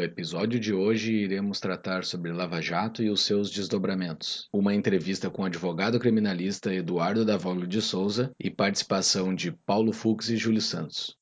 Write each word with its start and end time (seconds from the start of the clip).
No 0.00 0.04
episódio 0.06 0.58
de 0.58 0.72
hoje, 0.72 1.12
iremos 1.12 1.60
tratar 1.60 2.04
sobre 2.04 2.32
Lava 2.32 2.62
Jato 2.62 3.02
e 3.02 3.10
os 3.10 3.20
seus 3.20 3.50
desdobramentos. 3.50 4.48
Uma 4.50 4.74
entrevista 4.74 5.28
com 5.28 5.42
o 5.42 5.44
advogado 5.44 6.00
criminalista 6.00 6.72
Eduardo 6.72 7.22
Davoglio 7.22 7.66
de 7.66 7.82
Souza 7.82 8.32
e 8.40 8.48
participação 8.48 9.34
de 9.34 9.52
Paulo 9.52 9.92
Fux 9.92 10.30
e 10.30 10.38
Júlio 10.38 10.62
Santos. 10.62 11.18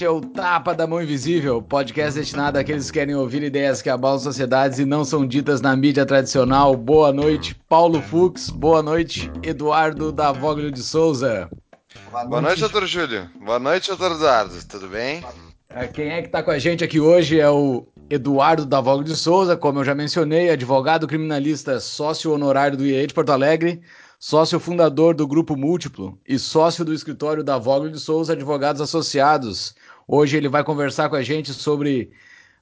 Este 0.00 0.06
é 0.06 0.10
o 0.10 0.22
Tapa 0.22 0.74
da 0.74 0.86
Mão 0.86 1.02
Invisível, 1.02 1.60
podcast 1.60 2.18
destinado 2.18 2.58
àqueles 2.58 2.90
que 2.90 2.98
querem 2.98 3.14
ouvir 3.14 3.42
ideias 3.42 3.82
que 3.82 3.90
abalam 3.90 4.18
sociedades 4.18 4.78
e 4.78 4.86
não 4.86 5.04
são 5.04 5.26
ditas 5.26 5.60
na 5.60 5.76
mídia 5.76 6.06
tradicional. 6.06 6.74
Boa 6.74 7.12
noite, 7.12 7.54
Paulo 7.68 8.00
Fux. 8.00 8.48
Boa 8.48 8.82
noite, 8.82 9.30
Eduardo 9.42 10.10
Davoglio 10.10 10.72
de 10.72 10.82
Souza. 10.82 11.50
Boa 12.10 12.22
noite, 12.22 12.30
Boa 12.30 12.40
noite 12.40 12.60
doutor 12.60 12.86
Júlio. 12.86 13.30
Boa 13.44 13.58
noite, 13.58 13.88
doutor 13.88 14.12
Eduardo. 14.12 14.54
Tudo 14.66 14.88
bem? 14.88 15.22
É, 15.68 15.86
quem 15.86 16.08
é 16.08 16.22
que 16.22 16.28
está 16.28 16.42
com 16.42 16.50
a 16.50 16.58
gente 16.58 16.82
aqui 16.82 16.98
hoje 16.98 17.38
é 17.38 17.50
o 17.50 17.86
Eduardo 18.08 18.64
Davoglio 18.64 19.04
de 19.04 19.14
Souza, 19.14 19.54
como 19.54 19.80
eu 19.80 19.84
já 19.84 19.94
mencionei, 19.94 20.48
advogado 20.48 21.06
criminalista, 21.06 21.78
sócio 21.78 22.32
honorário 22.32 22.78
do 22.78 22.86
IE 22.86 23.06
de 23.06 23.12
Porto 23.12 23.32
Alegre, 23.32 23.82
sócio 24.18 24.58
fundador 24.58 25.14
do 25.14 25.26
Grupo 25.26 25.56
Múltiplo 25.56 26.18
e 26.26 26.38
sócio 26.38 26.86
do 26.86 26.94
escritório 26.94 27.44
da 27.44 27.58
Voglio 27.58 27.92
de 27.92 28.00
Souza 28.00 28.32
Advogados 28.32 28.80
Associados. 28.80 29.74
Hoje 30.12 30.36
ele 30.36 30.48
vai 30.48 30.64
conversar 30.64 31.08
com 31.08 31.14
a 31.14 31.22
gente 31.22 31.54
sobre 31.54 32.10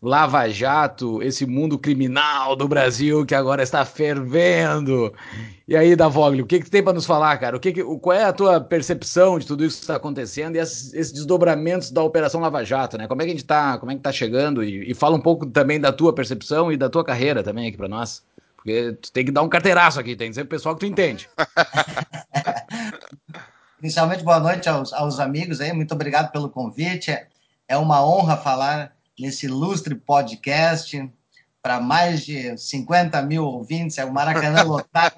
Lava 0.03 0.47
Jato, 0.51 1.23
esse 1.23 1.47
mundo 1.47 1.79
criminal 1.79 2.55
do 2.55 2.69
Brasil 2.69 3.25
que 3.25 3.35
agora 3.35 3.63
está 3.63 3.87
fervendo. 3.87 5.15
E 5.67 5.75
aí, 5.75 5.97
Davoglio, 5.97 6.45
o 6.45 6.47
que, 6.47 6.61
que 6.61 6.69
tem 6.69 6.83
para 6.83 6.93
nos 6.93 7.07
falar, 7.07 7.39
cara? 7.39 7.57
O 7.57 7.61
que, 7.61 7.73
que 7.73 7.83
qual 7.83 8.15
é 8.15 8.25
a 8.25 8.35
tua 8.35 8.61
percepção 8.61 9.39
de 9.39 9.47
tudo 9.47 9.65
isso 9.65 9.79
que 9.79 9.85
está 9.85 9.97
acontecendo 9.97 10.57
e 10.57 10.59
esses, 10.59 10.93
esses, 10.93 11.11
desdobramentos 11.11 11.91
da 11.91 12.03
Operação 12.03 12.43
Lava 12.43 12.63
Jato, 12.67 12.99
né? 12.99 13.09
Como 13.09 13.23
é 13.23 13.25
que 13.25 13.31
a 13.31 13.35
gente 13.35 13.45
está, 13.45 13.79
como 13.79 13.93
é 13.93 13.95
que 13.95 14.03
tá 14.03 14.13
chegando? 14.13 14.63
E, 14.63 14.91
e 14.91 14.93
fala 14.93 15.17
um 15.17 15.21
pouco 15.21 15.47
também 15.47 15.81
da 15.81 15.91
tua 15.91 16.13
percepção 16.13 16.71
e 16.71 16.77
da 16.77 16.91
tua 16.91 17.03
carreira 17.03 17.43
também 17.43 17.67
aqui 17.67 17.79
para 17.79 17.89
nós. 17.89 18.23
Porque 18.57 18.93
tu 19.01 19.11
tem 19.11 19.25
que 19.25 19.33
dar 19.33 19.41
um 19.41 19.49
carteiraço 19.49 19.99
aqui, 19.99 20.15
tem 20.15 20.27
que 20.27 20.33
dizer 20.33 20.45
pro 20.45 20.51
pessoal 20.51 20.75
que 20.75 20.81
tu 20.81 20.87
entende. 20.87 21.31
Inicialmente, 23.81 24.25
boa 24.25 24.41
noite 24.41 24.69
aos, 24.69 24.93
aos, 24.93 25.21
amigos 25.21 25.61
aí, 25.61 25.73
muito 25.73 25.95
obrigado 25.95 26.33
pelo 26.33 26.51
convite. 26.51 27.17
É, 27.69 27.77
uma 27.77 28.03
honra 28.03 28.35
falar 28.35 28.97
nesse 29.19 29.45
ilustre 29.45 29.95
podcast 29.95 31.07
para 31.63 31.79
mais 31.81 32.25
de 32.25 32.57
50 32.57 33.21
mil 33.21 33.45
ouvintes, 33.45 33.99
é 33.99 34.05
o 34.07 34.13
Maracanã 34.13 34.63
lotado. 34.63 35.15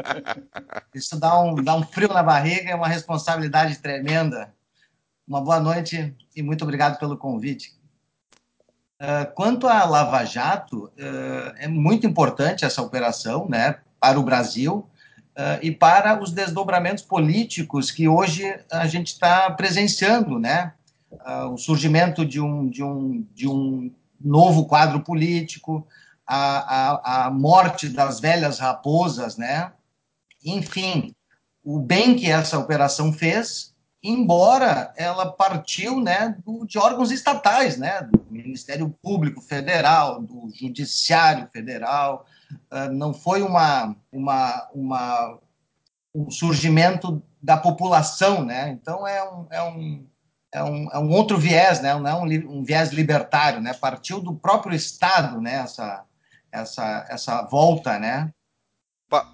Isso 0.94 1.20
dá 1.20 1.38
um, 1.38 1.54
dá 1.56 1.76
um 1.76 1.82
frio 1.82 2.08
na 2.08 2.22
barriga, 2.22 2.70
é 2.70 2.74
uma 2.74 2.88
responsabilidade 2.88 3.76
tremenda. 3.76 4.54
Uma 5.28 5.42
boa 5.42 5.60
noite 5.60 6.16
e 6.34 6.42
muito 6.42 6.64
obrigado 6.64 6.98
pelo 6.98 7.18
convite. 7.18 7.78
Uh, 8.98 9.30
quanto 9.34 9.68
à 9.68 9.84
Lava 9.84 10.24
Jato, 10.24 10.84
uh, 10.84 11.54
é 11.58 11.68
muito 11.68 12.06
importante 12.06 12.64
essa 12.64 12.80
operação 12.80 13.46
né, 13.48 13.80
para 14.00 14.18
o 14.18 14.22
Brasil 14.22 14.88
uh, 15.36 15.58
e 15.60 15.70
para 15.70 16.18
os 16.22 16.32
desdobramentos 16.32 17.04
políticos 17.04 17.90
que 17.90 18.08
hoje 18.08 18.44
a 18.72 18.86
gente 18.86 19.08
está 19.08 19.50
presenciando, 19.50 20.38
né? 20.38 20.72
O 21.52 21.56
surgimento 21.56 22.24
de 22.24 22.40
um, 22.40 22.68
de, 22.68 22.82
um, 22.82 23.26
de 23.34 23.48
um 23.48 23.92
novo 24.20 24.66
quadro 24.66 25.00
político, 25.00 25.86
a, 26.26 27.24
a, 27.24 27.26
a 27.26 27.30
morte 27.30 27.88
das 27.88 28.20
velhas 28.20 28.58
raposas, 28.58 29.36
né? 29.36 29.72
Enfim, 30.44 31.14
o 31.64 31.78
bem 31.78 32.14
que 32.14 32.30
essa 32.30 32.58
operação 32.58 33.12
fez 33.12 33.70
embora 34.02 34.92
ela 34.96 35.30
partiu 35.30 36.00
né, 36.00 36.34
do, 36.44 36.66
de 36.66 36.78
órgãos 36.78 37.10
estatais, 37.10 37.76
né, 37.76 38.02
do 38.02 38.24
Ministério 38.30 38.88
Público 39.02 39.40
Federal, 39.40 40.22
do 40.22 40.50
Judiciário 40.54 41.48
Federal, 41.52 42.24
uh, 42.72 42.90
não 42.92 43.12
foi 43.12 43.42
uma, 43.42 43.94
uma, 44.10 44.68
uma, 44.74 45.38
um 46.14 46.30
surgimento 46.30 47.22
da 47.42 47.56
população, 47.56 48.44
né, 48.44 48.70
então 48.70 49.06
é 49.06 49.22
um, 49.22 49.46
é 49.50 49.62
um, 49.62 50.06
é 50.52 50.62
um, 50.62 50.90
é 50.92 50.98
um 50.98 51.10
outro 51.10 51.38
viés, 51.38 51.80
né, 51.80 51.94
não 51.94 52.08
é 52.08 52.14
um, 52.14 52.58
um 52.58 52.64
viés 52.64 52.90
libertário, 52.92 53.60
né, 53.60 53.72
partiu 53.74 54.20
do 54.20 54.34
próprio 54.34 54.74
Estado, 54.74 55.40
né, 55.40 55.56
essa, 55.56 56.04
essa, 56.50 57.06
essa 57.08 57.42
volta, 57.42 57.98
né, 57.98 58.30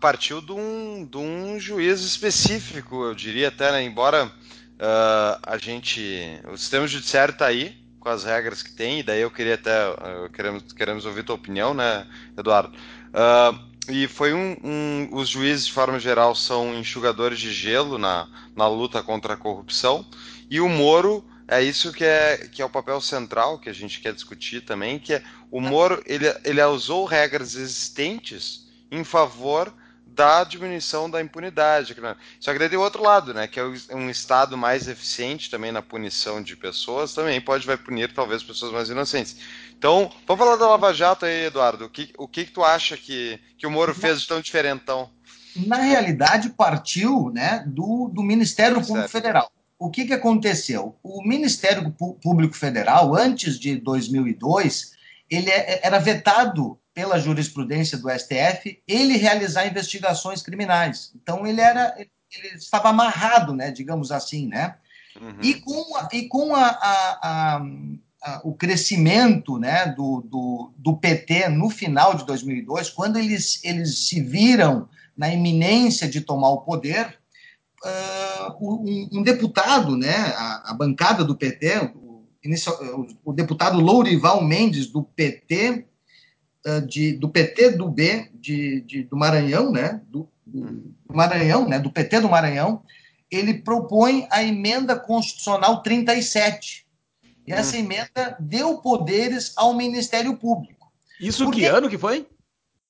partiu 0.01 0.41
de 0.41 0.53
um, 0.53 1.07
de 1.11 1.19
um 1.19 1.59
juiz 1.59 2.01
específico, 2.01 3.05
eu 3.05 3.15
diria 3.15 3.49
até, 3.49 3.71
né? 3.71 3.83
embora 3.83 4.33
Uh, 4.77 5.41
a 5.43 5.57
gente. 5.57 6.39
O 6.53 6.57
sistema 6.57 6.87
judiciário 6.87 7.33
está 7.33 7.47
aí, 7.47 7.75
com 7.99 8.11
as 8.11 8.25
regras 8.25 8.63
que 8.63 8.73
tem, 8.73 9.01
e 9.01 9.03
daí 9.03 9.23
eu 9.23 9.31
queria 9.31 9.55
até. 9.55 9.89
Uh, 9.89 10.31
queremos, 10.31 10.73
queremos 10.73 11.07
ouvir 11.07 11.25
tua 11.25 11.35
opinião, 11.35 11.73
né, 11.73 12.07
Eduardo? 12.37 12.77
Uh, 12.77 13.59
e 13.89 14.07
foi 14.07 14.35
um, 14.35 14.57
um, 14.63 15.09
Os 15.13 15.31
juízes, 15.31 15.67
de 15.67 15.73
forma 15.73 15.99
geral, 15.99 16.35
são 16.35 16.75
enxugadores 16.75 17.39
de 17.39 17.53
gelo 17.53 17.97
na, 17.97 18.29
na 18.55 18.69
luta 18.69 19.03
contra 19.03 19.33
a 19.33 19.37
corrupção, 19.37 20.05
e 20.51 20.61
o 20.61 20.69
Moro. 20.69 21.25
É 21.49 21.63
isso 21.63 21.93
que 21.93 22.05
é, 22.05 22.49
que 22.51 22.61
é 22.61 22.65
o 22.65 22.71
papel 22.71 23.01
central 23.01 23.61
que 23.61 23.69
a 23.69 23.73
gente 23.73 24.01
quer 24.01 24.13
discutir 24.13 24.63
também, 24.63 24.99
que 24.99 25.15
é 25.15 25.23
o 25.49 25.61
Moro 25.61 26.03
ele, 26.05 26.27
ele 26.45 26.61
usou 26.65 27.05
regras 27.05 27.55
existentes 27.55 28.67
em 28.91 29.05
favor 29.05 29.73
da 30.17 30.43
diminuição 30.45 31.11
da 31.11 31.21
impunidade. 31.21 31.95
Só 32.41 32.53
que 32.53 32.59
daí 32.59 32.71
tem 32.71 32.79
o 32.79 32.83
outro 32.83 33.03
lado, 33.03 33.35
né? 33.35 33.47
Que 33.47 33.61
é 33.61 33.65
um 33.95 34.09
Estado 34.09 34.57
mais 34.57 34.89
eficiente 34.89 35.51
também 35.51 35.71
na 35.71 35.83
punição 35.83 36.43
de 36.43 36.57
pessoas, 36.57 37.13
também 37.13 37.39
pode 37.39 37.67
vai 37.67 37.77
punir 37.77 38.13
talvez 38.15 38.43
pessoas 38.43 38.73
mais 38.73 38.89
inocentes. 38.89 39.37
Então, 39.79 40.11
vamos 40.27 40.43
falar 40.43 40.57
da 40.57 40.69
Lava 40.69 40.95
Jato 40.95 41.27
aí, 41.27 41.45
Eduardo. 41.45 41.85
O 41.85 41.91
que, 41.91 42.15
o 42.17 42.27
que, 42.27 42.47
que 42.47 42.51
tu 42.51 42.65
acha 42.65 42.97
que, 42.97 43.39
que 43.59 43.67
o 43.67 43.71
Moro 43.71 43.95
fez 43.95 44.23
de 44.23 44.27
tão 44.27 44.41
diferentão? 44.41 45.11
Na 45.55 45.77
realidade, 45.77 46.49
partiu 46.51 47.31
né, 47.31 47.63
do, 47.67 48.11
do 48.13 48.23
Ministério 48.23 48.81
Público 48.85 49.09
Federal. 49.09 49.51
O 49.79 49.91
que, 49.91 50.07
que 50.07 50.15
aconteceu? 50.15 50.97
O 51.03 51.23
Ministério 51.23 51.91
Público 51.91 52.57
Federal, 52.57 53.15
antes 53.15 53.59
de 53.59 53.77
2002, 53.77 54.93
ele 55.31 55.51
é, 55.51 55.81
era 55.83 55.99
vetado 55.99 56.79
pela 56.95 57.19
jurisprudência 57.19 57.99
do 57.99 58.09
STF, 58.09 58.83
ele 58.89 59.19
realizar 59.19 59.67
investigações 59.67 60.41
criminais. 60.41 61.13
Então 61.15 61.47
ele 61.47 61.61
era, 61.61 61.95
ele 61.99 62.57
estava 62.57 62.89
amarrado, 62.89 63.53
né, 63.53 63.71
digamos 63.71 64.11
assim, 64.11 64.47
né? 64.47 64.77
Uhum. 65.21 65.39
E 65.43 65.55
com, 65.55 65.97
a, 65.97 66.09
e 66.13 66.29
com 66.29 66.55
a, 66.55 66.67
a, 66.67 67.63
a, 68.23 68.41
o 68.45 68.55
crescimento, 68.55 69.59
né, 69.59 69.87
do, 69.89 70.23
do, 70.23 70.73
do, 70.77 70.97
PT 70.97 71.49
no 71.51 71.69
final 71.69 72.15
de 72.15 72.25
2002, 72.25 72.91
quando 72.91 73.19
eles, 73.19 73.63
eles 73.63 74.09
se 74.09 74.23
viram 74.23 74.89
na 75.17 75.29
iminência 75.29 76.09
de 76.09 76.21
tomar 76.21 76.51
o 76.51 76.63
poder, 76.63 77.19
uh, 77.87 78.57
um, 78.61 79.09
um, 79.13 79.23
deputado, 79.23 79.97
né, 79.97 80.15
a, 80.65 80.75
bancada 80.75 81.25
do 81.25 81.37
PT, 81.37 81.93
o, 81.95 82.25
o, 82.45 83.07
o 83.27 83.33
deputado 83.33 83.81
Lourival 83.81 84.43
Mendes 84.45 84.87
do 84.87 85.03
PT 85.03 85.87
ah, 86.67 86.81
de, 86.81 87.13
do 87.13 87.29
PT 87.29 87.71
do 87.73 87.89
B 87.89 88.29
de, 88.35 88.81
de, 88.81 89.05
do 89.05 89.17
Maranhão, 89.17 89.71
né, 89.71 90.01
do, 90.09 90.29
do, 90.45 90.93
Maranhão, 91.15 91.69
né, 91.69 91.79
do 91.79 91.93
PT 91.93 92.21
do 92.21 92.29
Maranhão, 92.29 92.83
ele 93.31 93.55
propõe 93.55 94.27
a 94.31 94.43
emenda 94.43 94.99
constitucional 94.99 95.81
37. 95.81 96.85
E 97.47 97.53
essa 97.53 97.77
hum. 97.77 97.81
emenda 97.81 98.37
deu 98.41 98.79
poderes 98.79 99.53
ao 99.57 99.75
Ministério 99.75 100.37
Público. 100.37 100.93
Isso 101.21 101.45
Porque 101.45 101.61
que 101.61 101.67
ano 101.67 101.89
que 101.89 101.97
foi? 101.97 102.27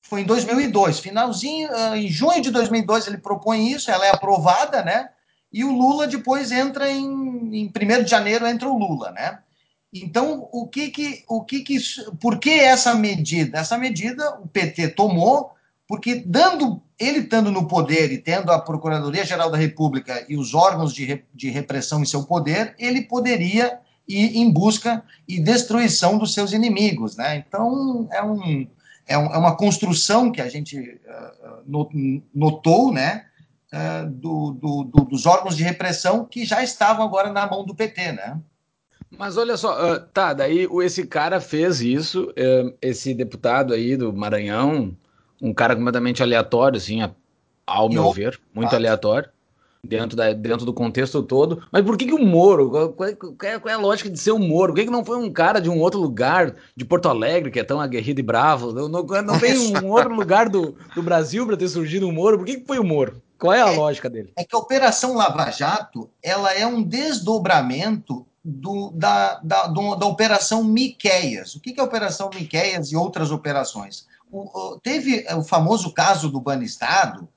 Foi 0.01 0.21
em 0.21 0.25
2002, 0.25 0.99
finalzinho, 0.99 1.69
uh, 1.69 1.95
em 1.95 2.07
junho 2.07 2.41
de 2.41 2.49
2002 2.49 3.07
ele 3.07 3.17
propõe 3.17 3.71
isso, 3.71 3.91
ela 3.91 4.05
é 4.05 4.09
aprovada, 4.09 4.83
né? 4.83 5.09
E 5.51 5.63
o 5.63 5.71
Lula 5.71 6.07
depois 6.07 6.51
entra 6.51 6.89
em, 6.89 7.05
em 7.05 7.67
1 7.67 8.03
de 8.03 8.09
janeiro 8.09 8.47
entra 8.47 8.69
o 8.69 8.77
Lula, 8.77 9.11
né? 9.11 9.39
Então, 9.93 10.47
o 10.51 10.67
que 10.67 10.89
que, 10.89 11.23
o 11.27 11.43
que 11.43 11.61
que, 11.61 11.77
por 12.19 12.39
que 12.39 12.51
essa 12.51 12.93
medida? 12.93 13.57
Essa 13.57 13.77
medida 13.77 14.37
o 14.41 14.47
PT 14.47 14.89
tomou 14.89 15.51
porque 15.87 16.15
dando 16.15 16.81
ele 16.99 17.19
estando 17.19 17.49
no 17.49 17.67
poder 17.67 18.11
e 18.11 18.17
tendo 18.17 18.51
a 18.51 18.59
Procuradoria 18.59 19.25
Geral 19.25 19.49
da 19.49 19.57
República 19.57 20.25
e 20.27 20.35
os 20.35 20.53
órgãos 20.53 20.93
de, 20.93 21.23
de 21.33 21.49
repressão 21.49 22.01
em 22.01 22.05
seu 22.05 22.23
poder, 22.23 22.75
ele 22.77 23.03
poderia 23.03 23.79
ir 24.07 24.37
em 24.37 24.51
busca 24.51 25.03
e 25.27 25.39
destruição 25.39 26.17
dos 26.17 26.33
seus 26.33 26.51
inimigos, 26.51 27.15
né? 27.15 27.37
Então 27.37 28.07
é 28.11 28.21
um 28.23 28.67
é, 29.07 29.13
é, 29.13 29.17
uma 29.17 29.55
construção 29.55 30.31
que 30.31 30.41
a 30.41 30.49
gente 30.49 30.77
uh, 30.77 32.23
notou, 32.33 32.91
né, 32.91 33.25
uh, 33.73 34.09
do, 34.09 34.51
do, 34.51 34.83
do, 34.83 35.05
dos 35.05 35.25
órgãos 35.25 35.55
de 35.55 35.63
repressão 35.63 36.25
que 36.25 36.45
já 36.45 36.63
estavam 36.63 37.05
agora 37.05 37.31
na 37.31 37.47
mão 37.47 37.65
do 37.65 37.75
PT, 37.75 38.11
né? 38.13 38.39
Mas 39.17 39.37
olha 39.37 39.55
só, 39.55 39.99
tá, 39.99 40.33
daí 40.33 40.67
esse 40.83 41.07
cara 41.07 41.39
fez 41.39 41.79
isso, 41.79 42.29
esse 42.81 43.13
deputado 43.13 43.73
aí 43.73 43.95
do 43.95 44.11
Maranhão, 44.11 44.93
um 45.41 45.53
cara 45.53 45.77
completamente 45.77 46.21
aleatório, 46.21 46.75
assim, 46.75 46.99
ao 47.65 47.89
meu 47.89 48.11
ver, 48.11 48.37
muito 48.53 48.75
aleatório 48.75 49.29
dentro, 49.83 50.15
da, 50.15 50.33
dentro 50.33 50.65
do 50.65 50.73
contexto 50.73 51.21
todo. 51.23 51.63
Mas 51.71 51.83
por 51.83 51.97
que, 51.97 52.05
que 52.05 52.13
o 52.13 52.25
Moro? 52.25 52.69
Qual, 52.69 52.89
qual, 52.93 53.15
qual, 53.15 53.69
é 53.69 53.73
a 53.73 53.77
lógica 53.77 54.09
de 54.09 54.19
ser 54.19 54.31
o 54.31 54.39
Moro? 54.39 54.73
Por 54.73 54.79
que, 54.79 54.85
que 54.85 54.91
não 54.91 55.05
foi 55.05 55.17
um 55.17 55.31
cara 55.31 55.59
de 55.59 55.69
um 55.69 55.79
outro 55.79 55.99
lugar, 55.99 56.55
de 56.75 56.85
Porto 56.85 57.09
Alegre, 57.09 57.51
que 57.51 57.59
é 57.59 57.63
tão 57.63 57.79
aguerrido 57.79 58.19
e 58.19 58.23
bravo? 58.23 58.71
Não, 58.71 58.87
não, 58.87 59.03
não 59.03 59.39
tem 59.39 59.57
um 59.83 59.89
outro 59.89 60.13
lugar 60.13 60.49
do, 60.49 60.75
do 60.93 61.03
Brasil 61.03 61.45
para 61.45 61.57
ter 61.57 61.69
surgido 61.69 62.07
o 62.07 62.11
Moro? 62.11 62.37
Por 62.37 62.45
que, 62.45 62.57
que 62.57 62.67
foi 62.67 62.79
o 62.79 62.83
Moro? 62.83 63.21
Qual 63.37 63.53
é 63.53 63.61
a 63.61 63.71
é, 63.71 63.75
lógica 63.75 64.09
dele? 64.09 64.31
É 64.35 64.43
que 64.43 64.55
a 64.55 64.59
Operação 64.59 65.15
Lava 65.15 65.51
Jato 65.51 66.09
ela 66.23 66.53
é 66.53 66.65
um 66.65 66.81
desdobramento 66.81 68.25
do, 68.43 68.91
da, 68.91 69.39
da, 69.43 69.67
do, 69.67 69.95
da 69.95 70.05
Operação 70.05 70.63
Miqueias. 70.63 71.55
O 71.55 71.59
que, 71.59 71.73
que 71.73 71.79
é 71.79 71.83
a 71.83 71.85
Operação 71.85 72.29
Miqueias 72.33 72.91
e 72.91 72.95
outras 72.95 73.29
operações? 73.29 74.07
O, 74.31 74.39
o, 74.39 74.79
teve 74.79 75.25
o 75.35 75.43
famoso 75.43 75.93
caso 75.93 76.29
do 76.29 76.41
Banestado, 76.41 77.27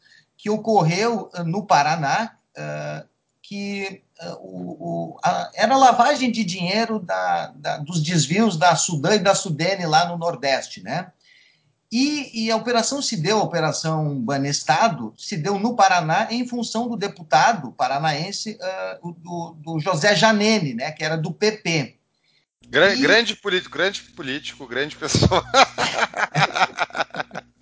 que 0.40 0.48
ocorreu 0.48 1.30
eh, 1.34 1.42
no 1.44 1.66
Paraná, 1.66 2.34
uh, 2.56 3.06
que 3.42 4.02
uh, 4.22 4.36
o, 4.40 4.70
o, 4.80 5.20
a, 5.22 5.50
era 5.54 5.76
lavagem 5.76 6.32
de 6.32 6.42
dinheiro 6.42 6.98
da, 6.98 7.48
da, 7.48 7.76
dos 7.76 8.02
desvios 8.02 8.56
da 8.56 8.74
Sudã 8.74 9.14
e 9.14 9.18
da 9.18 9.34
Sudene 9.34 9.84
lá 9.84 10.06
no 10.06 10.16
Nordeste, 10.16 10.82
né? 10.82 11.12
E, 11.92 12.44
e, 12.44 12.50
a 12.52 12.56
operação 12.56 13.02
se 13.02 13.16
deu, 13.16 13.38
a 13.38 13.42
operação 13.42 14.14
Banestado, 14.20 15.12
se 15.18 15.36
deu 15.36 15.58
no 15.58 15.74
Paraná 15.74 16.28
em 16.30 16.46
função 16.46 16.88
do 16.88 16.96
deputado 16.96 17.72
paranaense 17.72 18.56
uh, 19.02 19.12
do, 19.12 19.56
do, 19.58 19.80
José 19.80 20.14
Janene, 20.14 20.72
né, 20.72 20.92
que 20.92 21.04
era 21.04 21.18
do 21.18 21.32
PP. 21.32 21.96
E... 22.62 22.68
grande 23.02 23.34
político, 23.34 23.76
grande 23.76 24.02
político, 24.02 24.66
grande 24.68 24.94
pessoa. 24.94 25.44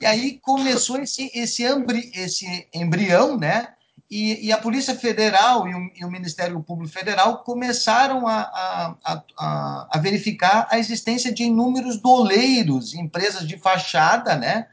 e 0.00 0.06
aí 0.06 0.38
começou 0.40 1.00
esse, 1.00 1.30
esse, 1.34 1.64
embri, 1.64 2.10
esse 2.14 2.68
embrião, 2.72 3.36
né, 3.36 3.68
e, 4.10 4.46
e, 4.46 4.52
a 4.52 4.58
Polícia 4.58 4.94
Federal 4.94 5.68
e 5.68 5.74
o, 5.74 5.90
e 5.96 6.04
o, 6.04 6.10
Ministério 6.10 6.62
Público 6.62 6.90
Federal 6.92 7.42
começaram 7.42 8.26
a, 8.26 8.40
a, 8.40 9.22
a, 9.36 9.88
a, 9.90 9.98
verificar 9.98 10.66
a 10.70 10.78
existência 10.78 11.30
de 11.30 11.42
inúmeros 11.42 11.98
doleiros, 11.98 12.94
empresas 12.94 13.46
de 13.46 13.58
fachada, 13.58 14.34
né, 14.34 14.66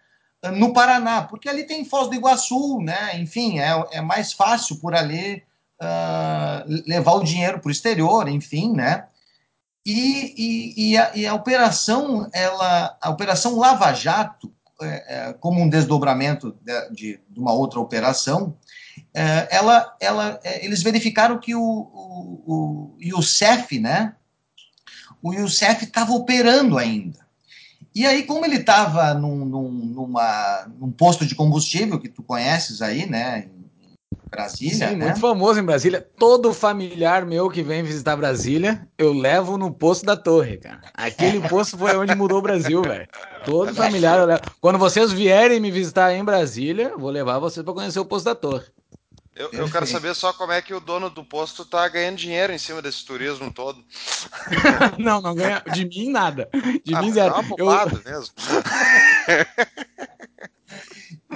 no 0.54 0.72
Paraná, 0.72 1.24
porque 1.24 1.50
ali 1.50 1.66
tem 1.66 1.84
Foz 1.84 2.08
do 2.08 2.16
Iguaçu, 2.16 2.80
né, 2.82 3.20
enfim, 3.20 3.60
é, 3.60 3.72
é 3.92 4.02
mais 4.02 4.32
fácil 4.32 4.78
por 4.78 4.96
ali 4.96 5.44
uh, 5.82 6.84
levar 6.88 7.14
o 7.14 7.24
dinheiro 7.24 7.60
para 7.60 7.70
o 7.70 7.72
exterior, 7.72 8.30
enfim, 8.30 8.72
né, 8.74 9.06
e, 9.86 10.74
e, 10.78 10.98
a, 10.98 11.12
e, 11.16 11.28
a, 11.28 11.34
operação, 11.34 12.28
ela, 12.34 12.98
a 13.00 13.10
operação 13.10 13.58
Lava 13.58 13.94
Jato, 13.94 14.52
é, 14.82 15.30
é, 15.30 15.34
como 15.34 15.62
um 15.62 15.70
desdobramento 15.70 16.58
de, 16.62 16.90
de, 16.90 17.20
de 17.30 17.40
uma 17.40 17.54
outra 17.54 17.80
operação, 17.80 18.58
é, 19.14 19.48
ela, 19.50 19.96
ela, 20.00 20.40
é, 20.44 20.66
eles 20.66 20.84
verificaram 20.84 21.38
que 21.40 21.56
o, 21.56 21.62
o, 21.62 22.96
o 22.96 22.98
Youssef, 23.02 23.80
né? 23.80 24.16
O 25.22 25.34
Youssef 25.34 25.86
estava 25.86 26.12
operando 26.12 26.78
ainda. 26.78 27.26
E 27.94 28.06
aí, 28.06 28.24
como 28.24 28.46
ele 28.46 28.58
estava 28.58 29.14
num, 29.14 29.46
num, 29.46 30.12
num 30.78 30.92
posto 30.92 31.26
de 31.26 31.34
combustível, 31.34 31.98
que 31.98 32.10
tu 32.10 32.22
conheces 32.22 32.82
aí, 32.82 33.10
né? 33.10 33.48
Brasília. 34.36 34.90
Sim, 34.90 34.96
né? 34.96 35.06
muito 35.06 35.20
famoso 35.20 35.60
em 35.60 35.64
Brasília. 35.64 36.06
Todo 36.18 36.54
familiar 36.54 37.26
meu 37.26 37.50
que 37.50 37.64
vem 37.64 37.84
visitar 37.84 38.18
Brasília, 38.18 38.86
eu 38.98 39.14
levo 39.14 39.58
no 39.58 39.72
posto 39.72 40.06
da 40.06 40.18
torre, 40.18 40.58
cara. 40.58 40.82
Aquele 40.94 41.40
posto 41.48 41.78
foi 41.78 41.96
onde 41.96 42.14
mudou 42.14 42.40
o 42.40 42.42
Brasil, 42.42 42.82
velho. 42.82 43.08
Todo 43.46 43.74
familiar 43.74 44.20
eu 44.20 44.26
levo. 44.26 44.42
Quando 44.60 44.78
vocês 44.78 45.12
vierem 45.12 45.60
me 45.60 45.72
visitar 45.72 46.14
em 46.14 46.24
Brasília, 46.24 46.94
vou 46.98 47.10
levar 47.10 47.40
vocês 47.40 47.64
para 47.64 47.74
conhecer 47.74 48.00
o 48.00 48.06
posto 48.06 48.26
da 48.26 48.36
torre. 48.36 48.66
Eu, 49.36 49.50
eu, 49.52 49.70
quero 49.70 49.86
saber 49.86 50.16
só 50.16 50.32
como 50.32 50.54
é 50.54 50.62
que 50.62 50.74
o 50.74 50.80
dono 50.80 51.10
do 51.10 51.22
posto 51.22 51.66
tá 51.66 51.86
ganhando 51.90 52.16
dinheiro 52.16 52.54
em 52.54 52.58
cima 52.58 52.82
desse 52.82 53.06
turismo 53.06 53.52
todo. 53.52 53.84
não, 54.98 55.20
não 55.20 55.36
ganha 55.36 55.62
de 55.74 55.86
mim 55.86 56.10
nada. 56.10 56.50
De 56.86 56.96
ah, 56.96 57.02
mim 57.02 57.12
zero. 57.12 57.36
É 57.36 57.38
uma 57.38 57.84
eu... 57.84 58.02
mesmo. 58.06 58.34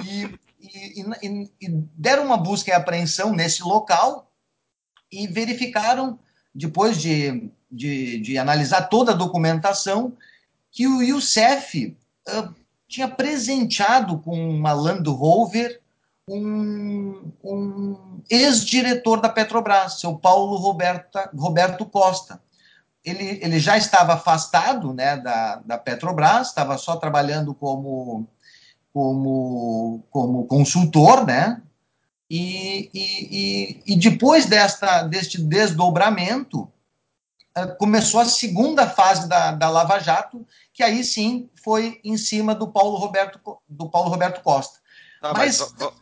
e, 0.02 0.34
e, 0.74 1.02
e, 1.22 1.50
e, 1.60 1.68
deram 1.96 2.24
uma 2.24 2.36
busca 2.36 2.70
e 2.70 2.74
apreensão 2.74 3.32
nesse 3.32 3.62
local 3.62 4.30
e 5.10 5.26
verificaram, 5.26 6.18
depois 6.54 7.00
de, 7.00 7.50
de, 7.70 8.20
de 8.20 8.38
analisar 8.38 8.82
toda 8.88 9.12
a 9.12 9.16
documentação, 9.16 10.16
que 10.70 10.86
o 10.86 11.02
Youssef 11.02 11.96
uh, 12.28 12.54
tinha 12.86 13.08
presenteado 13.08 14.18
com 14.18 14.50
uma 14.50 14.72
Land 14.72 15.08
Rover 15.08 15.80
um, 16.28 17.32
um 17.42 18.22
ex-diretor 18.30 19.20
da 19.20 19.28
Petrobras, 19.28 20.00
seu 20.00 20.16
Paulo 20.16 20.56
Roberta, 20.56 21.30
Roberto 21.36 21.84
Costa. 21.84 22.40
Ele, 23.04 23.40
ele 23.42 23.58
já 23.58 23.76
estava 23.76 24.14
afastado 24.14 24.92
né, 24.92 25.16
da, 25.16 25.56
da 25.64 25.78
Petrobras, 25.78 26.48
estava 26.48 26.76
só 26.78 26.96
trabalhando 26.96 27.54
como, 27.54 28.28
como, 28.92 30.04
como 30.10 30.46
consultor, 30.46 31.26
né? 31.26 31.60
E, 32.28 32.90
e, 32.94 33.82
e, 33.84 33.94
e 33.94 33.96
depois 33.96 34.46
desta, 34.46 35.02
deste 35.02 35.40
desdobramento, 35.40 36.70
eh, 37.56 37.66
começou 37.66 38.20
a 38.20 38.24
segunda 38.24 38.88
fase 38.88 39.28
da, 39.28 39.52
da 39.52 39.68
Lava 39.68 39.98
Jato, 39.98 40.46
que 40.72 40.82
aí 40.82 41.02
sim 41.02 41.48
foi 41.62 42.00
em 42.04 42.16
cima 42.16 42.54
do 42.54 42.68
Paulo 42.68 42.96
Roberto, 42.96 43.40
do 43.68 43.88
Paulo 43.88 44.08
Roberto 44.08 44.42
Costa. 44.42 44.78
Tá, 45.20 45.34
mas, 45.34 45.58
mas 45.58 45.92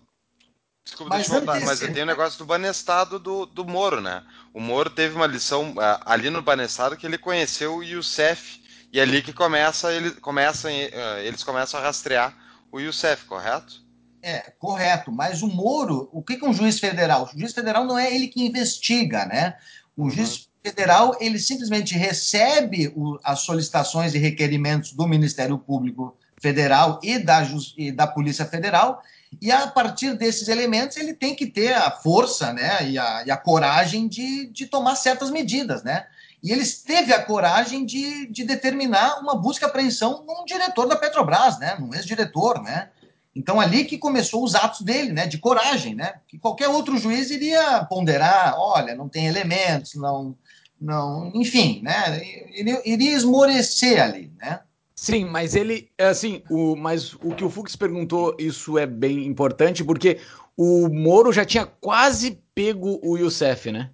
Desculpa, 0.89 1.17
mas, 1.17 1.29
deixa 1.29 1.35
eu 1.35 1.45
voltar, 1.45 1.67
mas 1.67 1.81
tem 1.81 2.01
o 2.01 2.03
um 2.03 2.07
negócio 2.07 2.39
do 2.39 2.47
Banestado 2.47 3.19
do, 3.19 3.45
do 3.45 3.65
Moro, 3.65 4.01
né? 4.01 4.23
O 4.55 4.61
Moro 4.61 4.89
teve 4.89 5.15
uma 5.15 5.27
lição 5.27 5.73
uh, 5.73 6.01
ali 6.07 6.31
no 6.31 6.41
Banestado 6.41 6.97
que 6.97 7.07
ele 7.07 7.19
conheceu 7.19 7.77
o 7.77 7.83
Youssef, 7.83 8.63
e 8.91 8.99
é 8.99 9.03
ali 9.03 9.21
que 9.21 9.35
começa, 9.35 9.93
ele, 9.93 10.13
começa, 10.13 10.69
uh, 10.69 11.19
eles 11.23 11.45
começam 11.45 11.79
a 11.79 11.83
rastrear 11.83 12.35
o 12.71 12.81
Youssef, 12.81 13.25
correto? 13.25 13.83
É, 14.23 14.53
correto. 14.59 15.13
Mas 15.13 15.43
o 15.43 15.49
Moro, 15.49 16.09
o 16.13 16.23
que, 16.23 16.35
é 16.35 16.49
um 16.49 16.53
juiz 16.53 16.79
federal? 16.79 17.25
O 17.25 17.39
juiz 17.39 17.53
federal 17.53 17.85
não 17.85 17.99
é 17.99 18.13
ele 18.15 18.29
que 18.29 18.45
investiga, 18.45 19.25
né? 19.27 19.57
O 19.97 20.05
uhum. 20.05 20.11
juiz 20.11 20.49
federal, 20.63 21.17
ele 21.21 21.39
simplesmente 21.39 21.95
recebe 21.95 22.93
o, 22.95 23.19
as 23.23 23.41
solicitações 23.41 24.15
e 24.15 24.19
requerimentos 24.19 24.93
do 24.93 25.07
Ministério 25.07 25.59
Público 25.59 26.17
Federal 26.41 27.01
e 27.03 27.19
da, 27.19 27.47
e 27.77 27.91
da 27.91 28.07
Polícia 28.07 28.45
Federal 28.45 29.03
e 29.41 29.51
a 29.51 29.67
partir 29.67 30.15
desses 30.15 30.49
elementos 30.49 30.97
ele 30.97 31.13
tem 31.13 31.35
que 31.35 31.47
ter 31.47 31.75
a 31.75 31.91
força 31.91 32.53
né, 32.53 32.89
e, 32.89 32.99
a, 32.99 33.25
e 33.27 33.31
a 33.31 33.37
coragem 33.37 34.09
de, 34.09 34.47
de 34.47 34.67
tomar 34.67 34.97
certas 34.97 35.31
medidas. 35.31 35.83
Né? 35.83 36.07
E 36.43 36.53
eles 36.53 36.83
teve 36.83 37.13
a 37.13 37.23
coragem 37.23 37.85
de, 37.85 38.27
de 38.27 38.45
determinar 38.45 39.21
uma 39.21 39.35
busca 39.35 39.67
e 39.67 39.69
apreensão 39.69 40.25
num 40.27 40.45
diretor 40.45 40.87
da 40.87 40.97
Petrobras, 40.97 41.59
né, 41.59 41.77
num 41.79 41.93
ex-diretor. 41.95 42.63
Né? 42.63 42.91
Então, 43.35 43.61
ali 43.61 43.85
que 43.85 43.99
começou 43.99 44.45
os 44.45 44.55
atos 44.55 44.83
dele, 44.83 45.13
né, 45.13 45.27
de 45.27 45.39
coragem, 45.39 45.95
né, 45.95 46.15
que 46.29 46.39
qualquer 46.39 46.69
outro 46.69 46.97
juiz 46.97 47.31
iria 47.31 47.85
ponderar, 47.85 48.55
olha, 48.59 48.95
não 48.95 49.09
tem 49.09 49.27
elementos, 49.27 49.95
não, 49.95 50.37
não, 50.81 51.33
enfim, 51.35 51.81
né, 51.83 52.21
iria, 52.55 52.83
iria 52.85 53.17
esmorecer 53.17 54.03
ali, 54.03 54.33
né. 54.39 54.61
Sim, 54.95 55.27
mas 55.27 55.55
ele, 55.55 55.89
assim, 55.97 56.43
o, 56.51 56.75
mas 56.75 57.15
o 57.15 57.33
que 57.33 57.45
o 57.45 57.51
Fux 57.51 57.77
perguntou, 57.77 58.35
isso 58.37 58.77
é 58.77 58.85
bem 58.85 59.27
importante, 59.27 59.85
porque 59.85 60.19
o 60.57 60.89
Moro 60.89 61.33
já 61.33 61.45
tinha 61.45 61.65
quase 61.65 62.43
pego 62.53 62.99
o 63.05 63.17
Youssef, 63.17 63.71
né? 63.71 63.91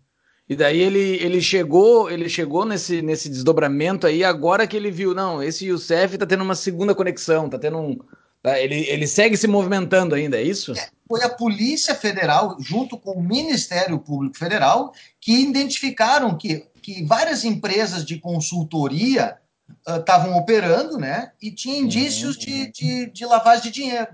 E 0.48 0.54
daí 0.54 0.80
ele, 0.80 1.16
ele 1.22 1.40
chegou, 1.40 2.10
ele 2.10 2.28
chegou 2.28 2.66
nesse, 2.66 3.00
nesse 3.00 3.30
desdobramento 3.30 4.06
aí, 4.06 4.22
agora 4.22 4.66
que 4.66 4.76
ele 4.76 4.90
viu, 4.90 5.14
não, 5.14 5.42
esse 5.42 5.66
Youssef 5.66 6.18
tá 6.18 6.26
tendo 6.26 6.44
uma 6.44 6.54
segunda 6.54 6.94
conexão, 6.94 7.48
tá 7.48 7.58
tendo 7.58 7.78
um. 7.78 7.98
Tá, 8.42 8.60
ele, 8.60 8.86
ele 8.90 9.06
segue 9.06 9.38
se 9.38 9.48
movimentando 9.48 10.14
ainda, 10.14 10.36
é 10.36 10.42
isso? 10.42 10.72
É, 10.72 10.90
foi 11.08 11.22
a 11.22 11.30
Polícia 11.30 11.94
Federal, 11.94 12.58
junto 12.60 12.98
com 12.98 13.12
o 13.12 13.22
Ministério 13.22 13.98
Público 13.98 14.36
Federal, 14.36 14.92
que 15.18 15.32
identificaram 15.32 16.36
que, 16.36 16.66
que 16.82 17.02
várias 17.04 17.42
empresas 17.42 18.04
de 18.04 18.18
consultoria 18.18 19.38
estavam 19.86 20.34
uh, 20.34 20.36
operando, 20.36 20.98
né? 20.98 21.32
E 21.40 21.50
tinha 21.50 21.78
indícios 21.78 22.36
de, 22.36 22.70
de, 22.70 23.10
de, 23.10 23.24
lavagem 23.24 23.64
de 23.64 23.70
dinheiro. 23.70 24.08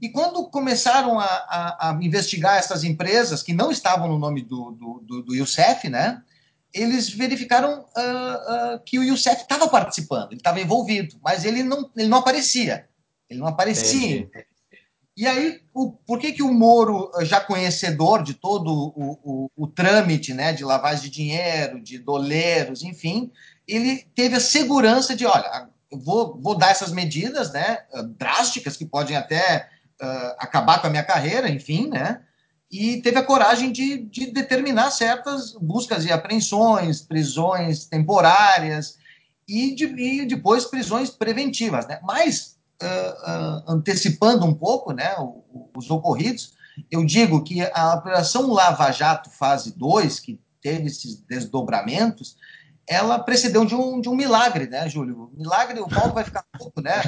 E 0.00 0.08
quando 0.08 0.48
começaram 0.48 1.18
a, 1.18 1.24
a, 1.24 1.90
a, 1.90 1.98
investigar 2.02 2.56
essas 2.56 2.84
empresas 2.84 3.42
que 3.42 3.52
não 3.52 3.70
estavam 3.70 4.08
no 4.08 4.18
nome 4.18 4.42
do, 4.42 4.72
do, 4.72 5.00
do, 5.00 5.22
do 5.22 5.34
Youssef, 5.34 5.88
né? 5.88 6.22
Eles 6.72 7.08
verificaram 7.08 7.80
uh, 7.82 8.74
uh, 8.74 8.80
que 8.84 8.98
o 8.98 9.04
Youssef 9.04 9.42
estava 9.42 9.68
participando, 9.68 10.32
ele 10.32 10.40
estava 10.40 10.60
envolvido, 10.60 11.16
mas 11.22 11.44
ele 11.44 11.62
não, 11.62 11.88
ele 11.96 12.08
não 12.08 12.18
aparecia. 12.18 12.88
Ele 13.30 13.38
não 13.38 13.46
aparecia. 13.46 14.18
Entendi. 14.18 14.46
E 15.16 15.28
aí, 15.28 15.60
o, 15.72 15.92
por 15.92 16.18
que, 16.18 16.32
que 16.32 16.42
o 16.42 16.52
Moro, 16.52 17.08
já 17.22 17.40
conhecedor 17.40 18.24
de 18.24 18.34
todo 18.34 18.68
o, 18.96 19.18
o, 19.22 19.50
o, 19.56 19.66
trâmite 19.68 20.34
né, 20.34 20.52
de 20.52 20.64
lavagem 20.64 21.04
de 21.04 21.10
dinheiro, 21.10 21.80
de 21.80 21.98
doleiros, 21.98 22.82
enfim, 22.82 23.30
ele 23.66 24.04
teve 24.16 24.34
a 24.34 24.40
segurança 24.40 25.14
de, 25.14 25.24
olha, 25.24 25.68
vou, 25.92 26.36
vou 26.40 26.56
dar 26.56 26.70
essas 26.70 26.90
medidas 26.90 27.52
né, 27.52 27.78
drásticas 28.18 28.76
que 28.76 28.84
podem 28.84 29.16
até 29.16 29.68
uh, 30.04 30.34
acabar 30.38 30.80
com 30.80 30.86
a 30.86 30.90
minha 30.90 31.02
carreira, 31.02 31.48
enfim, 31.48 31.88
né? 31.88 32.20
E 32.70 33.00
teve 33.02 33.18
a 33.18 33.22
coragem 33.22 33.70
de, 33.70 33.98
de 33.98 34.26
determinar 34.32 34.90
certas 34.90 35.52
buscas 35.52 36.04
e 36.04 36.12
apreensões, 36.12 37.00
prisões 37.00 37.86
temporárias 37.86 38.98
e, 39.48 39.74
de, 39.74 39.84
e 39.84 40.26
depois 40.26 40.64
prisões 40.64 41.10
preventivas, 41.10 41.86
né? 41.86 42.00
Mas 42.02 42.56
uh, 42.82 43.72
antecipando 43.72 44.44
um 44.44 44.54
pouco 44.54 44.92
né, 44.92 45.14
os 45.76 45.90
ocorridos, 45.90 46.54
eu 46.90 47.04
digo 47.04 47.42
que 47.44 47.62
a 47.62 47.94
Operação 47.94 48.52
Lava 48.52 48.90
Jato 48.90 49.30
Fase 49.30 49.76
2, 49.76 50.20
que 50.20 50.40
teve 50.60 50.86
esses 50.86 51.16
desdobramentos, 51.20 52.36
ela 52.86 53.18
precedeu 53.18 53.64
de 53.64 53.74
um, 53.74 54.00
de 54.00 54.08
um 54.08 54.14
milagre, 54.14 54.66
né, 54.66 54.88
Júlio? 54.88 55.30
Milagre, 55.34 55.80
o 55.80 55.88
Paulo 55.88 56.12
vai 56.12 56.24
ficar 56.24 56.44
pouco, 56.58 56.80
né? 56.80 57.00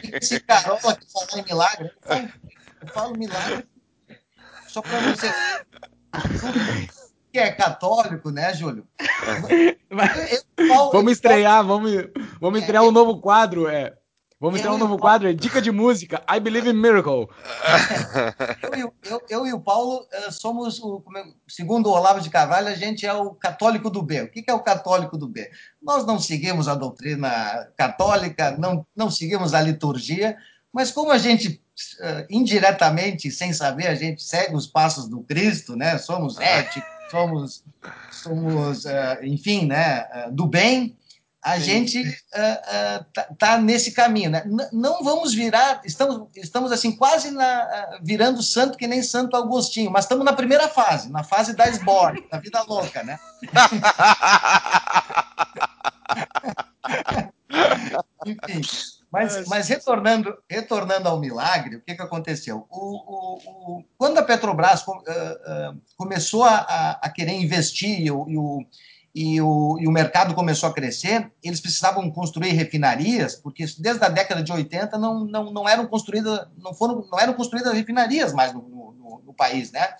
Que 0.00 0.16
esse 0.16 0.40
carola 0.40 0.96
que 0.96 1.06
fala 1.12 1.40
em 1.40 1.44
milagre, 1.44 1.86
eu 1.86 1.92
falo, 2.02 2.28
eu 2.80 2.88
falo 2.88 3.18
milagre 3.18 3.66
só 4.66 4.80
para 4.80 5.00
você 5.00 5.32
que 7.32 7.38
é 7.38 7.50
católico, 7.52 8.30
né, 8.30 8.54
Júlio? 8.54 8.86
vamos 10.92 11.12
estrear, 11.12 11.64
vamos, 11.64 11.92
vamos 12.40 12.58
é, 12.58 12.62
estrear 12.62 12.84
um 12.84 12.90
novo 12.90 13.20
quadro, 13.20 13.68
é. 13.68 13.94
Vamos 14.40 14.56
estrear 14.56 14.74
um 14.74 14.78
novo 14.78 14.96
quadro, 14.96 15.28
é 15.28 15.34
Dica 15.34 15.60
de 15.60 15.70
Música, 15.70 16.24
I 16.26 16.40
Believe 16.40 16.70
in 16.70 16.72
Miracle. 16.72 17.28
Eu, 18.74 18.94
eu, 19.04 19.22
eu 19.28 19.46
e 19.46 19.52
o 19.52 19.60
Paulo 19.60 20.06
uh, 20.26 20.32
somos, 20.32 20.80
o, 20.80 21.04
segundo 21.46 21.88
o 21.88 21.92
Olavo 21.92 22.22
de 22.22 22.30
Carvalho, 22.30 22.68
a 22.68 22.74
gente 22.74 23.04
é 23.04 23.12
o 23.12 23.32
católico 23.32 23.90
do 23.90 24.00
B. 24.00 24.22
O 24.22 24.30
que, 24.30 24.42
é 24.46 24.54
o 24.54 24.60
católico 24.60 25.18
do 25.18 25.28
B? 25.28 25.50
Nós 25.82 26.06
não 26.06 26.18
seguimos 26.18 26.68
a 26.68 26.74
doutrina 26.74 27.68
católica, 27.76 28.56
não, 28.56 28.86
não 28.96 29.10
seguimos 29.10 29.52
a 29.52 29.60
liturgia, 29.60 30.38
mas 30.72 30.90
como 30.90 31.10
a 31.10 31.18
gente 31.18 31.62
uh, 32.00 32.26
indiretamente, 32.30 33.30
sem 33.30 33.52
saber, 33.52 33.88
a 33.88 33.94
gente 33.94 34.22
segue 34.22 34.54
os 34.54 34.66
passos 34.66 35.06
do 35.06 35.20
Cristo, 35.20 35.76
né? 35.76 35.98
Somos 35.98 36.38
éticos, 36.38 36.88
somos, 37.10 37.64
somos 38.10 38.84
uh, 38.86 39.22
enfim, 39.22 39.66
né, 39.66 40.06
do 40.32 40.46
bem, 40.46 40.96
a 41.42 41.56
Sim. 41.56 41.60
gente 41.60 42.02
uh, 42.02 43.04
tá, 43.14 43.28
tá, 43.38 43.58
nesse 43.58 43.92
caminho, 43.92 44.30
né? 44.30 44.42
N 44.44 44.68
não 44.72 45.02
vamos 45.02 45.32
virar, 45.32 45.80
estamos, 45.84 46.28
estamos 46.36 46.70
assim 46.70 46.92
quase 46.92 47.30
na, 47.30 47.98
virando 48.02 48.42
santo 48.42 48.76
que 48.76 48.86
nem 48.86 49.02
Santo 49.02 49.34
Agostinho, 49.36 49.90
mas 49.90 50.04
estamos 50.04 50.22
na 50.24 50.34
primeira 50.34 50.68
fase, 50.68 51.10
na 51.10 51.24
fase 51.24 51.54
da 51.54 51.66
esborne, 51.68 52.26
da 52.30 52.38
vida 52.38 52.62
louca, 52.62 53.02
né? 53.02 53.18
enfim. 58.26 58.60
Mas, 59.10 59.48
mas 59.48 59.68
retornando, 59.68 60.36
retornando 60.48 61.08
ao 61.08 61.18
milagre, 61.18 61.76
o 61.76 61.80
que, 61.80 61.96
que 61.96 62.02
aconteceu? 62.02 62.66
O, 62.70 62.78
o, 62.78 63.78
o 63.78 63.84
quando 63.98 64.18
a 64.18 64.22
Petrobras 64.22 64.86
uh, 64.86 64.92
uh, 64.92 65.80
começou 65.96 66.44
a, 66.44 66.98
a, 67.02 67.10
querer 67.10 67.32
investir 67.32 68.00
e 68.00 68.10
o, 68.10 68.28
e 68.28 68.38
o, 68.38 68.64
e, 69.14 69.40
o, 69.40 69.76
e 69.80 69.88
o 69.88 69.90
mercado 69.90 70.34
começou 70.34 70.68
a 70.68 70.72
crescer, 70.72 71.30
eles 71.42 71.60
precisavam 71.60 72.10
construir 72.10 72.50
refinarias, 72.50 73.34
porque 73.34 73.66
desde 73.78 74.04
a 74.04 74.08
década 74.08 74.42
de 74.42 74.52
80 74.52 74.96
não, 74.98 75.24
não, 75.24 75.52
não 75.52 75.68
eram 75.68 75.86
construídas 75.86 76.46
não 76.56 76.72
foram 76.72 77.06
não 77.10 77.18
eram 77.18 77.34
construídas 77.34 77.72
refinarias 77.72 78.32
mais 78.32 78.52
no, 78.52 78.62
no, 78.62 79.22
no 79.26 79.34
país, 79.34 79.72
né? 79.72 79.94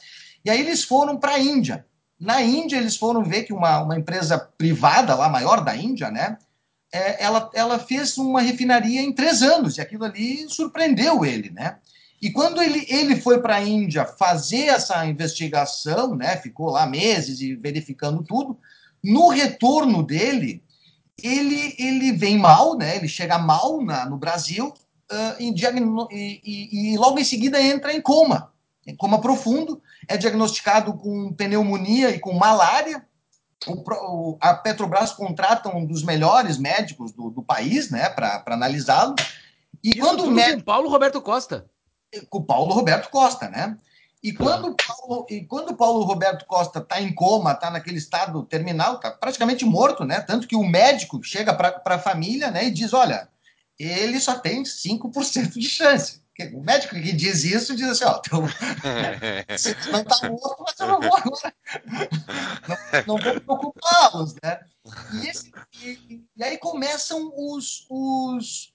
E 0.45 0.51
aí 0.51 0.61
eles 0.61 0.85
foram 0.85 1.17
para 1.17 1.33
a 1.33 1.39
Índia. 1.39 1.85
Na 2.19 2.43
Índia 2.43 2.77
eles 2.77 2.97
foram 2.97 3.25
ver 3.25 3.45
que 3.45 3.53
uma, 3.53 3.81
uma 3.83 3.99
empresa 3.99 4.39
privada 4.39 5.15
lá 5.15 5.29
maior 5.29 5.65
da 5.65 5.75
Índia, 5.75 6.11
né? 6.11 6.39
é, 6.93 7.23
ela, 7.23 7.51
ela 7.55 7.79
fez 7.79 8.17
uma 8.19 8.41
refinaria 8.41 9.01
em 9.01 9.13
três 9.13 9.43
anos, 9.43 9.79
e 9.79 9.81
aquilo 9.81 10.05
ali 10.05 10.49
surpreendeu 10.49 11.25
ele, 11.25 11.51
né? 11.51 11.79
E 12.21 12.31
quando 12.31 12.61
ele, 12.61 12.85
ele 12.89 13.17
foi 13.17 13.41
para 13.41 13.57
a 13.57 13.65
Índia 13.65 14.05
fazer 14.05 14.67
essa 14.67 15.07
investigação, 15.07 16.15
né, 16.15 16.37
ficou 16.37 16.69
lá 16.69 16.87
meses 16.87 17.41
e 17.41 17.55
verificando 17.55 18.23
tudo, 18.23 18.59
no 19.03 19.29
retorno 19.29 20.03
dele, 20.03 20.63
ele, 21.23 21.75
ele 21.79 22.13
vem 22.13 22.39
mal, 22.39 22.77
né, 22.77 22.97
ele 22.97 23.09
chega 23.09 23.39
mal 23.39 23.83
na, 23.83 24.07
no 24.07 24.17
Brasil 24.17 24.69
uh, 24.69 25.37
e, 25.39 25.53
e, 26.13 26.93
e, 26.93 26.99
logo 26.99 27.19
em 27.19 27.25
seguida 27.25 27.61
entra 27.63 27.93
em 27.93 28.01
coma, 28.01 28.53
em 28.87 28.97
coma 28.97 29.21
profundo, 29.21 29.83
é 30.09 30.17
diagnosticado 30.17 30.95
com 30.95 31.33
pneumonia 31.33 32.11
e 32.11 32.19
com 32.19 32.33
malária, 32.33 33.05
o, 33.67 34.39
a 34.41 34.55
Petrobras 34.55 35.13
contrata 35.13 35.69
um 35.69 35.85
dos 35.85 36.03
melhores 36.03 36.57
médicos 36.57 37.13
do, 37.13 37.31
do 37.31 37.43
país, 37.43 37.91
né, 37.91 38.09
para 38.09 38.43
analisá-lo. 38.47 39.15
E 39.85 39.91
Isso 39.91 40.01
quando 40.01 40.25
o 40.25 40.31
médico, 40.31 40.61
com 40.61 40.65
Paulo 40.65 40.89
Roberto 40.89 41.21
Costa. 41.21 41.67
Com 42.29 42.39
o 42.39 42.45
Paulo 42.45 42.73
Roberto 42.73 43.11
Costa, 43.11 43.49
né? 43.49 43.77
E 44.23 44.33
quando, 44.33 44.77
Paulo, 44.77 45.27
e 45.31 45.45
quando 45.47 45.75
Paulo 45.75 46.05
Roberto 46.05 46.45
Costa 46.45 46.79
está 46.81 47.01
em 47.01 47.13
coma, 47.15 47.53
está 47.53 47.71
naquele 47.71 47.97
estado 47.97 48.43
terminal, 48.45 48.97
está 48.97 49.11
praticamente 49.11 49.65
morto, 49.65 50.05
né? 50.05 50.21
Tanto 50.21 50.47
que 50.47 50.55
o 50.55 50.63
médico 50.63 51.23
chega 51.23 51.55
para 51.55 51.83
a 51.87 51.99
família 51.99 52.51
né, 52.51 52.67
e 52.67 52.71
diz: 52.71 52.93
olha, 52.93 53.29
ele 53.79 54.21
só 54.21 54.39
tem 54.39 54.63
5% 54.63 55.53
de 55.59 55.69
chance. 55.69 56.21
O 56.55 56.63
médico 56.63 56.95
que 56.95 57.13
diz 57.13 57.45
isso 57.45 57.77
diz 57.77 57.89
assim: 57.89 58.05
ó, 58.05 58.21
você 59.49 59.77
não 59.91 60.01
está 60.01 60.29
morto, 60.31 60.65
mas 60.67 60.81
eu 60.81 60.87
não 60.87 61.01
vou 61.01 61.17
agora. 61.17 61.55
Não, 63.07 63.17
não 63.17 63.19
vou 63.19 63.41
preocupá-los, 63.41 64.35
né? 64.43 64.61
E, 65.15 65.29
esse, 65.29 65.53
e, 65.83 66.25
e, 66.37 66.45
aí 66.45 66.57
começam 66.57 67.31
os, 67.37 67.87
os, 67.91 68.73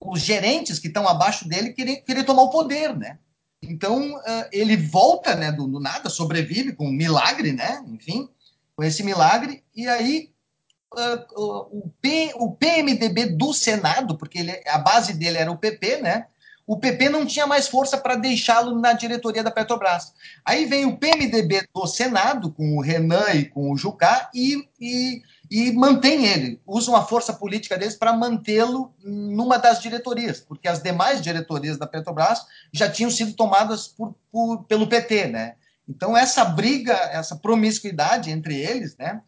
os 0.00 0.20
gerentes 0.20 0.78
que 0.78 0.88
estão 0.88 1.08
abaixo 1.08 1.48
dele 1.48 1.72
querer, 1.72 1.96
querer 2.02 2.24
tomar 2.24 2.42
o 2.42 2.50
poder, 2.50 2.96
né? 2.96 3.18
Então 3.62 4.14
uh, 4.14 4.48
ele 4.52 4.76
volta, 4.76 5.34
né, 5.34 5.50
do, 5.50 5.66
do, 5.66 5.80
nada, 5.80 6.08
sobrevive 6.08 6.72
com 6.72 6.86
um 6.86 6.92
milagre, 6.92 7.52
né? 7.52 7.84
Enfim, 7.88 8.28
com 8.76 8.84
esse 8.84 9.02
milagre, 9.02 9.64
e 9.74 9.88
aí 9.88 10.30
uh, 10.94 11.78
o, 11.78 11.90
P, 12.00 12.32
o 12.36 12.52
PMDB 12.52 13.26
do 13.26 13.52
Senado, 13.52 14.16
porque 14.16 14.38
ele, 14.38 14.62
a 14.66 14.78
base 14.78 15.14
dele 15.14 15.38
era 15.38 15.50
o 15.50 15.58
PP, 15.58 15.96
né? 16.00 16.26
o 16.68 16.76
PP 16.76 17.08
não 17.08 17.24
tinha 17.24 17.46
mais 17.46 17.66
força 17.66 17.96
para 17.96 18.14
deixá-lo 18.14 18.78
na 18.78 18.92
diretoria 18.92 19.42
da 19.42 19.50
Petrobras. 19.50 20.12
Aí 20.44 20.66
vem 20.66 20.84
o 20.84 20.98
PMDB 20.98 21.66
do 21.74 21.86
Senado, 21.86 22.52
com 22.52 22.76
o 22.76 22.82
Renan 22.82 23.30
e 23.32 23.46
com 23.46 23.72
o 23.72 23.76
Jucá, 23.76 24.30
e, 24.34 24.68
e, 24.78 25.22
e 25.50 25.72
mantém 25.72 26.26
ele, 26.26 26.60
usa 26.66 26.90
uma 26.90 27.04
força 27.04 27.32
política 27.32 27.78
deles 27.78 27.96
para 27.96 28.12
mantê-lo 28.12 28.94
numa 29.02 29.56
das 29.56 29.80
diretorias, 29.80 30.40
porque 30.40 30.68
as 30.68 30.82
demais 30.82 31.22
diretorias 31.22 31.78
da 31.78 31.86
Petrobras 31.86 32.44
já 32.72 32.90
tinham 32.90 33.10
sido 33.10 33.32
tomadas 33.32 33.88
por, 33.88 34.14
por, 34.30 34.64
pelo 34.64 34.86
PT, 34.86 35.28
né? 35.28 35.54
Então, 35.88 36.14
essa 36.14 36.44
briga, 36.44 36.92
essa 36.92 37.34
promiscuidade 37.34 38.30
entre 38.30 38.60
eles, 38.60 38.94
né? 38.98 39.22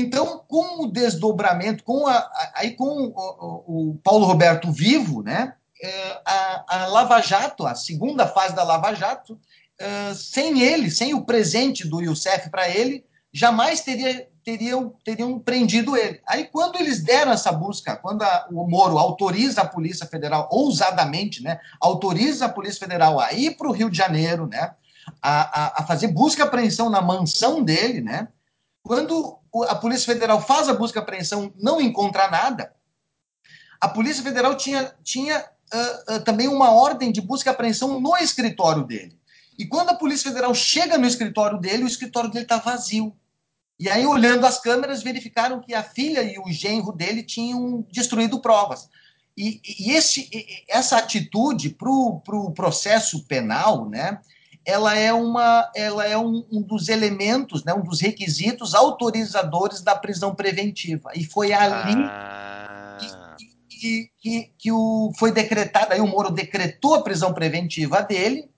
Então, 0.00 0.44
com 0.48 0.82
o 0.82 0.90
desdobramento, 0.90 1.84
com 1.84 2.08
a, 2.08 2.28
aí 2.54 2.72
com 2.72 2.84
o, 2.84 3.12
o, 3.16 3.90
o 3.90 3.94
Paulo 4.02 4.26
Roberto 4.26 4.72
vivo, 4.72 5.22
né? 5.22 5.54
É, 5.80 6.20
a, 6.24 6.64
a 6.66 6.86
Lava 6.86 7.20
Jato, 7.20 7.66
a 7.66 7.74
segunda 7.74 8.26
fase 8.26 8.54
da 8.56 8.64
Lava 8.64 8.94
Jato, 8.94 9.38
é, 9.78 10.12
sem 10.14 10.60
ele, 10.60 10.90
sem 10.90 11.14
o 11.14 11.24
presente 11.24 11.86
do 11.86 12.00
Youssef 12.00 12.50
para 12.50 12.68
ele, 12.68 13.04
jamais 13.32 13.82
teria, 13.82 14.28
teriam, 14.46 14.94
teriam 15.02 15.40
prendido 15.40 15.96
ele. 15.96 16.20
Aí, 16.24 16.44
quando 16.44 16.76
eles 16.76 17.02
deram 17.02 17.32
essa 17.32 17.50
busca, 17.50 17.96
quando 17.96 18.22
a, 18.22 18.46
o 18.52 18.64
Moro 18.64 18.96
autoriza 18.96 19.62
a 19.62 19.66
Polícia 19.66 20.06
Federal, 20.06 20.48
ousadamente, 20.52 21.42
né, 21.42 21.58
autoriza 21.80 22.46
a 22.46 22.48
Polícia 22.48 22.78
Federal 22.78 23.18
a 23.18 23.32
ir 23.32 23.56
para 23.56 23.66
o 23.66 23.72
Rio 23.72 23.90
de 23.90 23.98
Janeiro, 23.98 24.46
né, 24.46 24.72
a, 25.20 25.80
a, 25.80 25.82
a 25.82 25.86
fazer 25.86 26.06
busca 26.08 26.42
e 26.42 26.46
apreensão 26.46 26.88
na 26.88 27.02
mansão 27.02 27.60
dele, 27.60 28.00
né, 28.00 28.28
quando 28.84 29.36
a 29.68 29.74
Polícia 29.74 30.14
Federal 30.14 30.40
faz 30.40 30.68
a 30.68 30.74
busca 30.74 31.00
e 31.00 31.02
apreensão, 31.02 31.52
não 31.56 31.80
encontra 31.80 32.30
nada, 32.30 32.72
a 33.80 33.88
Polícia 33.88 34.22
Federal 34.22 34.56
tinha, 34.56 34.94
tinha 35.02 35.44
uh, 35.74 36.14
uh, 36.14 36.20
também 36.20 36.46
uma 36.46 36.70
ordem 36.70 37.10
de 37.10 37.20
busca 37.20 37.50
e 37.50 37.52
apreensão 37.52 38.00
no 38.00 38.16
escritório 38.16 38.84
dele. 38.84 39.18
E 39.58 39.66
quando 39.66 39.90
a 39.90 39.94
Polícia 39.94 40.30
Federal 40.30 40.54
chega 40.54 40.96
no 40.96 41.06
escritório 41.06 41.58
dele, 41.58 41.82
o 41.82 41.88
escritório 41.88 42.30
dele 42.30 42.44
está 42.44 42.58
vazio. 42.58 43.12
E 43.78 43.90
aí, 43.90 44.06
olhando 44.06 44.46
as 44.46 44.58
câmeras, 44.58 45.02
verificaram 45.02 45.60
que 45.60 45.74
a 45.74 45.82
filha 45.82 46.22
e 46.22 46.38
o 46.38 46.50
genro 46.50 46.92
dele 46.92 47.22
tinham 47.22 47.84
destruído 47.90 48.40
provas. 48.40 48.88
E, 49.36 49.60
e 49.78 49.92
esse, 49.92 50.30
essa 50.66 50.96
atitude 50.96 51.70
para 51.70 51.90
o 51.90 52.20
pro 52.20 52.50
processo 52.52 53.24
penal, 53.26 53.86
né, 53.86 54.18
ela 54.64 54.96
é, 54.96 55.12
uma, 55.12 55.70
ela 55.76 56.06
é 56.06 56.16
um, 56.16 56.44
um, 56.50 56.62
dos 56.62 56.88
elementos, 56.88 57.62
né, 57.62 57.74
um 57.74 57.82
dos 57.82 58.00
requisitos 58.00 58.74
autorizadores 58.74 59.82
da 59.82 59.94
prisão 59.94 60.34
preventiva. 60.34 61.10
E 61.14 61.22
foi 61.22 61.52
ali. 61.52 61.94
Ah. 61.94 63.36
que, 63.68 64.10
que, 64.18 64.52
que 64.58 64.72
o, 64.72 65.12
foi 65.18 65.30
decretado, 65.30 65.92
aí 65.92 66.00
o 66.00 66.06
Moro 66.06 66.30
decretou 66.30 66.94
a 66.94 67.02
prisão 67.02 67.34
preventiva 67.34 68.00
dele, 68.02 68.48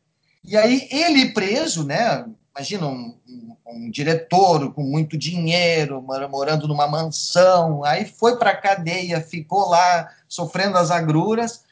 e 0.44 0.56
aí 0.56 0.88
ele 0.92 1.32
preso, 1.32 1.84
né? 1.84 2.24
Imagina 2.58 2.88
um, 2.88 3.16
um, 3.28 3.56
um 3.68 3.90
diretor 3.90 4.74
com 4.74 4.82
muito 4.82 5.16
dinheiro, 5.16 6.04
morando 6.28 6.66
numa 6.66 6.88
mansão, 6.88 7.84
aí 7.84 8.04
foi 8.04 8.36
para 8.36 8.50
a 8.50 8.56
cadeia, 8.56 9.20
ficou 9.20 9.68
lá 9.68 10.10
sofrendo 10.28 10.76
as 10.76 10.90
agruras, 10.90 11.62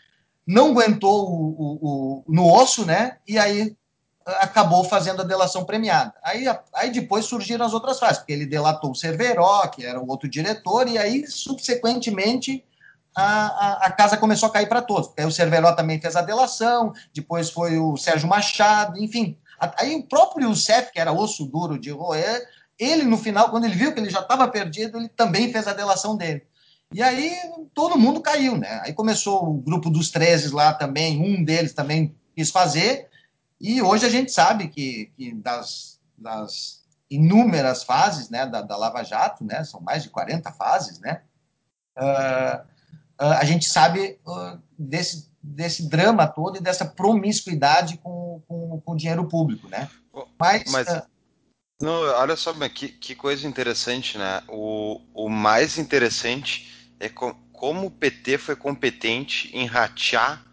não 0.47 0.71
aguentou 0.71 1.29
o, 1.29 1.49
o, 1.59 1.79
o, 1.83 2.25
no 2.29 2.49
osso, 2.55 2.87
né? 2.87 3.17
E 3.27 3.37
aí 3.37 3.77
acabou 4.25 4.85
fazendo 4.85 5.23
a 5.23 5.25
delação 5.25 5.65
premiada. 5.65 6.15
Aí, 6.23 6.45
aí 6.73 6.93
depois 6.93 7.25
surgiram 7.25 7.67
as 7.67 7.75
outras 7.75 7.99
fases, 7.99 8.19
porque 8.19 8.33
ele 8.33 8.47
delatou 8.47 8.93
o 8.93 8.95
Cerveró, 8.95 9.67
que 9.67 9.85
era 9.85 10.01
o 10.01 10.09
outro 10.09 10.29
diretor, 10.29 10.87
e 10.87 10.97
aí, 10.97 11.27
subsequentemente, 11.27 12.65
a, 13.13 13.25
a, 13.25 13.87
a 13.87 13.91
casa 13.91 14.17
começou 14.17 14.49
a 14.49 14.53
cair 14.53 14.69
para 14.69 14.83
todos. 14.83 15.11
Aí 15.19 15.25
o 15.25 15.33
Cerveró 15.33 15.73
também 15.73 16.01
fez 16.01 16.15
a 16.15 16.23
delação, 16.23 16.93
depois 17.13 17.51
foi 17.51 17.77
o 17.77 17.97
Sérgio 17.97 18.29
Machado, 18.29 19.03
enfim. 19.03 19.37
Aí 19.79 19.95
o 19.95 20.03
próprio 20.03 20.49
Youssef, 20.49 20.93
que 20.93 21.01
era 21.01 21.13
osso 21.13 21.47
duro 21.47 21.79
de 21.79 21.91
roer, 21.91 22.47
ele, 22.79 23.05
no 23.05 23.17
final, 23.17 23.51
quando 23.51 23.65
ele 23.65 23.75
viu 23.75 23.93
que 23.93 24.01
ele 24.01 24.11
já 24.11 24.21
estava 24.21 24.47
perdido, 24.49 24.99
ele 24.99 25.09
também 25.09 25.51
fez 25.51 25.67
a 25.67 25.73
delação 25.73 26.17
dele. 26.17 26.43
E 26.93 27.03
aí 27.03 27.35
todo 27.75 27.99
mundo 27.99 28.21
caiu, 28.21 28.57
né? 28.57 28.81
Aí 28.85 28.93
começou 28.93 29.49
o 29.49 29.55
grupo 29.55 29.91
dos 29.91 30.11
13 30.11 30.55
lá 30.55 30.73
também, 30.73 31.21
um 31.21 31.43
deles 31.43 31.73
também 31.73 32.15
quis 32.35 32.51
fazer, 32.51 33.09
e 33.61 33.81
hoje 33.81 34.05
a 34.05 34.11
gente 34.11 34.31
sabe 34.31 34.69
que, 34.69 35.11
que 35.17 35.35
das, 35.35 35.99
das, 36.17 36.85
inúmeras 37.11 37.83
fases 37.85 38.29
né, 38.29 38.47
da, 38.47 38.63
da, 38.63 38.77
Lava 38.77 39.03
Jato, 39.03 39.45
né, 39.45 39.65
são 39.65 39.81
mais 39.81 40.03
de 40.03 40.11
40 40.11 40.53
fases, 40.53 40.99
né, 40.99 41.23
uh, 41.97 42.61
uh, 43.25 43.33
a 43.39 43.45
gente 43.45 43.67
sabe 43.67 44.19
uh, 44.27 44.61
desse, 44.79 45.31
desse 45.47 45.89
drama 45.89 46.27
todo 46.27 46.57
e 46.57 46.61
dessa 46.61 46.85
promiscuidade 46.85 47.99
com, 47.99 48.43
com, 48.49 48.81
com 48.81 48.93
o 48.93 48.97
dinheiro 48.97 49.27
público. 49.29 49.69
Né? 49.69 49.89
Mas, 50.39 50.71
Mas... 50.71 51.03
Não, 51.81 51.93
olha 51.93 52.37
só, 52.37 52.53
que, 52.69 52.89
que 52.89 53.15
coisa 53.15 53.47
interessante, 53.47 54.17
né? 54.17 54.43
O, 54.49 55.01
o 55.15 55.29
mais 55.29 55.79
interessante 55.79 56.91
é 56.99 57.09
com, 57.09 57.35
como 57.53 57.87
o 57.87 57.91
PT 57.91 58.39
foi 58.39 58.57
competente 58.57 59.51
em 59.55 59.67
ratear 59.67 60.45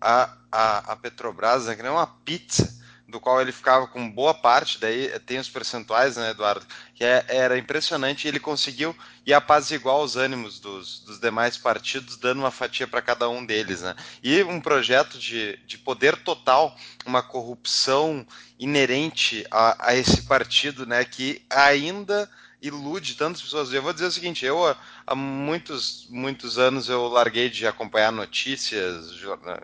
a, 0.00 0.36
a, 0.52 0.92
a 0.92 0.96
Petrobras, 0.96 1.66
né, 1.66 1.74
que 1.74 1.82
nem 1.82 1.90
uma 1.90 2.06
pizza, 2.06 2.74
do 3.08 3.20
qual 3.20 3.40
ele 3.40 3.52
ficava 3.52 3.86
com 3.86 4.10
boa 4.10 4.34
parte, 4.34 4.80
daí 4.80 5.08
tem 5.20 5.38
os 5.38 5.48
percentuais, 5.48 6.16
né, 6.16 6.30
Eduardo, 6.30 6.66
que 6.94 7.04
é, 7.04 7.24
era 7.28 7.56
impressionante, 7.56 8.26
ele 8.26 8.40
conseguiu 8.40 8.96
e 9.24 9.32
apaziguar 9.32 9.98
os 9.98 10.16
ânimos 10.16 10.58
dos, 10.58 11.00
dos 11.00 11.20
demais 11.20 11.56
partidos, 11.56 12.16
dando 12.16 12.38
uma 12.38 12.50
fatia 12.50 12.86
para 12.86 13.02
cada 13.02 13.28
um 13.28 13.46
deles, 13.46 13.82
né, 13.82 13.94
e 14.22 14.42
um 14.42 14.60
projeto 14.60 15.18
de, 15.18 15.56
de 15.66 15.78
poder 15.78 16.16
total, 16.16 16.76
uma 17.04 17.22
corrupção 17.22 18.26
inerente 18.58 19.46
a, 19.50 19.90
a 19.90 19.94
esse 19.94 20.22
partido, 20.22 20.84
né, 20.84 21.04
que 21.04 21.42
ainda 21.48 22.28
ilude 22.60 23.14
tantas 23.14 23.42
pessoas. 23.42 23.72
Eu 23.72 23.82
vou 23.82 23.92
dizer 23.92 24.06
o 24.06 24.10
seguinte, 24.10 24.44
eu 24.44 24.76
há 25.06 25.14
muitos, 25.14 26.06
muitos 26.10 26.58
anos 26.58 26.88
eu 26.88 27.06
larguei 27.06 27.48
de 27.48 27.66
acompanhar 27.66 28.10
notícias, 28.10 29.12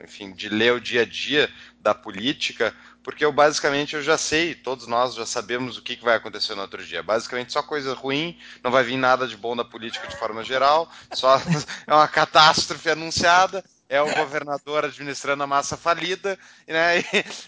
enfim, 0.05 0.33
de 0.33 0.49
ler 0.49 0.73
o 0.73 0.81
dia 0.81 1.03
a 1.03 1.07
dia 1.07 1.51
da 1.81 1.95
política, 1.95 2.75
porque 3.03 3.25
eu 3.25 3.33
basicamente 3.33 3.97
eu 3.97 4.03
já 4.03 4.17
sei, 4.17 4.55
todos 4.55 4.87
nós 4.87 5.15
já 5.15 5.27
sabemos 5.27 5.77
o 5.77 5.83
que, 5.83 5.97
vai 5.97 6.17
acontecer 6.17 6.55
no 6.55 6.63
outro 6.63 6.85
dia. 6.85 7.03
Basicamente 7.03 7.53
só 7.53 7.63
coisa 7.63 7.95
ruim, 7.95 8.39
não 8.63 8.71
vai 8.71 8.85
vir 8.85 8.97
nada 8.97 9.27
de 9.27 9.37
bom 9.37 9.57
da 9.57 9.65
política 9.65 10.07
de 10.07 10.17
forma 10.17 10.43
geral, 10.43 10.91
só 11.13 11.37
é 11.87 11.95
uma 11.95 12.09
catástrofe 12.09 12.91
anunciada 12.91 13.65
é 13.93 14.01
o 14.01 14.15
governador 14.15 14.87
administrando 14.87 15.43
a 15.43 15.47
massa 15.47 15.77
falida, 15.77 16.39
né? 16.67 17.01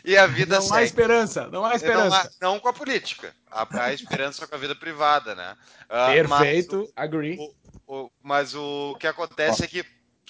E, 0.05 0.13
e 0.13 0.17
a 0.17 0.27
vida 0.27 0.57
não 0.57 0.61
segue. 0.61 0.73
Não 0.73 0.77
há 0.77 0.85
esperança, 0.85 1.47
não 1.47 1.65
há 1.65 1.75
esperança. 1.75 2.31
Não, 2.39 2.53
não 2.53 2.61
com 2.61 2.69
a 2.69 2.73
política, 2.75 3.35
há, 3.51 3.67
há 3.85 3.95
esperança 3.95 4.47
com 4.47 4.55
a 4.55 4.59
vida 4.59 4.75
privada, 4.75 5.35
né? 5.35 5.57
Uh, 5.85 6.13
Perfeito, 6.13 6.81
mas, 6.81 6.93
agree. 6.95 7.39
O, 7.39 7.55
o, 7.87 8.11
mas 8.23 8.55
o 8.55 8.95
que 9.01 9.07
acontece 9.07 9.63
oh. 9.63 9.65
é 9.65 9.69
que 9.69 9.87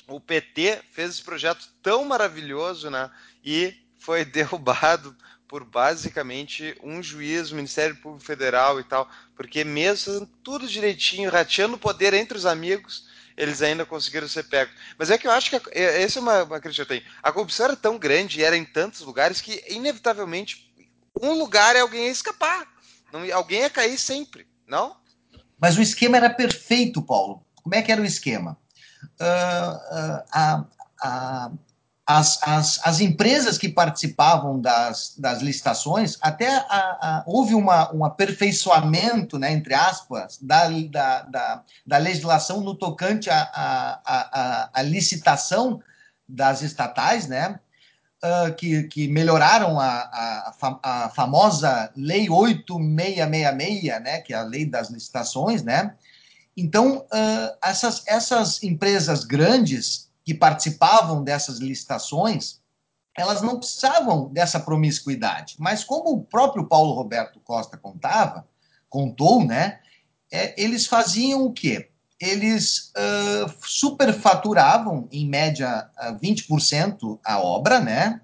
o 0.06 0.20
PT 0.20 0.82
fez 0.92 1.10
esse 1.10 1.22
projeto 1.22 1.66
tão 1.82 2.04
maravilhoso, 2.04 2.90
né? 2.90 3.10
E 3.44 3.83
foi 4.04 4.24
derrubado 4.26 5.16
por 5.48 5.64
basicamente 5.64 6.76
um 6.82 7.02
juiz, 7.02 7.50
o 7.50 7.54
Ministério 7.54 7.96
Público 7.96 8.24
Federal 8.24 8.80
e 8.80 8.84
tal, 8.84 9.08
porque 9.36 9.62
mesmo 9.62 10.26
tudo 10.42 10.66
direitinho, 10.66 11.30
rateando 11.30 11.76
o 11.76 11.78
poder 11.78 12.12
entre 12.12 12.36
os 12.36 12.46
amigos, 12.46 13.06
eles 13.36 13.62
ainda 13.62 13.84
conseguiram 13.84 14.28
ser 14.28 14.44
pegos. 14.44 14.74
Mas 14.98 15.10
é 15.10 15.18
que 15.18 15.26
eu 15.26 15.30
acho 15.30 15.50
que 15.50 15.56
é, 15.72 16.02
essa 16.02 16.18
é 16.18 16.22
uma, 16.22 16.42
uma 16.44 16.60
crítica 16.60 16.84
que 16.84 16.92
eu 16.92 16.98
tenho. 16.98 17.12
A 17.22 17.32
corrupção 17.32 17.66
era 17.66 17.76
tão 17.76 17.98
grande 17.98 18.40
e 18.40 18.44
era 18.44 18.56
em 18.56 18.64
tantos 18.64 19.00
lugares 19.00 19.40
que, 19.40 19.62
inevitavelmente, 19.68 20.72
um 21.20 21.32
lugar 21.32 21.76
é 21.76 21.80
alguém 21.80 22.06
ia 22.06 22.10
escapar. 22.10 22.66
Não, 23.12 23.20
alguém 23.34 23.60
ia 23.60 23.70
cair 23.70 23.98
sempre, 23.98 24.46
não? 24.66 24.96
Mas 25.58 25.76
o 25.76 25.82
esquema 25.82 26.16
era 26.16 26.30
perfeito, 26.30 27.02
Paulo. 27.02 27.44
Como 27.62 27.74
é 27.74 27.82
que 27.82 27.92
era 27.92 28.02
o 28.02 28.04
esquema? 28.04 28.58
Uh, 29.20 29.74
uh, 29.74 30.24
a, 30.32 30.64
a, 31.00 31.52
as, 32.06 32.38
as, 32.42 32.80
as 32.84 33.00
empresas 33.00 33.56
que 33.56 33.68
participavam 33.68 34.60
das, 34.60 35.14
das 35.18 35.40
licitações, 35.40 36.18
até 36.20 36.48
a, 36.48 36.62
a, 36.68 37.24
houve 37.26 37.54
uma, 37.54 37.94
um 37.94 38.04
aperfeiçoamento, 38.04 39.38
né, 39.38 39.52
entre 39.52 39.72
aspas, 39.72 40.38
da, 40.40 40.68
da, 40.68 41.22
da, 41.22 41.62
da 41.86 41.98
legislação 41.98 42.60
no 42.60 42.74
tocante 42.74 43.30
à 43.30 43.50
a, 43.54 44.00
a, 44.04 44.70
a, 44.74 44.82
licitação 44.82 45.80
das 46.28 46.60
estatais, 46.60 47.26
né, 47.26 47.58
uh, 48.22 48.54
que, 48.54 48.82
que 48.84 49.08
melhoraram 49.08 49.80
a, 49.80 49.88
a, 49.88 50.78
a 50.82 51.08
famosa 51.08 51.90
Lei 51.96 52.28
8666, 52.28 54.02
né, 54.02 54.20
que 54.20 54.34
é 54.34 54.36
a 54.36 54.42
lei 54.42 54.66
das 54.66 54.90
licitações, 54.90 55.62
né, 55.62 55.94
então, 56.56 56.98
uh, 56.98 57.56
essas, 57.62 58.04
essas 58.06 58.62
empresas 58.62 59.24
grandes 59.24 60.08
que 60.24 60.34
participavam 60.34 61.22
dessas 61.22 61.58
licitações, 61.58 62.60
elas 63.16 63.42
não 63.42 63.58
precisavam 63.58 64.32
dessa 64.32 64.58
promiscuidade. 64.58 65.56
Mas 65.58 65.84
como 65.84 66.10
o 66.10 66.24
próprio 66.24 66.66
Paulo 66.66 66.94
Roberto 66.94 67.38
Costa 67.40 67.76
contava, 67.76 68.48
contou, 68.88 69.44
né? 69.44 69.80
É, 70.32 70.60
eles 70.60 70.86
faziam 70.86 71.44
o 71.44 71.52
quê? 71.52 71.90
Eles 72.20 72.92
uh, 72.96 73.54
superfaturavam, 73.62 75.08
em 75.12 75.28
média, 75.28 75.88
uh, 76.00 76.18
20% 76.18 77.20
a 77.24 77.38
obra, 77.38 77.80
né? 77.80 78.20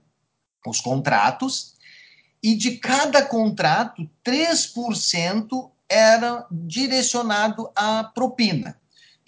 Os 0.66 0.80
contratos, 0.80 1.74
e 2.42 2.54
de 2.54 2.76
cada 2.78 3.24
contrato, 3.24 4.08
3% 4.24 5.70
era 5.88 6.46
direcionado 6.50 7.70
à 7.74 8.04
propina. 8.04 8.79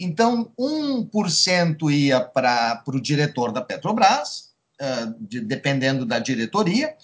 Então, 0.03 0.53
1% 0.59 1.91
ia 1.93 2.21
para 2.21 2.83
o 2.87 3.01
diretor 3.01 3.53
da 3.53 3.61
Petrobras, 3.61 4.53
uh, 4.81 5.15
de, 5.21 5.41
dependendo 5.41 6.05
da 6.05 6.19
diretoria, 6.19 6.97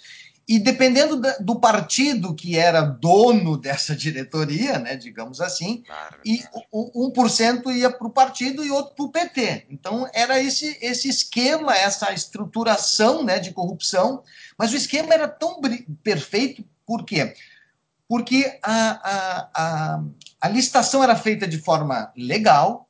e 0.49 0.59
dependendo 0.59 1.21
da, 1.21 1.37
do 1.39 1.61
partido 1.61 2.35
que 2.35 2.57
era 2.57 2.81
dono 2.81 3.57
dessa 3.61 3.95
diretoria, 3.95 4.79
né, 4.79 4.97
digamos 4.97 5.41
assim, 5.41 5.83
claro, 5.87 6.19
e 6.25 6.43
o, 6.73 7.13
1% 7.13 7.71
ia 7.77 7.91
para 7.91 8.07
o 8.07 8.11
partido 8.11 8.65
e 8.65 8.71
outro 8.71 8.95
para 8.95 9.05
o 9.05 9.13
PT. 9.13 9.67
Então, 9.71 10.09
era 10.13 10.41
esse, 10.43 10.79
esse 10.81 11.09
esquema, 11.09 11.75
essa 11.75 12.13
estruturação 12.13 13.23
né, 13.23 13.39
de 13.39 13.53
corrupção, 13.53 14.23
mas 14.57 14.73
o 14.73 14.77
esquema 14.77 15.13
era 15.13 15.29
tão 15.29 15.61
perfeito, 16.03 16.65
por 16.87 17.05
quê? 17.05 17.35
Porque 18.09 18.59
a, 18.63 18.91
a, 18.91 19.51
a, 19.55 20.05
a 20.41 20.49
licitação 20.49 21.05
era 21.05 21.15
feita 21.15 21.47
de 21.47 21.59
forma 21.59 22.11
legal, 22.17 22.88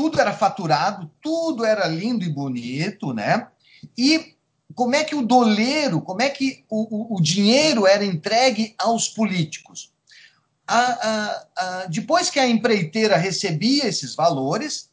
tudo 0.00 0.18
era 0.18 0.32
faturado, 0.32 1.10
tudo 1.20 1.62
era 1.62 1.86
lindo 1.86 2.24
e 2.24 2.30
bonito, 2.30 3.12
né? 3.12 3.48
E 3.98 4.34
como 4.74 4.94
é 4.94 5.04
que 5.04 5.14
o 5.14 5.20
doleiro, 5.20 6.00
como 6.00 6.22
é 6.22 6.30
que 6.30 6.64
o, 6.70 7.14
o, 7.14 7.16
o 7.16 7.20
dinheiro 7.20 7.86
era 7.86 8.02
entregue 8.02 8.74
aos 8.78 9.10
políticos? 9.10 9.92
A, 10.66 10.78
a, 10.78 11.46
a, 11.56 11.86
depois 11.86 12.30
que 12.30 12.40
a 12.40 12.48
empreiteira 12.48 13.18
recebia 13.18 13.86
esses 13.86 14.14
valores, 14.14 14.88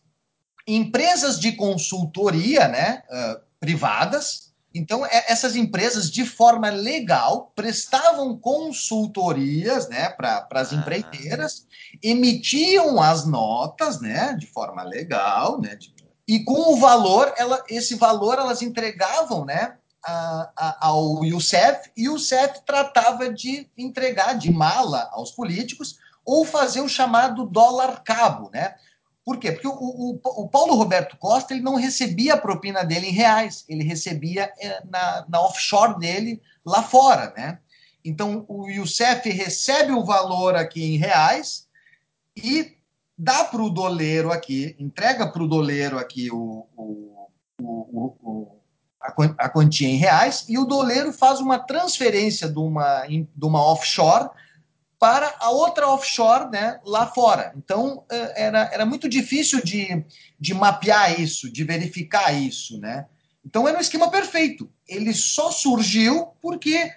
empresas 0.68 1.40
de 1.40 1.54
consultoria 1.54 2.68
né, 2.68 3.02
uh, 3.10 3.40
privadas 3.62 4.47
então, 4.78 5.06
é, 5.06 5.26
essas 5.28 5.56
empresas, 5.56 6.10
de 6.12 6.26
forma 6.26 6.70
legal, 6.70 7.52
prestavam 7.56 8.38
consultorias 8.38 9.90
né, 9.90 10.10
para 10.10 10.48
as 10.52 10.72
empreiteiras, 10.72 11.66
emitiam 12.02 13.02
as 13.02 13.26
notas 13.26 14.00
né, 14.00 14.36
de 14.38 14.48
forma 14.48 14.84
legal, 14.84 15.60
né, 15.60 15.76
de, 15.76 15.94
e 16.28 16.44
com 16.44 16.74
o 16.74 16.78
valor, 16.78 17.34
ela, 17.38 17.64
esse 17.70 17.96
valor 17.96 18.38
elas 18.38 18.62
entregavam 18.62 19.46
né, 19.46 19.78
a, 20.06 20.52
a, 20.56 20.88
ao 20.88 21.24
Youssef, 21.24 21.90
e 21.96 22.10
o 22.10 22.14
Youssef 22.14 22.62
tratava 22.66 23.34
de 23.34 23.70
entregar 23.78 24.34
de 24.34 24.52
mala 24.52 25.10
aos 25.12 25.32
políticos 25.32 25.98
ou 26.26 26.44
fazer 26.44 26.82
o 26.82 26.90
chamado 26.90 27.46
dólar 27.46 28.04
cabo. 28.04 28.50
Né? 28.54 28.76
Por 29.28 29.38
quê? 29.40 29.52
Porque 29.52 29.68
o, 29.68 29.74
o, 29.74 30.22
o, 30.24 30.48
Paulo 30.48 30.74
Roberto 30.76 31.18
Costa 31.18 31.54
ele 31.54 31.62
não 31.62 31.76
recebia 31.76 32.36
a 32.36 32.38
propina 32.38 32.86
dele 32.86 33.08
em 33.08 33.12
reais, 33.12 33.66
ele 33.68 33.84
recebia 33.84 34.54
é, 34.58 34.82
na, 34.90 35.26
na 35.28 35.42
offshore 35.42 36.00
dele 36.00 36.42
lá 36.66 36.82
fora, 36.82 37.34
né? 37.36 37.60
Então 38.06 38.46
o 38.48 38.70
Youssef 38.70 39.30
recebe 39.30 39.92
o 39.92 40.06
valor 40.06 40.56
aqui 40.56 40.82
em 40.82 40.98
reais 40.98 41.68
e 42.38 42.78
dá 43.18 43.44
para 43.44 43.62
o 43.62 43.70
doleiro 43.70 44.32
aqui, 44.32 44.78
entrega 44.80 45.28
para 45.28 45.44
o 45.44 45.48
doleiro 45.48 46.00
aqui 46.00 46.32
o, 46.32 46.66
o, 46.78 47.30
o, 47.60 48.62
a 49.38 49.50
quantia 49.50 49.90
em 49.90 49.98
reais 49.98 50.46
e 50.48 50.58
o 50.58 50.64
doleiro 50.64 51.12
faz 51.12 51.42
uma 51.42 51.60
transferência 51.60 52.48
de 52.48 52.60
uma, 52.60 53.06
de 53.06 53.46
uma 53.46 53.62
offshore 53.62 54.30
para 55.00 55.36
a 55.40 55.50
outra 55.50 55.88
offshore 55.90 56.50
né, 56.50 56.80
lá 56.84 57.08
fora. 57.08 57.54
Então, 57.56 58.04
é, 58.10 58.46
era, 58.46 58.70
era 58.74 58.86
muito 58.86 59.08
difícil 59.08 59.64
de, 59.64 60.04
de 60.40 60.54
mapear 60.54 61.20
isso, 61.20 61.52
de 61.52 61.64
verificar 61.64 62.32
isso. 62.32 62.80
Né? 62.80 63.06
Então, 63.46 63.68
era 63.68 63.78
um 63.78 63.82
esquema 63.82 64.10
perfeito. 64.10 64.70
Ele 64.88 65.14
só 65.14 65.52
surgiu 65.52 66.30
porque 66.42 66.92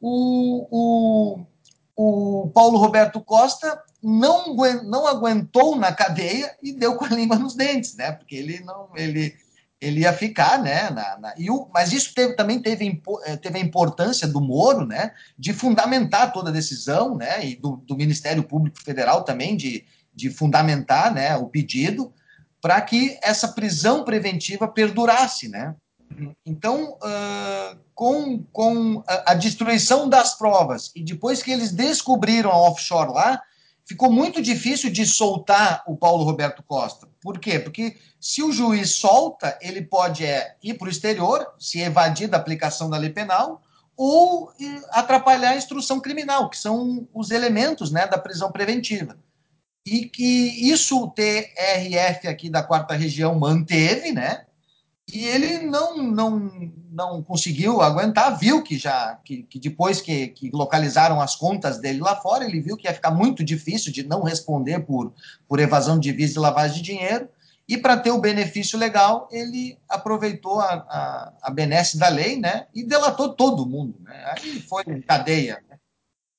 o, 0.00 0.66
o, 0.70 1.46
o 1.96 2.50
Paulo 2.50 2.78
Roberto 2.78 3.20
Costa 3.20 3.82
não, 4.02 4.54
não 4.84 5.06
aguentou 5.06 5.74
na 5.74 5.92
cadeia 5.92 6.54
e 6.62 6.72
deu 6.72 6.96
com 6.96 7.06
a 7.06 7.08
língua 7.08 7.38
nos 7.38 7.54
dentes, 7.54 7.96
né? 7.96 8.12
Porque 8.12 8.36
ele 8.36 8.60
não 8.60 8.88
ele, 8.94 9.34
ele 9.86 10.00
ia 10.00 10.12
ficar, 10.12 10.60
né? 10.60 10.90
Na, 10.90 11.18
na, 11.18 11.34
e 11.36 11.50
o, 11.50 11.68
mas 11.72 11.92
isso 11.92 12.12
teve, 12.14 12.34
também 12.34 12.60
teve, 12.60 13.00
eh, 13.24 13.36
teve 13.36 13.58
a 13.58 13.62
importância 13.62 14.26
do 14.26 14.40
Moro, 14.40 14.84
né? 14.84 15.12
De 15.38 15.52
fundamentar 15.52 16.32
toda 16.32 16.50
a 16.50 16.52
decisão, 16.52 17.16
né? 17.16 17.46
E 17.46 17.56
do, 17.56 17.76
do 17.76 17.96
Ministério 17.96 18.42
Público 18.42 18.82
Federal 18.82 19.22
também 19.22 19.56
de, 19.56 19.84
de 20.14 20.30
fundamentar, 20.30 21.14
né? 21.14 21.36
O 21.36 21.46
pedido 21.46 22.12
para 22.60 22.80
que 22.80 23.18
essa 23.22 23.48
prisão 23.48 24.02
preventiva 24.02 24.66
perdurasse, 24.66 25.48
né? 25.48 25.74
Então, 26.44 26.94
uh, 26.94 27.78
com, 27.94 28.42
com 28.52 29.02
a, 29.06 29.32
a, 29.32 29.34
destruição 29.34 30.08
das 30.08 30.36
provas 30.36 30.90
e 30.94 31.02
depois 31.02 31.42
que 31.42 31.50
eles 31.50 31.72
descobriram 31.72 32.50
a 32.50 32.68
offshore 32.68 33.12
lá, 33.12 33.40
ficou 33.84 34.10
muito 34.10 34.40
difícil 34.40 34.90
de 34.90 35.06
soltar 35.06 35.82
o 35.86 35.96
Paulo 35.96 36.24
Roberto 36.24 36.62
Costa. 36.62 37.06
Por 37.26 37.40
quê? 37.40 37.58
Porque 37.58 37.96
se 38.20 38.40
o 38.40 38.52
juiz 38.52 38.92
solta, 38.92 39.58
ele 39.60 39.82
pode 39.82 40.24
é, 40.24 40.54
ir 40.62 40.74
para 40.74 40.86
o 40.86 40.90
exterior, 40.90 41.44
se 41.58 41.80
evadir 41.80 42.28
da 42.28 42.36
aplicação 42.36 42.88
da 42.88 42.96
lei 42.96 43.10
penal, 43.10 43.60
ou 43.96 44.52
atrapalhar 44.92 45.50
a 45.50 45.56
instrução 45.56 45.98
criminal, 45.98 46.48
que 46.48 46.56
são 46.56 47.08
os 47.12 47.32
elementos 47.32 47.90
né, 47.90 48.06
da 48.06 48.16
prisão 48.16 48.52
preventiva. 48.52 49.18
E 49.84 50.06
que 50.06 50.22
isso 50.70 51.02
o 51.02 51.10
TRF 51.10 52.28
aqui 52.28 52.48
da 52.48 52.62
quarta 52.62 52.94
região 52.94 53.34
manteve, 53.34 54.12
né? 54.12 54.46
E 55.12 55.24
ele 55.24 55.66
não, 55.66 55.96
não, 55.96 56.48
não 56.96 57.22
conseguiu 57.22 57.82
aguentar, 57.82 58.38
viu 58.38 58.62
que 58.62 58.78
já 58.78 59.16
que, 59.22 59.42
que 59.42 59.60
depois 59.60 60.00
que, 60.00 60.28
que, 60.28 60.50
localizaram 60.50 61.20
as 61.20 61.36
contas 61.36 61.78
dele 61.78 62.00
lá 62.00 62.16
fora, 62.16 62.44
ele 62.44 62.58
viu 62.58 62.76
que 62.76 62.88
ia 62.88 62.94
ficar 62.94 63.10
muito 63.10 63.44
difícil 63.44 63.92
de 63.92 64.02
não 64.02 64.22
responder 64.22 64.80
por, 64.80 65.12
por 65.46 65.60
evasão 65.60 66.00
de 66.00 66.10
divisa 66.10 66.38
e 66.38 66.42
lavagem 66.42 66.78
de 66.78 66.82
dinheiro. 66.82 67.28
E 67.68 67.76
para 67.76 67.96
ter 67.96 68.12
o 68.12 68.20
benefício 68.20 68.78
legal, 68.78 69.28
ele 69.30 69.76
aproveitou 69.88 70.60
a, 70.60 70.72
a, 70.72 71.32
a 71.42 71.50
benesse 71.50 71.98
da 71.98 72.08
lei 72.08 72.36
né, 72.38 72.66
e 72.74 72.82
delatou 72.82 73.34
todo 73.34 73.66
mundo. 73.66 73.96
Né? 74.00 74.32
Aí 74.34 74.60
foi 74.60 74.84
cadeia. 75.02 75.62
Né? 75.68 75.76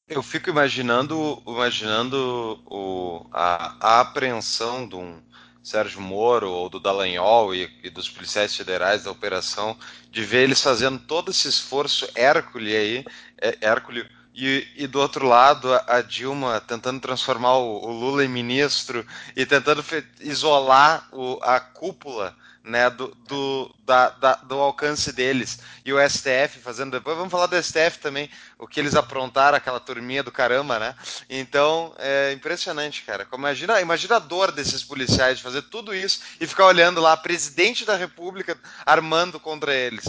Eu 0.07 0.23
fico 0.23 0.49
imaginando, 0.49 1.43
imaginando 1.45 2.63
o, 2.65 3.27
a, 3.31 3.75
a 3.79 3.99
apreensão 3.99 4.87
de 4.87 4.95
um, 4.95 5.21
Sérgio 5.67 5.99
Moro 5.99 6.49
ou 6.49 6.69
do 6.69 6.79
Dallagnol 6.79 7.53
e, 7.53 7.69
e, 7.83 7.89
dos 7.89 8.09
policiais 8.09 8.55
federais 8.55 9.03
da 9.03 9.11
operação, 9.11 9.77
de 10.17 10.23
ver 10.23 10.45
eles 10.45 10.63
fazendo 10.63 10.97
todo 10.97 11.29
esse 11.29 11.47
esforço 11.47 12.09
Hércules 12.15 12.73
aí, 12.73 13.05
é, 13.39 13.55
Hércules, 13.61 14.03
e, 14.33 14.67
e, 14.75 14.87
do 14.87 14.99
outro 14.99 15.27
lado 15.27 15.71
a, 15.71 15.83
a 15.85 16.01
Dilma 16.01 16.59
tentando 16.59 16.99
transformar 16.99 17.57
o, 17.57 17.85
o, 17.85 17.91
Lula 17.91 18.25
em 18.25 18.27
ministro 18.27 19.05
e 19.35 19.45
tentando 19.45 19.85
isolar 20.19 21.07
o, 21.11 21.37
a 21.43 21.59
cúpula 21.59 22.35
né, 22.67 22.89
do, 22.89 23.15
do, 23.27 23.73
da, 23.85 24.09
da, 24.09 24.35
do 24.35 24.55
alcance 24.55 25.11
deles. 25.11 25.59
E 25.85 25.93
o 25.93 26.09
STF 26.09 26.59
fazendo 26.61 26.91
depois, 26.91 27.17
vamos 27.17 27.31
falar 27.31 27.47
do 27.47 27.61
STF 27.61 27.99
também, 27.99 28.29
o 28.59 28.67
que 28.67 28.79
eles 28.79 28.95
aprontaram, 28.95 29.57
aquela 29.57 29.79
turminha 29.79 30.21
do 30.21 30.31
caramba, 30.31 30.77
né? 30.77 30.95
Então, 31.29 31.93
é 31.97 32.31
impressionante, 32.33 33.03
cara. 33.03 33.25
Imagina, 33.33 33.79
imagina 33.81 34.17
a 34.17 34.19
dor 34.19 34.51
desses 34.51 34.83
policiais 34.83 35.37
de 35.37 35.43
fazer 35.43 35.63
tudo 35.63 35.95
isso 35.95 36.19
e 36.39 36.45
ficar 36.45 36.65
olhando 36.65 37.01
lá, 37.01 37.15
presidente 37.15 37.85
da 37.85 37.95
República 37.95 38.57
armando 38.85 39.39
contra 39.39 39.73
eles. 39.73 40.05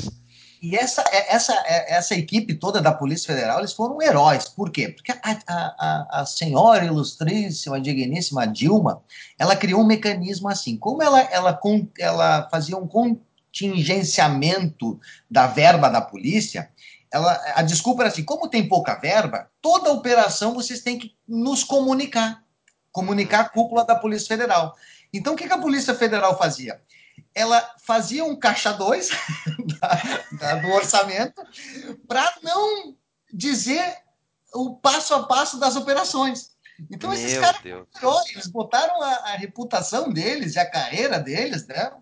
E 0.61 0.77
essa, 0.77 1.03
é, 1.11 1.35
essa, 1.35 1.53
é, 1.67 1.95
essa 1.95 2.15
equipe 2.15 2.55
toda 2.55 2.81
da 2.81 2.93
Polícia 2.93 3.35
Federal, 3.35 3.59
eles 3.59 3.73
foram 3.73 4.03
heróis. 4.03 4.49
Por 4.49 4.71
quê? 4.71 4.89
Porque 4.89 5.13
a, 5.13 5.39
a, 5.47 6.21
a 6.21 6.27
senhora 6.27 6.85
ilustríssima, 6.85 7.81
digníssima 7.81 8.47
Dilma, 8.47 9.03
ela 9.39 9.57
criou 9.57 9.83
um 9.83 9.87
mecanismo 9.87 10.49
assim. 10.49 10.77
Como 10.77 11.03
ela, 11.03 11.21
ela, 11.21 11.59
ela 11.99 12.49
fazia 12.51 12.77
um 12.77 12.89
contingenciamento 12.89 15.01
da 15.31 15.47
verba 15.47 15.89
da 15.89 16.01
polícia, 16.01 16.71
ela, 17.11 17.41
a 17.55 17.63
desculpa 17.63 18.03
era 18.03 18.11
assim: 18.11 18.25
como 18.25 18.49
tem 18.49 18.69
pouca 18.69 18.95
verba, 18.95 19.49
toda 19.63 19.93
operação 19.93 20.55
vocês 20.55 20.81
têm 20.81 20.99
que 20.99 21.15
nos 21.27 21.65
comunicar 21.65 22.43
comunicar 22.99 23.41
a 23.41 23.49
cúpula 23.49 23.85
da 23.85 23.95
Polícia 23.95 24.29
Federal. 24.29 24.75
Então, 25.13 25.35
o 25.35 25.37
que, 25.37 25.47
que 25.47 25.53
a 25.53 25.59
Polícia 25.59 25.95
Federal 25.95 26.37
fazia? 26.37 26.81
Ela 27.39 27.75
fazia 27.85 28.25
um 28.25 28.37
caixa 28.37 28.73
2 28.73 29.11
do 30.63 30.69
orçamento 30.73 31.41
para 32.09 32.35
não 32.43 32.97
dizer 33.33 33.97
o 34.53 34.75
passo 34.77 35.15
a 35.15 35.27
passo 35.27 35.61
das 35.61 35.77
operações. 35.77 36.51
Então, 36.91 37.11
Meu 37.11 37.19
esses 37.19 37.39
caras, 37.39 37.61
eles 38.31 38.47
botaram 38.49 39.01
a, 39.03 39.11
a, 39.11 39.37
reputação 39.37 40.13
deles 40.13 40.55
e 40.55 40.59
a 40.59 40.71
carreira 40.71 41.19
deles 41.19 41.67
né, 41.67 41.93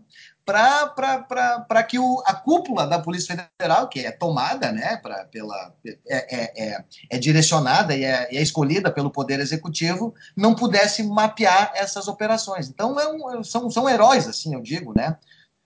para 0.47 1.83
que 1.83 1.99
o, 1.99 2.23
a 2.25 2.33
cúpula 2.33 2.87
da 2.87 3.01
Polícia 3.01 3.51
Federal, 3.59 3.89
que 3.89 4.01
é 4.01 4.13
tomada, 4.13 4.71
né, 4.71 4.97
pra, 4.99 5.25
pela, 5.25 5.75
é, 5.85 5.97
é, 6.09 6.65
é, 6.65 6.85
é 7.11 7.19
direcionada 7.19 7.97
e 7.97 8.05
é, 8.05 8.29
é, 8.31 8.41
escolhida 8.41 8.93
pelo 8.93 9.11
Poder 9.11 9.41
Executivo, 9.41 10.15
não 10.37 10.55
pudesse 10.55 11.03
mapear 11.03 11.73
essas 11.75 12.07
operações. 12.07 12.69
Então, 12.69 12.99
é 13.01 13.09
um, 13.09 13.43
são, 13.43 13.69
são 13.69 13.89
heróis, 13.89 14.29
assim, 14.29 14.55
eu 14.55 14.63
digo, 14.63 14.95
né? 14.97 15.17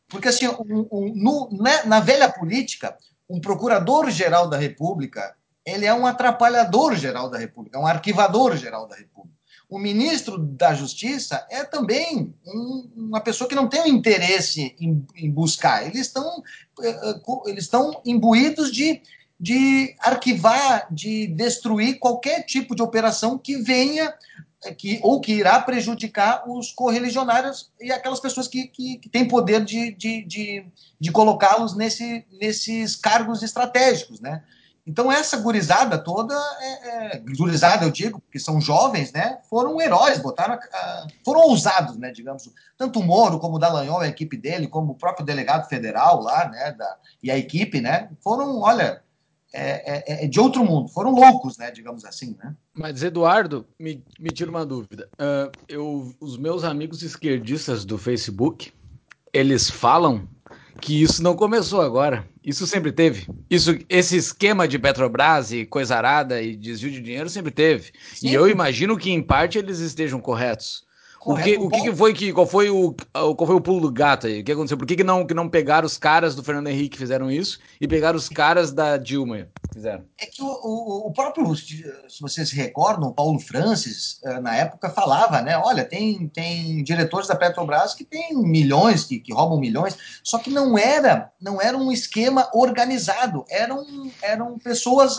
Porque, 0.08 0.28
assim, 0.28 0.48
um, 0.48 0.88
um, 0.90 1.12
no, 1.14 1.62
né, 1.62 1.82
na 1.84 2.00
velha 2.00 2.30
política, 2.30 2.96
um 3.28 3.38
procurador-geral 3.38 4.48
da 4.48 4.56
República, 4.56 5.36
ele 5.64 5.84
é 5.84 5.92
um 5.92 6.06
atrapalhador-geral 6.06 7.28
da 7.28 7.38
República, 7.38 7.78
um 7.78 7.86
arquivador-geral 7.86 8.88
da 8.88 8.96
República 8.96 9.39
o 9.70 9.78
ministro 9.78 10.36
da 10.36 10.74
Justiça 10.74 11.46
é 11.48 11.62
também 11.62 12.34
um, 12.44 12.90
uma 12.96 13.20
pessoa 13.20 13.48
que 13.48 13.54
não 13.54 13.68
tem 13.68 13.82
um 13.82 13.86
interesse 13.86 14.74
em, 14.80 15.06
em 15.14 15.30
buscar. 15.30 15.86
Eles 15.86 16.08
estão, 16.08 16.42
eh, 16.82 16.88
eh, 16.88 17.20
eles 17.46 17.64
estão 17.64 18.02
imbuídos 18.04 18.72
de, 18.72 19.00
de 19.38 19.94
arquivar, 20.00 20.88
de 20.92 21.28
destruir 21.28 22.00
qualquer 22.00 22.42
tipo 22.42 22.74
de 22.74 22.82
operação 22.82 23.38
que 23.38 23.58
venha 23.58 24.12
eh, 24.64 24.74
que, 24.74 24.98
ou 25.04 25.20
que 25.20 25.34
irá 25.34 25.60
prejudicar 25.60 26.42
os 26.50 26.72
correligionários 26.72 27.70
e 27.80 27.92
aquelas 27.92 28.18
pessoas 28.18 28.48
que, 28.48 28.66
que, 28.66 28.98
que 28.98 29.08
têm 29.08 29.28
poder 29.28 29.64
de, 29.64 29.92
de, 29.92 30.24
de, 30.24 30.66
de 30.98 31.12
colocá-los 31.12 31.76
nesse, 31.76 32.26
nesses 32.40 32.96
cargos 32.96 33.40
estratégicos, 33.40 34.20
né? 34.20 34.42
Então, 34.90 35.10
essa 35.10 35.36
gurizada 35.36 35.96
toda, 35.96 36.34
é, 36.60 37.14
é, 37.14 37.18
gurizada 37.38 37.84
eu 37.84 37.92
digo, 37.92 38.18
porque 38.18 38.40
são 38.40 38.60
jovens, 38.60 39.12
né? 39.12 39.38
Foram 39.48 39.80
heróis, 39.80 40.18
botaram, 40.18 40.58
foram 41.24 41.42
ousados, 41.42 41.96
né? 41.96 42.10
Digamos, 42.10 42.50
tanto 42.76 42.98
o 42.98 43.02
Moro 43.04 43.38
como 43.38 43.54
o 43.54 43.58
Dallagnol, 43.60 44.00
a 44.00 44.08
equipe 44.08 44.36
dele, 44.36 44.66
como 44.66 44.92
o 44.92 44.96
próprio 44.96 45.24
delegado 45.24 45.68
federal 45.68 46.20
lá, 46.20 46.48
né? 46.48 46.72
Da, 46.72 46.96
e 47.22 47.30
a 47.30 47.38
equipe, 47.38 47.80
né? 47.80 48.10
Foram, 48.20 48.58
olha, 48.62 49.00
é, 49.54 50.22
é, 50.22 50.24
é, 50.24 50.26
de 50.26 50.40
outro 50.40 50.64
mundo, 50.64 50.88
foram 50.88 51.12
loucos, 51.12 51.56
né? 51.56 51.70
Digamos 51.70 52.04
assim, 52.04 52.36
né? 52.42 52.56
Mas, 52.74 53.00
Eduardo, 53.04 53.64
me, 53.78 54.04
me 54.18 54.30
tira 54.30 54.50
uma 54.50 54.66
dúvida. 54.66 55.08
Uh, 55.14 55.52
eu, 55.68 56.12
os 56.18 56.36
meus 56.36 56.64
amigos 56.64 57.00
esquerdistas 57.04 57.84
do 57.84 57.96
Facebook, 57.96 58.72
eles 59.32 59.70
falam 59.70 60.26
que 60.80 61.02
isso 61.02 61.22
não 61.22 61.34
começou 61.34 61.80
agora. 61.80 62.28
Isso 62.44 62.66
sempre 62.66 62.92
teve. 62.92 63.26
Isso, 63.48 63.78
esse 63.88 64.16
esquema 64.16 64.66
de 64.66 64.78
Petrobras 64.78 65.52
e 65.52 65.66
coisa 65.66 65.96
arada 65.96 66.40
e 66.42 66.56
desvio 66.56 66.90
de 66.90 67.00
dinheiro 67.00 67.28
sempre 67.28 67.50
teve. 67.50 67.92
Sim. 68.14 68.28
E 68.28 68.34
eu 68.34 68.48
imagino 68.48 68.96
que 68.96 69.10
em 69.10 69.22
parte 69.22 69.58
eles 69.58 69.78
estejam 69.78 70.20
corretos. 70.20 70.84
Correto, 71.20 71.66
o 71.66 71.68
que, 71.68 71.76
o 71.76 71.82
que, 71.82 71.94
foi 71.94 72.14
que 72.14 72.32
qual 72.32 72.46
foi 72.46 72.70
o 72.70 72.94
qual 73.12 73.46
foi 73.46 73.54
o 73.54 73.60
pulo 73.60 73.82
do 73.82 73.92
gato 73.92 74.26
aí? 74.26 74.40
O 74.40 74.44
que 74.44 74.52
aconteceu? 74.52 74.78
Por 74.78 74.86
que, 74.86 74.96
que 74.96 75.04
não 75.04 75.26
que 75.26 75.34
não 75.34 75.50
pegaram 75.50 75.84
os 75.84 75.98
caras 75.98 76.34
do 76.34 76.42
Fernando 76.42 76.68
Henrique 76.68 76.90
que 76.90 76.98
fizeram 76.98 77.30
isso 77.30 77.58
e 77.78 77.86
pegaram 77.86 78.16
os 78.16 78.30
caras 78.30 78.72
da 78.72 78.96
Dilma? 78.96 79.46
fizeram. 79.72 80.04
É 80.18 80.26
que 80.26 80.42
o, 80.42 80.46
o, 80.46 81.08
o, 81.08 81.12
próprio, 81.12 81.54
se 81.56 81.84
vocês 82.20 82.48
se 82.48 82.56
recordam, 82.56 83.08
o 83.08 83.14
Paulo 83.14 83.38
Francis, 83.38 84.20
eh, 84.24 84.40
na 84.40 84.54
época, 84.56 84.90
falava, 84.90 85.40
né? 85.40 85.56
Olha, 85.56 85.84
tem, 85.84 86.28
tem 86.28 86.82
diretores 86.82 87.28
da 87.28 87.36
Petrobras 87.36 87.94
que 87.94 88.04
têm 88.04 88.36
milhões, 88.36 89.04
que, 89.04 89.18
que 89.18 89.32
roubam 89.32 89.58
milhões, 89.58 89.96
só 90.22 90.38
que 90.38 90.50
não 90.50 90.76
era, 90.76 91.30
não 91.40 91.60
era 91.60 91.76
um 91.76 91.90
esquema 91.90 92.48
organizado, 92.52 93.44
eram, 93.48 93.84
eram 94.22 94.58
pessoas 94.58 95.18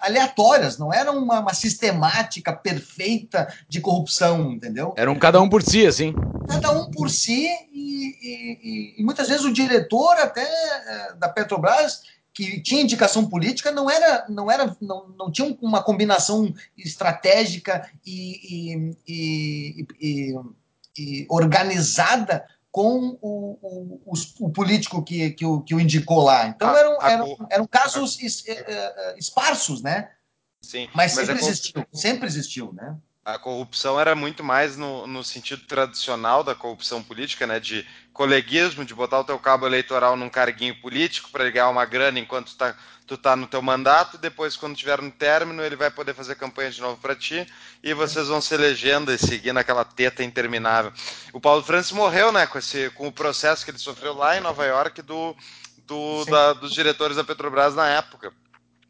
aleatórias, 0.00 0.78
não 0.78 0.92
era 0.92 1.12
uma, 1.12 1.40
uma 1.40 1.54
sistemática 1.54 2.52
perfeita 2.52 3.52
de 3.68 3.80
corrupção, 3.80 4.52
entendeu? 4.52 4.94
Era 4.96 5.10
um 5.10 5.18
cada 5.18 5.31
um 5.40 5.48
por 5.48 5.62
si, 5.62 5.86
assim. 5.86 6.14
Cada 6.48 6.70
um 6.72 6.90
por 6.90 7.08
si, 7.08 7.48
e, 7.72 8.16
e, 8.22 8.94
e 8.98 9.04
muitas 9.04 9.28
vezes 9.28 9.44
o 9.44 9.52
diretor 9.52 10.16
até 10.16 10.42
eh, 10.42 11.14
da 11.14 11.28
Petrobras 11.28 12.02
que 12.34 12.60
tinha 12.60 12.80
indicação 12.80 13.28
política 13.28 13.70
não 13.70 13.90
era 13.90 14.24
não 14.28 14.50
era 14.50 14.74
não, 14.80 15.08
não 15.18 15.30
tinha 15.30 15.56
uma 15.60 15.82
combinação 15.82 16.52
estratégica 16.78 17.90
e, 18.04 18.96
e, 19.06 19.86
e, 20.00 20.36
e 20.98 21.26
organizada 21.28 22.46
com 22.70 23.18
o, 23.20 23.58
o, 23.60 24.02
o, 24.06 24.46
o, 24.46 24.50
político 24.50 25.02
que, 25.02 25.30
que, 25.32 25.44
o, 25.44 25.60
que 25.60 25.74
o 25.74 25.80
indicou 25.80 26.22
lá. 26.22 26.46
Então 26.46 26.70
a, 26.70 26.78
eram, 26.78 27.02
eram, 27.02 27.46
eram 27.50 27.66
casos 27.66 28.18
eh, 28.18 28.64
eh, 28.66 29.14
esparsos, 29.18 29.82
né? 29.82 30.08
Sim, 30.62 30.88
mas, 30.94 31.14
mas 31.14 31.26
sempre 31.26 31.44
existiu, 31.44 31.86
sempre 31.92 32.26
existiu, 32.26 32.72
né? 32.72 32.96
A 33.24 33.38
corrupção 33.38 34.00
era 34.00 34.14
muito 34.14 34.42
mais 34.42 34.76
no, 34.76 35.06
no, 35.06 35.22
sentido 35.22 35.62
tradicional 35.62 36.42
da 36.42 36.54
corrupção 36.54 37.02
política, 37.02 37.46
né, 37.46 37.60
de 37.60 37.86
coleguismo, 38.12 38.84
de 38.84 38.94
botar 38.94 39.20
o 39.20 39.24
teu 39.24 39.38
cabo 39.38 39.66
eleitoral 39.66 40.16
num 40.16 40.28
carguinho 40.28 40.74
político 40.80 41.30
para 41.30 41.44
ele 41.44 41.52
ganhar 41.52 41.68
uma 41.68 41.84
grana 41.84 42.18
enquanto 42.18 42.56
tá, 42.56 42.74
tu 43.06 43.16
tá 43.16 43.36
no 43.36 43.46
teu 43.46 43.62
mandato, 43.62 44.18
depois 44.18 44.56
quando 44.56 44.76
tiver 44.76 45.00
no 45.00 45.10
término 45.10 45.62
ele 45.62 45.76
vai 45.76 45.90
poder 45.90 46.14
fazer 46.14 46.34
campanha 46.34 46.70
de 46.70 46.80
novo 46.80 47.00
para 47.00 47.14
ti 47.14 47.46
e 47.82 47.94
vocês 47.94 48.26
vão 48.26 48.40
se 48.40 48.54
elegendo 48.54 49.12
e 49.12 49.18
seguindo 49.18 49.58
aquela 49.58 49.84
teta 49.84 50.24
interminável. 50.24 50.92
O 51.32 51.40
Paulo 51.40 51.62
Francis 51.62 51.92
morreu, 51.92 52.32
né, 52.32 52.46
com, 52.48 52.58
esse, 52.58 52.90
com 52.90 53.06
o 53.06 53.12
processo 53.12 53.64
que 53.64 53.70
ele 53.70 53.78
sofreu 53.78 54.14
lá 54.14 54.36
em 54.36 54.40
Nova 54.40 54.66
York 54.66 55.00
do, 55.00 55.36
do 55.86 56.24
da, 56.24 56.54
dos 56.54 56.72
diretores 56.72 57.16
da 57.16 57.22
Petrobras 57.22 57.76
na 57.76 57.88
época. 57.88 58.32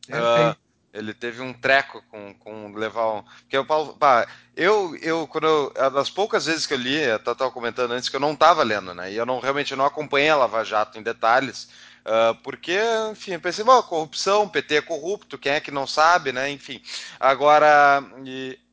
Uh, 0.09 0.57
ele 0.93 1.15
teve 1.15 1.41
um 1.41 1.53
treco 1.53 2.03
com, 2.11 2.35
com 2.35 2.73
levar 2.75 3.15
um. 3.15 3.23
Porque 3.23 3.57
o 3.57 3.65
Paulo. 3.65 3.95
Pá, 3.95 4.27
eu, 4.55 4.95
eu, 4.97 5.27
quando 5.27 5.47
eu, 5.47 5.91
das 5.91 6.11
poucas 6.11 6.45
vezes 6.45 6.67
que 6.67 6.75
eu 6.75 6.79
li, 6.79 6.97
eu 6.97 7.17
estava 7.17 7.51
comentando 7.51 7.93
antes 7.93 8.09
que 8.09 8.17
eu 8.17 8.21
não 8.21 8.33
estava 8.33 8.63
lendo, 8.63 8.95
né? 8.95 9.11
E 9.11 9.17
eu 9.17 9.25
não 9.25 9.41
realmente 9.41 9.75
não 9.75 9.87
acompanhei 9.87 10.29
a 10.29 10.37
Lava 10.37 10.65
Jato 10.65 10.99
em 10.99 11.03
detalhes. 11.03 11.69
Uh, 12.03 12.35
porque, 12.43 12.79
enfim, 13.11 13.33
eu 13.33 13.41
pensei, 13.41 13.65
bom, 13.65 13.81
corrupção, 13.83 14.49
PT 14.49 14.77
é 14.77 14.83
corrupto, 14.83 15.39
quem 15.39 15.53
é 15.53 15.61
que 15.61 15.71
não 15.71 15.87
sabe, 15.87 16.33
né? 16.33 16.51
Enfim. 16.51 16.83
Agora, 17.19 18.05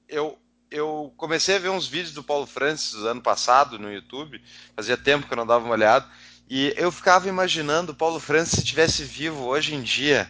eu, 0.09 0.37
eu 0.69 1.13
comecei 1.15 1.55
a 1.55 1.59
ver 1.59 1.69
uns 1.69 1.87
vídeos 1.87 2.13
do 2.13 2.23
Paulo 2.23 2.45
Francis 2.45 2.95
ano 2.95 3.21
passado 3.21 3.79
no 3.79 3.91
YouTube, 3.91 4.41
fazia 4.75 4.97
tempo 4.97 5.27
que 5.27 5.33
eu 5.33 5.37
não 5.37 5.47
dava 5.47 5.63
uma 5.63 5.73
olhada, 5.73 6.05
e 6.49 6.73
eu 6.75 6.91
ficava 6.91 7.29
imaginando 7.29 7.93
Paulo 7.93 8.19
Francis 8.19 8.55
se 8.55 8.59
estivesse 8.61 9.03
vivo 9.03 9.45
hoje 9.45 9.75
em 9.75 9.83
dia, 9.83 10.27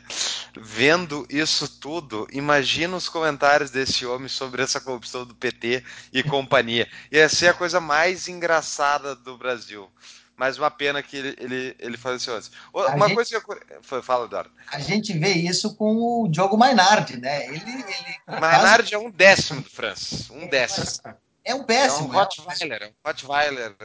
vendo 0.59 1.25
isso 1.29 1.67
tudo. 1.79 2.27
Imagina 2.31 2.97
os 2.97 3.07
comentários 3.07 3.71
desse 3.71 4.05
homem 4.05 4.27
sobre 4.27 4.61
essa 4.61 4.81
corrupção 4.81 5.25
do 5.25 5.33
PT 5.33 5.81
e 6.11 6.21
companhia. 6.21 6.89
Ia 7.09 7.29
ser 7.29 7.47
a 7.47 7.53
coisa 7.53 7.79
mais 7.79 8.27
engraçada 8.27 9.15
do 9.15 9.37
Brasil. 9.37 9.89
Mas 10.35 10.57
uma 10.57 10.71
pena 10.71 11.03
que 11.03 11.17
ele, 11.17 11.35
ele, 11.37 11.75
ele 11.79 11.97
faleceu 11.97 12.35
antes. 12.35 12.49
Uma 12.73 13.07
gente, 13.07 13.15
coisa 13.15 13.29
que 13.29 13.35
eu... 13.35 14.01
Fala, 14.01 14.25
Eduardo. 14.25 14.51
A 14.71 14.79
gente 14.79 15.11
vê 15.17 15.33
isso 15.33 15.75
com 15.75 16.23
o 16.23 16.27
Diogo 16.29 16.57
Mainardi, 16.57 17.17
né? 17.17 17.45
Ele, 17.47 17.61
ele 17.61 18.39
Mainardi 18.39 18.93
é 18.93 18.97
um 18.97 19.11
décimo 19.11 19.61
do 19.61 19.69
Francis. 19.69 20.29
Um 20.29 20.47
décimo. 20.47 21.13
É 21.49 21.55
um 21.55 21.63
péssimo. 21.63 22.13
É 22.13 22.17
um 22.17 22.19
Rottweiler, 22.19 22.83
é 22.83 22.87
um 22.87 22.93
Rottweiler 23.03 23.75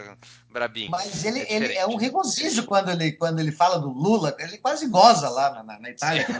brabinho. 0.50 0.90
Mas 0.90 1.24
ele 1.24 1.40
é, 1.40 1.52
ele 1.52 1.72
é 1.72 1.86
um 1.86 1.96
regozijo 1.96 2.66
quando 2.66 2.90
ele, 2.90 3.12
quando 3.12 3.40
ele 3.40 3.50
fala 3.50 3.78
do 3.78 3.88
Lula, 3.88 4.36
ele 4.38 4.58
quase 4.58 4.86
goza 4.86 5.30
lá 5.30 5.62
na, 5.62 5.80
na 5.80 5.90
Itália. 5.90 6.26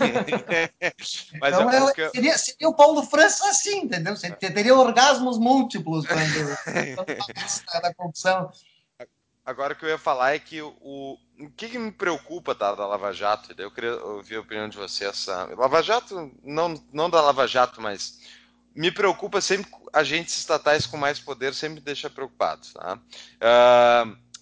Então, 1.34 1.70
eu, 1.70 1.92
eu... 1.96 2.10
Seria, 2.10 2.38
seria, 2.38 2.68
o 2.68 2.74
Paulo 2.74 3.02
França 3.04 3.48
assim, 3.48 3.80
entendeu? 3.80 4.16
Você 4.16 4.30
teria 4.30 4.74
orgasmos 4.74 5.38
múltiplos 5.38 6.06
quando, 6.06 6.56
quando 7.66 7.82
da 7.82 7.94
corrupção. 7.94 8.50
Agora 9.44 9.72
o 9.72 9.76
que 9.76 9.84
eu 9.84 9.90
ia 9.90 9.98
falar 9.98 10.34
é 10.34 10.38
que 10.38 10.60
o, 10.62 11.18
o 11.40 11.50
que, 11.56 11.68
que, 11.68 11.78
me 11.78 11.90
preocupa 11.90 12.54
tá, 12.54 12.74
da 12.74 12.86
Lava 12.86 13.12
Jato, 13.12 13.54
eu 13.58 13.70
queria 13.70 13.96
ouvir 14.04 14.36
a 14.36 14.40
opinião 14.40 14.68
de 14.68 14.76
vocês. 14.76 15.26
Lava 15.56 15.82
Jato, 15.82 16.32
não, 16.42 16.74
não 16.92 17.10
da 17.10 17.20
Lava 17.20 17.46
Jato, 17.46 17.80
mas 17.80 18.18
me 18.74 18.90
preocupa 18.90 19.40
sempre 19.40 19.70
agentes 19.92 20.36
estatais 20.36 20.86
com 20.86 20.96
mais 20.96 21.20
poder 21.20 21.54
sempre 21.54 21.76
me 21.76 21.80
deixa 21.80 22.10
preocupado. 22.10 22.66
Tá? 22.74 22.98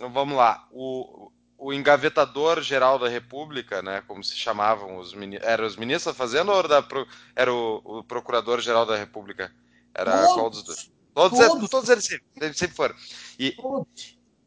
Uh, 0.01 0.09
vamos 0.09 0.37
lá. 0.37 0.67
O, 0.71 1.31
o 1.59 1.73
engavetador 1.73 2.61
geral 2.63 2.99
da 2.99 3.09
República, 3.09 3.83
né, 3.83 4.03
como 4.09 4.25
se 4.25 4.35
chamavam 4.37 4.97
os 4.97 5.15
eram 5.43 5.67
os 5.67 5.77
ministros 5.77 6.13
da 6.13 6.19
Fazenda 6.19 6.51
ou 6.51 6.59
era, 6.59 6.85
era 7.37 7.53
o, 7.53 7.81
o 7.85 8.05
procurador 8.05 8.61
geral 8.61 8.85
da 8.85 8.97
República? 8.97 9.53
Era 9.95 10.13
todos, 10.13 10.35
qual 10.35 10.51
dos 10.51 10.63
dois? 10.63 10.91
Todos, 11.15 11.39
todos. 11.39 11.71
todos 11.71 11.89
eles 11.91 12.05
sempre, 12.05 12.55
sempre 12.55 12.75
foram. 12.75 12.95
E, 13.39 13.55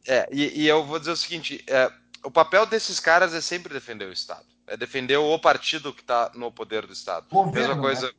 é, 0.06 0.28
e, 0.30 0.62
e, 0.62 0.66
eu 0.68 0.84
vou 0.84 0.98
dizer 0.98 1.12
o 1.12 1.16
seguinte: 1.16 1.64
é, 1.68 1.90
o 2.24 2.30
papel 2.30 2.66
desses 2.66 2.98
caras 2.98 3.32
é 3.32 3.40
sempre 3.40 3.72
defender 3.72 4.06
o 4.06 4.12
Estado, 4.12 4.44
é 4.66 4.76
defender 4.76 5.16
o 5.16 5.38
partido 5.38 5.92
que 5.92 6.00
está 6.00 6.32
no 6.34 6.50
poder 6.50 6.86
do 6.86 6.92
Estado. 6.92 7.26
Governo, 7.30 7.68
Mesma 7.68 7.80
coisa. 7.80 8.08
Né? 8.08 8.12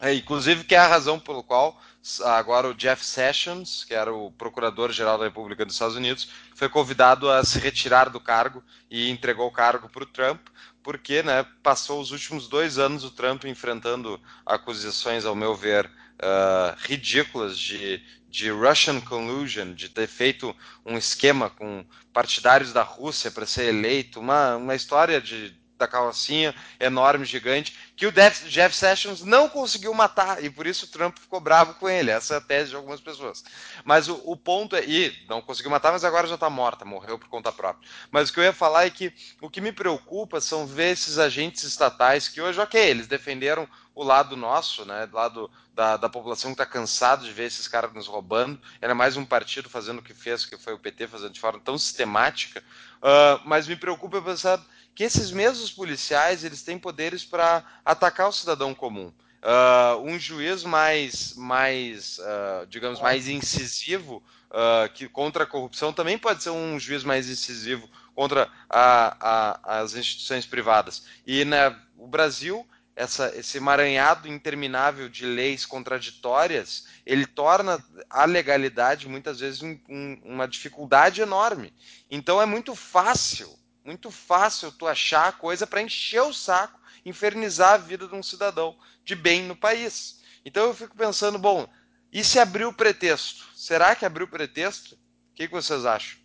É, 0.00 0.12
inclusive, 0.14 0.64
que 0.64 0.74
é 0.74 0.78
a 0.78 0.86
razão 0.86 1.18
pelo 1.18 1.42
qual 1.42 1.80
agora 2.24 2.68
o 2.68 2.74
Jeff 2.74 3.04
Sessions, 3.04 3.84
que 3.84 3.94
era 3.94 4.12
o 4.12 4.30
procurador-geral 4.32 5.18
da 5.18 5.24
República 5.24 5.64
dos 5.64 5.74
Estados 5.74 5.96
Unidos, 5.96 6.28
foi 6.54 6.68
convidado 6.68 7.30
a 7.30 7.42
se 7.42 7.58
retirar 7.58 8.10
do 8.10 8.20
cargo 8.20 8.62
e 8.90 9.10
entregou 9.10 9.46
o 9.46 9.52
cargo 9.52 9.88
para 9.88 10.02
o 10.02 10.06
Trump, 10.06 10.40
porque 10.82 11.22
né, 11.22 11.46
passou 11.62 12.00
os 12.00 12.10
últimos 12.10 12.46
dois 12.46 12.78
anos 12.78 13.04
o 13.04 13.10
Trump 13.10 13.44
enfrentando 13.44 14.20
acusações, 14.44 15.24
ao 15.24 15.34
meu 15.34 15.54
ver, 15.54 15.86
uh, 15.86 16.76
ridículas 16.78 17.58
de, 17.58 18.02
de 18.28 18.50
Russian 18.50 19.00
collusion, 19.00 19.72
de 19.72 19.88
ter 19.88 20.06
feito 20.06 20.54
um 20.84 20.98
esquema 20.98 21.48
com 21.48 21.86
partidários 22.12 22.72
da 22.72 22.82
Rússia 22.82 23.30
para 23.30 23.46
ser 23.46 23.68
eleito, 23.68 24.20
uma, 24.20 24.56
uma 24.56 24.74
história 24.74 25.22
de 25.22 25.56
da 25.78 25.88
carrocinha 25.88 26.54
enorme, 26.78 27.24
gigante, 27.24 27.76
que 27.96 28.06
o 28.06 28.12
Jeff 28.12 28.74
Sessions 28.74 29.22
não 29.22 29.48
conseguiu 29.48 29.92
matar 29.94 30.42
e 30.42 30.50
por 30.50 30.66
isso 30.66 30.86
o 30.86 30.88
Trump 30.88 31.18
ficou 31.18 31.40
bravo 31.40 31.74
com 31.74 31.88
ele. 31.88 32.10
Essa 32.10 32.34
é 32.34 32.36
a 32.38 32.40
tese 32.40 32.70
de 32.70 32.76
algumas 32.76 33.00
pessoas. 33.00 33.44
Mas 33.84 34.08
o, 34.08 34.20
o 34.24 34.36
ponto 34.36 34.76
é. 34.76 34.84
E 34.84 35.16
não 35.28 35.40
conseguiu 35.40 35.70
matar, 35.70 35.92
mas 35.92 36.04
agora 36.04 36.26
já 36.26 36.34
está 36.34 36.50
morta, 36.50 36.84
morreu 36.84 37.18
por 37.18 37.28
conta 37.28 37.52
própria. 37.52 37.88
Mas 38.10 38.28
o 38.28 38.32
que 38.32 38.40
eu 38.40 38.44
ia 38.44 38.52
falar 38.52 38.86
é 38.86 38.90
que 38.90 39.12
o 39.40 39.50
que 39.50 39.60
me 39.60 39.72
preocupa 39.72 40.40
são 40.40 40.66
ver 40.66 40.92
esses 40.92 41.18
agentes 41.18 41.62
estatais 41.64 42.28
que 42.28 42.40
hoje, 42.40 42.60
ok, 42.60 42.80
eles 42.80 43.06
defenderam 43.06 43.68
o 43.94 44.02
lado 44.02 44.36
nosso, 44.36 44.84
né, 44.84 45.06
do 45.06 45.14
lado 45.14 45.50
da, 45.72 45.96
da 45.96 46.08
população 46.08 46.50
que 46.50 46.54
está 46.54 46.66
cansado 46.66 47.24
de 47.24 47.32
ver 47.32 47.44
esses 47.44 47.68
caras 47.68 47.92
nos 47.92 48.06
roubando. 48.06 48.60
Era 48.80 48.94
mais 48.94 49.16
um 49.16 49.24
partido 49.24 49.68
fazendo 49.68 49.98
o 49.98 50.02
que 50.02 50.14
fez, 50.14 50.44
que 50.44 50.56
foi 50.56 50.74
o 50.74 50.78
PT 50.78 51.06
fazendo 51.08 51.32
de 51.32 51.40
forma 51.40 51.60
tão 51.60 51.78
sistemática. 51.78 52.62
Uh, 52.96 53.40
mas 53.44 53.68
me 53.68 53.76
preocupa 53.76 54.20
pensar 54.20 54.60
que 54.94 55.04
esses 55.04 55.30
mesmos 55.30 55.72
policiais 55.72 56.44
eles 56.44 56.62
têm 56.62 56.78
poderes 56.78 57.24
para 57.24 57.64
atacar 57.84 58.28
o 58.28 58.32
cidadão 58.32 58.74
comum. 58.74 59.12
Uh, 59.42 60.00
um 60.02 60.18
juiz 60.18 60.64
mais, 60.64 61.34
mais 61.36 62.18
uh, 62.18 62.66
digamos, 62.66 63.00
mais 63.00 63.28
incisivo 63.28 64.22
uh, 64.50 64.90
que 64.94 65.06
contra 65.06 65.44
a 65.44 65.46
corrupção 65.46 65.92
também 65.92 66.16
pode 66.16 66.42
ser 66.42 66.50
um 66.50 66.78
juiz 66.78 67.04
mais 67.04 67.28
incisivo 67.28 67.86
contra 68.14 68.48
a, 68.70 69.16
a, 69.20 69.80
as 69.80 69.94
instituições 69.94 70.46
privadas. 70.46 71.04
E 71.26 71.44
né, 71.44 71.76
o 71.98 72.06
Brasil, 72.06 72.66
essa, 72.96 73.36
esse 73.36 73.58
emaranhado 73.58 74.28
interminável 74.28 75.10
de 75.10 75.26
leis 75.26 75.66
contraditórias, 75.66 76.86
ele 77.04 77.26
torna 77.26 77.84
a 78.08 78.24
legalidade 78.24 79.08
muitas 79.08 79.40
vezes 79.40 79.62
um, 79.62 79.78
um, 79.90 80.20
uma 80.24 80.48
dificuldade 80.48 81.20
enorme. 81.20 81.70
Então 82.10 82.40
é 82.40 82.46
muito 82.46 82.74
fácil 82.74 83.58
muito 83.84 84.10
fácil 84.10 84.72
tu 84.72 84.86
achar 84.86 85.38
coisa 85.38 85.66
para 85.66 85.82
encher 85.82 86.22
o 86.22 86.32
saco, 86.32 86.80
infernizar 87.04 87.74
a 87.74 87.78
vida 87.78 88.08
de 88.08 88.14
um 88.14 88.22
cidadão 88.22 88.76
de 89.04 89.14
bem 89.14 89.42
no 89.42 89.54
país. 89.54 90.22
Então 90.44 90.64
eu 90.64 90.74
fico 90.74 90.96
pensando, 90.96 91.38
bom, 91.38 91.66
e 92.12 92.24
se 92.24 92.38
abrir 92.38 92.64
o 92.64 92.72
pretexto? 92.72 93.44
Será 93.54 93.94
que 93.94 94.04
abriu 94.04 94.26
o 94.26 94.30
pretexto? 94.30 94.94
O 94.94 95.34
que, 95.34 95.46
que 95.46 95.52
vocês 95.52 95.84
acham? 95.84 96.18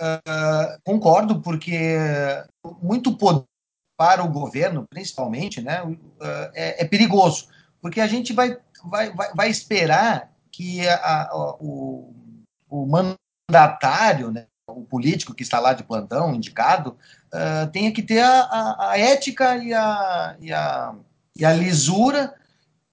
Uh, 0.00 0.80
concordo, 0.84 1.40
porque 1.40 1.96
muito 2.82 3.16
poder 3.16 3.44
para 3.96 4.22
o 4.22 4.30
governo, 4.30 4.86
principalmente, 4.88 5.62
né, 5.62 5.82
uh, 5.82 5.96
é, 6.54 6.82
é, 6.82 6.86
perigoso, 6.86 7.48
porque 7.80 7.98
a 8.00 8.06
gente 8.06 8.34
vai, 8.34 8.58
vai, 8.84 9.10
vai, 9.14 9.32
vai 9.34 9.48
esperar 9.48 10.30
que 10.52 10.86
a, 10.86 11.22
a, 11.22 11.56
o, 11.58 12.14
o 12.68 12.86
mandatário, 12.86 14.30
né, 14.30 14.46
o 14.68 14.82
político 14.82 15.32
que 15.32 15.44
está 15.44 15.60
lá 15.60 15.72
de 15.72 15.84
plantão, 15.84 16.34
indicado, 16.34 16.96
uh, 17.32 17.70
tenha 17.70 17.92
que 17.92 18.02
ter 18.02 18.20
a, 18.20 18.40
a, 18.40 18.90
a 18.90 18.98
ética 18.98 19.56
e 19.58 19.72
a, 19.72 20.36
e 20.40 20.52
a, 20.52 20.94
e 21.36 21.44
a 21.44 21.52
lisura 21.52 22.34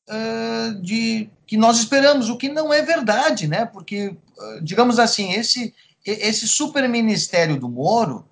uh, 0.07 0.81
de 0.81 1.29
que 1.47 1.57
nós 1.57 1.79
esperamos, 1.79 2.29
o 2.29 2.37
que 2.37 2.47
não 2.47 2.71
é 2.71 2.83
verdade, 2.83 3.47
né? 3.47 3.65
Porque, 3.65 4.09
uh, 4.09 4.61
digamos 4.61 4.99
assim, 4.99 5.33
esse, 5.33 5.73
esse 6.05 6.47
super 6.47 6.87
ministério 6.87 7.59
do 7.59 7.67
Moro, 7.67 8.27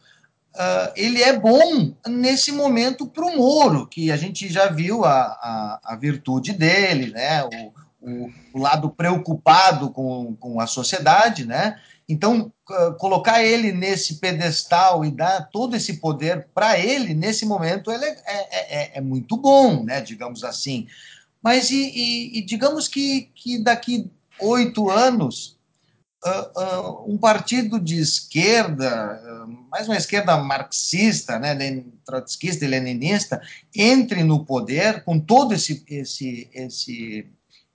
ele 0.97 1.23
é 1.23 1.39
bom 1.39 1.93
nesse 2.05 2.51
momento 2.51 3.07
para 3.07 3.25
o 3.25 3.37
Moro, 3.37 3.87
que 3.87 4.11
a 4.11 4.17
gente 4.17 4.49
já 4.49 4.67
viu 4.67 5.05
a, 5.05 5.21
a, 5.21 5.79
a 5.81 5.95
virtude 5.95 6.51
dele, 6.51 7.11
né? 7.11 7.41
O, 7.45 7.73
o, 8.01 8.31
o, 8.53 8.59
lado 8.59 8.89
preocupado 8.89 9.91
com, 9.91 10.35
com 10.35 10.59
a 10.59 10.67
sociedade, 10.67 11.45
né? 11.45 11.79
Então, 12.11 12.51
uh, 12.69 12.93
colocar 12.97 13.41
ele 13.41 13.71
nesse 13.71 14.15
pedestal 14.15 15.05
e 15.05 15.09
dar 15.09 15.49
todo 15.49 15.77
esse 15.77 15.93
poder 15.93 16.49
para 16.53 16.77
ele, 16.77 17.13
nesse 17.13 17.45
momento, 17.45 17.89
ele 17.89 18.03
é, 18.03 18.17
é, 18.25 18.81
é, 18.81 18.91
é, 18.95 19.01
muito 19.01 19.37
bom, 19.37 19.85
né? 19.85 20.01
Digamos 20.01 20.43
assim. 20.43 20.87
Mas, 21.41 21.71
e, 21.71 21.89
e, 21.89 22.39
e 22.39 22.41
digamos 22.41 22.89
que, 22.89 23.29
que 23.33 23.63
daqui 23.63 24.11
oito 24.41 24.89
anos, 24.89 25.57
uh, 26.25 26.59
uh, 26.59 27.13
um 27.13 27.17
partido 27.17 27.79
de 27.79 27.97
esquerda, 27.97 29.47
mais 29.71 29.87
uma 29.87 29.95
esquerda 29.95 30.35
marxista, 30.35 31.39
né, 31.39 31.55
trotskista 32.05 32.65
e 32.65 32.67
leninista, 32.67 33.41
entre 33.73 34.21
no 34.21 34.43
poder 34.43 35.05
com 35.05 35.17
todo 35.17 35.53
esse, 35.53 35.81
esse, 35.87 36.49
esse, 36.53 37.25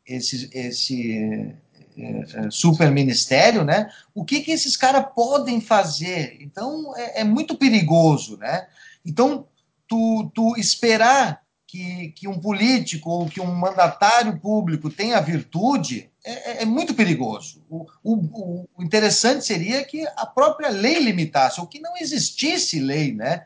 esse, 0.06 0.50
esse 0.52 1.56
é, 1.98 2.50
super 2.50 2.90
ministério, 2.90 3.64
né? 3.64 3.90
O 4.14 4.24
que, 4.24 4.40
que 4.40 4.52
esses 4.52 4.76
caras 4.76 5.06
podem 5.14 5.60
fazer? 5.60 6.36
Então 6.40 6.94
é, 6.96 7.20
é, 7.20 7.24
muito 7.24 7.56
perigoso, 7.56 8.36
né? 8.36 8.66
Então 9.04 9.46
tu, 9.88 10.30
tu 10.34 10.56
esperar 10.56 11.42
que, 11.66 12.08
que 12.10 12.28
um 12.28 12.38
político 12.38 13.10
ou 13.10 13.26
que 13.26 13.40
um 13.40 13.54
mandatário 13.54 14.38
público 14.38 14.90
tenha 14.90 15.20
virtude 15.20 16.10
é, 16.24 16.32
é, 16.32 16.62
é 16.62 16.64
muito 16.64 16.92
perigoso. 16.92 17.64
O, 17.70 17.86
o, 18.02 18.66
o, 18.76 18.82
interessante 18.82 19.44
seria 19.44 19.84
que 19.84 20.04
a 20.16 20.26
própria 20.26 20.70
lei 20.70 20.98
limitasse, 20.98 21.60
ou 21.60 21.66
que 21.66 21.80
não 21.80 21.96
existisse 21.96 22.80
lei, 22.80 23.14
né? 23.14 23.44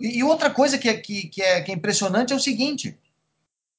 E, 0.00 0.22
outra 0.22 0.50
coisa 0.50 0.78
que, 0.78 0.88
é, 0.88 0.94
que, 0.94 1.28
que, 1.28 1.42
é, 1.42 1.60
que 1.60 1.70
é 1.70 1.74
impressionante 1.74 2.32
é 2.32 2.36
o 2.36 2.40
seguinte: 2.40 2.98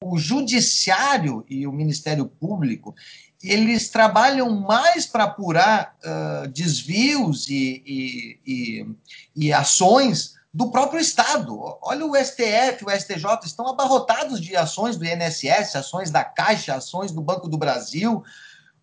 o 0.01 0.17
judiciário 0.17 1.45
e 1.49 1.67
o 1.67 1.73
Ministério 1.73 2.25
Público 2.25 2.95
eles 3.43 3.89
trabalham 3.89 4.49
mais 4.49 5.05
para 5.05 5.25
apurar 5.25 5.95
uh, 6.03 6.47
desvios 6.49 7.47
e, 7.49 7.83
e, 7.85 8.39
e, 8.45 8.87
e 9.35 9.53
ações 9.53 10.35
do 10.53 10.71
próprio 10.71 10.99
Estado. 10.99 11.57
Olha 11.81 12.05
o 12.05 12.15
STF, 12.15 12.83
o 12.85 12.89
STJ 12.89 13.39
estão 13.45 13.67
abarrotados 13.67 14.41
de 14.41 14.55
ações 14.57 14.97
do 14.97 15.05
INSS, 15.05 15.75
ações 15.75 16.11
da 16.11 16.23
Caixa, 16.23 16.75
ações 16.75 17.11
do 17.11 17.21
Banco 17.21 17.47
do 17.47 17.57
Brasil. 17.57 18.23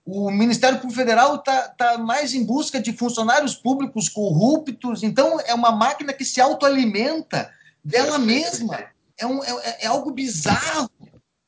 O 0.05 0.31
Ministério 0.31 0.79
Público 0.79 0.99
Federal 0.99 1.37
está 1.37 1.69
tá 1.69 1.99
mais 1.99 2.33
em 2.33 2.45
busca 2.45 2.81
de 2.81 2.93
funcionários 2.93 3.55
públicos 3.55 4.09
corruptos. 4.09 5.03
Então, 5.03 5.39
é 5.41 5.53
uma 5.53 5.73
máquina 5.73 6.13
que 6.13 6.25
se 6.25 6.41
autoalimenta 6.41 7.51
dela 7.85 8.19
mesma. 8.19 8.85
É, 9.19 9.27
um, 9.27 9.43
é, 9.43 9.79
é 9.81 9.87
algo 9.87 10.13
bizarro. 10.13 10.91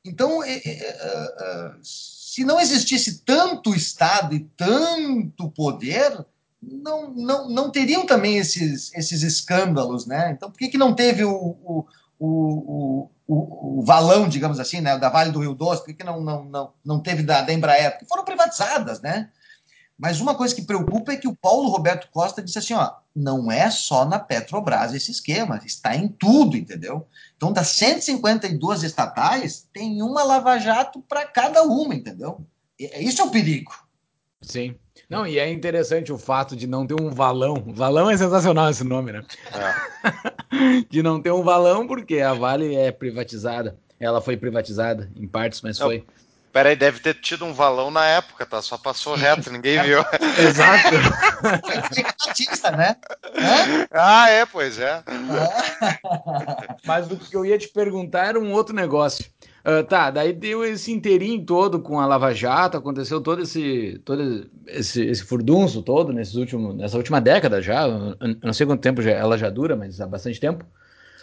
Então, 0.05 0.43
é, 0.43 0.55
é, 0.55 0.63
é, 0.65 1.73
se 1.83 2.45
não 2.45 2.61
existisse 2.61 3.23
tanto 3.25 3.75
Estado 3.75 4.35
e 4.35 4.41
tanto 4.57 5.51
poder, 5.51 6.25
não, 6.63 7.11
não, 7.11 7.49
não 7.49 7.71
teriam 7.71 8.07
também 8.07 8.39
esses, 8.39 8.93
esses 8.95 9.23
escândalos, 9.23 10.07
né? 10.07 10.33
Então, 10.33 10.51
por 10.51 10.59
que, 10.59 10.69
que 10.69 10.79
não 10.79 10.95
teve 10.95 11.25
o, 11.25 11.35
o, 11.35 11.87
o, 12.19 13.11
o, 13.27 13.79
o 13.79 13.83
valão, 13.83 14.29
digamos 14.29 14.59
assim, 14.59 14.81
né, 14.81 14.99
da 14.99 15.09
Vale 15.09 15.31
do 15.31 15.41
Rio 15.41 15.55
Doce? 15.55 15.83
Por 15.83 15.89
que, 15.89 15.95
que 15.95 16.05
não, 16.05 16.21
não, 16.21 16.45
não, 16.45 16.73
não 16.85 17.01
teve 17.01 17.23
da, 17.23 17.43
da 17.43 17.53
Embraer? 17.53 17.93
Porque 17.93 18.07
foram 18.07 18.25
privatizadas, 18.25 19.01
né? 19.01 19.31
Mas 19.99 20.21
uma 20.21 20.35
coisa 20.35 20.55
que 20.55 20.63
preocupa 20.63 21.13
é 21.13 21.17
que 21.17 21.27
o 21.27 21.35
Paulo 21.35 21.69
Roberto 21.69 22.09
Costa 22.13 22.41
disse 22.41 22.59
assim, 22.59 22.75
ó, 22.75 22.93
não 23.15 23.51
é 23.51 23.69
só 23.69 24.05
na 24.05 24.19
Petrobras 24.19 24.95
esse 24.95 25.11
esquema, 25.11 25.61
está 25.65 25.97
em 25.97 26.07
tudo, 26.07 26.57
entendeu? 26.57 27.05
Então, 27.37 27.53
das 27.53 27.69
152 27.69 28.85
estatais, 28.85 29.67
tem 29.73 30.01
uma 30.01 30.23
lava-jato 30.23 31.01
para 31.01 31.27
cada 31.27 31.65
uma, 31.65 31.95
entendeu? 31.95 32.47
Isso 32.79 33.21
é 33.21 33.25
o 33.25 33.31
perigo. 33.31 33.73
Sim. 34.41 34.77
Não, 35.11 35.27
e 35.27 35.39
é 35.39 35.51
interessante 35.51 36.13
o 36.13 36.19
fato 36.19 36.55
de 36.55 36.67
não 36.67 36.87
ter 36.87 36.95
um 37.01 37.11
valão. 37.11 37.65
Valão 37.67 38.09
é 38.09 38.17
sensacional 38.17 38.71
esse 38.71 38.85
nome, 38.85 39.11
né? 39.11 39.25
É. 39.53 40.85
de 40.89 41.03
não 41.03 41.21
ter 41.21 41.33
um 41.33 41.43
valão, 41.43 41.87
porque 41.87 42.21
a 42.21 42.35
Vale 42.35 42.77
é 42.77 42.93
privatizada. 42.93 43.77
Ela 43.99 44.21
foi 44.21 44.37
privatizada 44.37 45.11
em 45.17 45.27
partes, 45.27 45.61
mas 45.63 45.79
foi. 45.79 46.05
Peraí, 46.53 46.75
deve 46.75 47.01
ter 47.01 47.15
tido 47.15 47.45
um 47.45 47.53
valão 47.53 47.91
na 47.91 48.07
época, 48.07 48.47
tá? 48.47 48.63
Só 48.63 48.79
passou 48.79 49.15
reto, 49.15 49.51
ninguém 49.53 49.83
viu. 49.83 50.01
Exato. 50.39 50.97
Artista, 52.27 52.71
né? 52.71 52.97
Ah, 53.91 54.31
é, 54.31 54.47
pois 54.47 54.79
é. 54.79 55.03
Mas 56.85 57.11
o 57.11 57.17
que 57.17 57.37
eu 57.37 57.45
ia 57.45 57.59
te 57.59 57.69
perguntar 57.69 58.27
era 58.27 58.41
um 58.41 58.53
outro 58.53 58.75
negócio. 58.75 59.25
Uh, 59.65 59.85
tá, 59.85 60.11
daí 60.11 60.33
deu 60.33 60.65
esse 60.65 60.91
inteirinho 60.91 61.45
todo 61.45 61.81
com 61.81 62.01
a 62.01 62.07
Lava 62.07 62.33
Jato, 62.33 62.79
aconteceu 62.79 63.21
todo 63.21 63.43
esse 63.43 64.01
todo 64.03 64.49
esse, 64.67 65.05
esse 65.05 65.23
furdunço 65.23 65.83
todo 65.83 66.11
nesses 66.11 66.37
últimos, 66.37 66.75
nessa 66.75 66.97
última 66.97 67.21
década 67.21 67.61
já, 67.61 67.87
eu 67.87 68.17
não 68.43 68.53
sei 68.55 68.67
quanto 68.67 68.81
tempo 68.81 69.03
já, 69.03 69.11
ela 69.11 69.37
já 69.37 69.51
dura, 69.51 69.77
mas 69.77 70.01
há 70.01 70.07
bastante 70.07 70.41
tempo. 70.41 70.65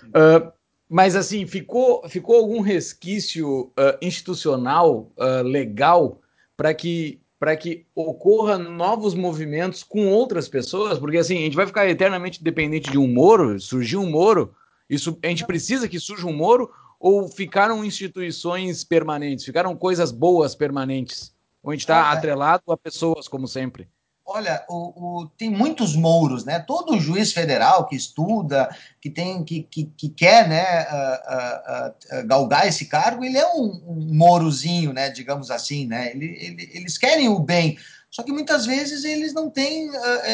Uh, 0.09 0.51
mas 0.89 1.15
assim, 1.15 1.45
ficou, 1.45 2.07
ficou 2.07 2.37
algum 2.37 2.61
resquício 2.61 3.71
uh, 3.71 3.97
institucional, 4.01 5.11
uh, 5.17 5.43
legal, 5.43 6.21
para 6.55 6.73
que 6.73 7.19
para 7.37 7.55
que 7.55 7.85
ocorra 7.93 8.57
novos 8.57 9.13
movimentos 9.13 9.83
com 9.83 10.07
outras 10.07 10.47
pessoas, 10.47 10.97
porque 10.97 11.17
assim, 11.17 11.37
a 11.37 11.41
gente 11.41 11.55
vai 11.55 11.67
ficar 11.67 11.87
eternamente 11.87 12.41
dependente 12.41 12.89
de 12.89 12.97
um 12.97 13.07
Moro, 13.07 13.59
surgir 13.59 13.97
um 13.97 14.09
Moro, 14.09 14.55
isso 14.89 15.19
a 15.21 15.27
gente 15.27 15.45
precisa 15.45 15.87
que 15.87 15.99
surja 15.99 16.25
um 16.25 16.33
Moro 16.33 16.71
ou 16.99 17.27
ficaram 17.27 17.83
instituições 17.83 18.83
permanentes, 18.83 19.45
ficaram 19.45 19.75
coisas 19.75 20.11
boas 20.11 20.55
permanentes, 20.55 21.35
ou 21.61 21.71
a 21.71 21.73
gente 21.73 21.81
está 21.81 22.11
atrelado 22.11 22.71
a 22.71 22.77
pessoas 22.77 23.27
como 23.27 23.47
sempre? 23.47 23.87
Olha, 24.27 24.65
o, 24.67 25.21
o, 25.21 25.27
tem 25.37 25.51
muitos 25.51 25.95
mouros, 25.95 26.43
né? 26.45 26.57
Todo 26.57 26.99
juiz 26.99 27.31
federal 27.31 27.85
que 27.85 27.95
estuda, 27.95 28.75
que 28.99 29.07
tem, 29.07 29.43
que, 29.43 29.61
que, 29.61 29.85
que 29.95 30.09
quer, 30.09 30.49
né, 30.49 30.81
uh, 30.81 32.17
uh, 32.17 32.19
uh, 32.19 32.27
galgar 32.27 32.67
esse 32.67 32.87
cargo, 32.87 33.23
ele 33.23 33.37
é 33.37 33.47
um, 33.53 33.83
um 33.87 34.09
mourozinho, 34.15 34.91
né? 34.91 35.11
Digamos 35.11 35.51
assim, 35.51 35.85
né? 35.85 36.09
Ele, 36.09 36.25
ele, 36.41 36.71
eles 36.73 36.97
querem 36.97 37.29
o 37.29 37.37
bem, 37.37 37.77
só 38.09 38.23
que 38.23 38.31
muitas 38.31 38.65
vezes 38.65 39.03
eles 39.03 39.31
não 39.31 39.47
têm 39.47 39.91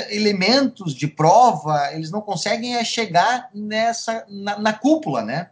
elementos 0.09 0.95
de 0.95 1.07
prova, 1.07 1.91
eles 1.91 2.11
não 2.11 2.21
conseguem 2.21 2.77
é, 2.77 2.85
chegar 2.85 3.49
nessa 3.53 4.25
na, 4.29 4.57
na 4.57 4.71
cúpula, 4.71 5.21
né? 5.21 5.49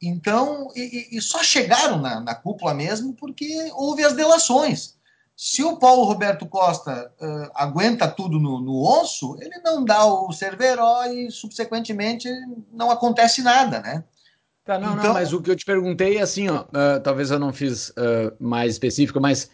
Então, 0.00 0.68
e, 0.76 1.08
e 1.10 1.20
só 1.20 1.42
chegaram 1.42 1.98
na, 1.98 2.20
na 2.20 2.34
cúpula 2.34 2.74
mesmo 2.74 3.12
porque 3.14 3.72
houve 3.74 4.04
as 4.04 4.14
delações. 4.14 5.01
Se 5.44 5.64
o 5.64 5.76
Paulo 5.76 6.04
Roberto 6.04 6.46
Costa 6.46 7.12
uh, 7.20 7.50
aguenta 7.56 8.06
tudo 8.06 8.38
no, 8.38 8.60
no, 8.60 8.80
osso, 8.80 9.36
ele 9.40 9.58
não 9.58 9.84
dá 9.84 10.06
o 10.06 10.30
Cerveró 10.30 11.04
e, 11.06 11.32
subsequentemente, 11.32 12.28
não 12.72 12.92
acontece 12.92 13.42
nada, 13.42 13.80
né? 13.80 14.04
Tá, 14.64 14.78
não, 14.78 14.92
então... 14.92 15.06
não, 15.06 15.14
mas 15.14 15.32
o 15.32 15.42
que 15.42 15.50
eu 15.50 15.56
te 15.56 15.64
perguntei, 15.64 16.20
assim, 16.20 16.48
ó, 16.48 16.60
uh, 16.60 17.00
talvez 17.02 17.32
eu 17.32 17.40
não 17.40 17.52
fiz 17.52 17.88
uh, 17.88 18.32
mais 18.38 18.74
específico, 18.74 19.20
mas 19.20 19.50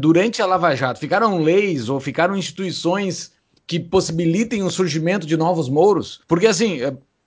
durante 0.00 0.42
a 0.42 0.46
Lava 0.46 0.74
Jato, 0.74 0.98
ficaram 0.98 1.38
leis 1.38 1.88
ou 1.88 2.00
ficaram 2.00 2.36
instituições 2.36 3.30
que 3.68 3.78
possibilitem 3.78 4.64
o 4.64 4.68
surgimento 4.68 5.28
de 5.28 5.36
novos 5.36 5.68
mouros? 5.68 6.22
Porque, 6.26 6.48
assim, 6.48 6.80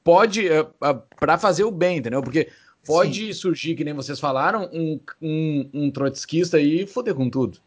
pode, 0.03 0.49
para 1.17 1.37
fazer 1.37 1.63
o 1.63 1.71
bem, 1.71 1.99
entendeu? 1.99 2.21
Porque 2.21 2.49
pode 2.85 3.27
Sim. 3.27 3.39
surgir, 3.39 3.75
que 3.75 3.85
nem 3.85 3.93
vocês 3.93 4.19
falaram, 4.19 4.69
um, 4.73 4.99
um, 5.21 5.69
um 5.73 5.89
trotskista 5.89 6.59
e 6.59 6.85
foder 6.85 7.15
com 7.15 7.29
tudo. 7.29 7.59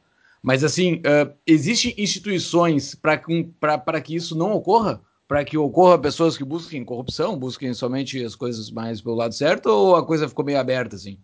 Mas, 0.46 0.62
assim, 0.62 0.98
uh, 0.98 1.34
existem 1.44 1.92
instituições 1.98 2.94
para 2.94 4.00
que 4.00 4.14
isso 4.14 4.38
não 4.38 4.52
ocorra? 4.52 5.00
Para 5.26 5.44
que 5.44 5.58
ocorra 5.58 5.98
pessoas 5.98 6.36
que 6.36 6.44
busquem 6.44 6.84
corrupção, 6.84 7.36
busquem 7.36 7.74
somente 7.74 8.24
as 8.24 8.36
coisas 8.36 8.70
mais 8.70 9.00
pelo 9.00 9.16
lado 9.16 9.34
certo, 9.34 9.66
ou 9.66 9.96
a 9.96 10.06
coisa 10.06 10.28
ficou 10.28 10.44
meio 10.44 10.60
aberta, 10.60 10.94
assim? 10.94 11.18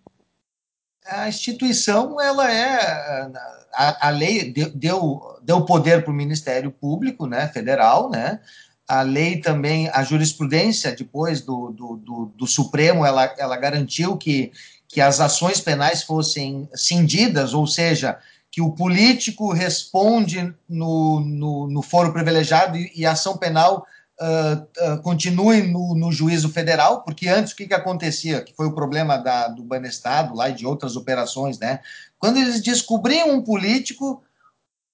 A 1.06 1.28
instituição, 1.28 2.20
ela 2.20 2.52
é. 2.52 3.30
A, 3.72 4.08
a 4.08 4.10
lei 4.10 4.52
deu, 4.74 5.38
deu 5.40 5.64
poder 5.64 6.02
para 6.02 6.10
o 6.10 6.16
Ministério 6.16 6.72
Público 6.72 7.24
né, 7.24 7.46
Federal, 7.46 8.10
né? 8.10 8.40
A 8.88 9.02
lei 9.02 9.40
também, 9.40 9.88
a 9.90 10.02
jurisprudência, 10.02 10.96
depois 10.96 11.42
do, 11.42 11.70
do, 11.70 11.96
do, 11.96 12.32
do 12.36 12.46
Supremo, 12.48 13.06
ela, 13.06 13.32
ela 13.38 13.56
garantiu 13.56 14.16
que, 14.16 14.50
que 14.88 15.00
as 15.00 15.20
ações 15.20 15.60
penais 15.60 16.02
fossem 16.02 16.68
cindidas, 16.74 17.54
ou 17.54 17.68
seja, 17.68 18.18
que 18.52 18.60
o 18.60 18.70
político 18.70 19.50
responde 19.50 20.54
no, 20.68 21.20
no, 21.20 21.66
no 21.66 21.80
foro 21.80 22.12
privilegiado 22.12 22.76
e, 22.76 22.92
e 22.94 23.06
a 23.06 23.12
ação 23.12 23.38
penal 23.38 23.86
uh, 24.20 24.92
uh, 24.92 25.02
continuem 25.02 25.72
no, 25.72 25.94
no, 25.94 26.12
juízo 26.12 26.50
federal, 26.50 27.00
porque 27.02 27.28
antes 27.28 27.54
o 27.54 27.56
que, 27.56 27.66
que 27.66 27.72
acontecia, 27.72 28.42
que 28.42 28.54
foi 28.54 28.66
o 28.66 28.74
problema 28.74 29.16
da, 29.16 29.48
do 29.48 29.62
Banestado 29.62 30.34
lá 30.34 30.50
e 30.50 30.54
de 30.54 30.66
outras 30.66 30.96
operações, 30.96 31.58
né? 31.58 31.80
Quando 32.18 32.36
eles 32.36 32.60
descobriam 32.60 33.30
um 33.30 33.42
político, 33.42 34.22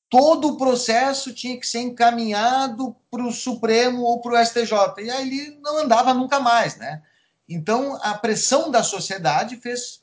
todo 0.09 0.51
o 0.51 0.57
processo 0.57 1.35
tinha 1.35 1.59
que 1.59 1.67
ser 1.67 1.81
encaminhado 1.81 2.95
para 3.11 3.25
o 3.25 3.33
Supremo 3.33 4.03
ou 4.03 4.21
para 4.21 4.41
o 4.41 4.47
STJ, 4.47 4.73
e 4.99 5.11
aí 5.11 5.29
ele 5.29 5.59
não 5.61 5.79
andava 5.79 6.15
nunca 6.15 6.39
mais, 6.39 6.77
né? 6.77 7.03
Então, 7.49 7.99
a 8.03 8.15
pressão 8.15 8.71
da 8.71 8.83
sociedade 8.83 9.57
fez, 9.57 10.01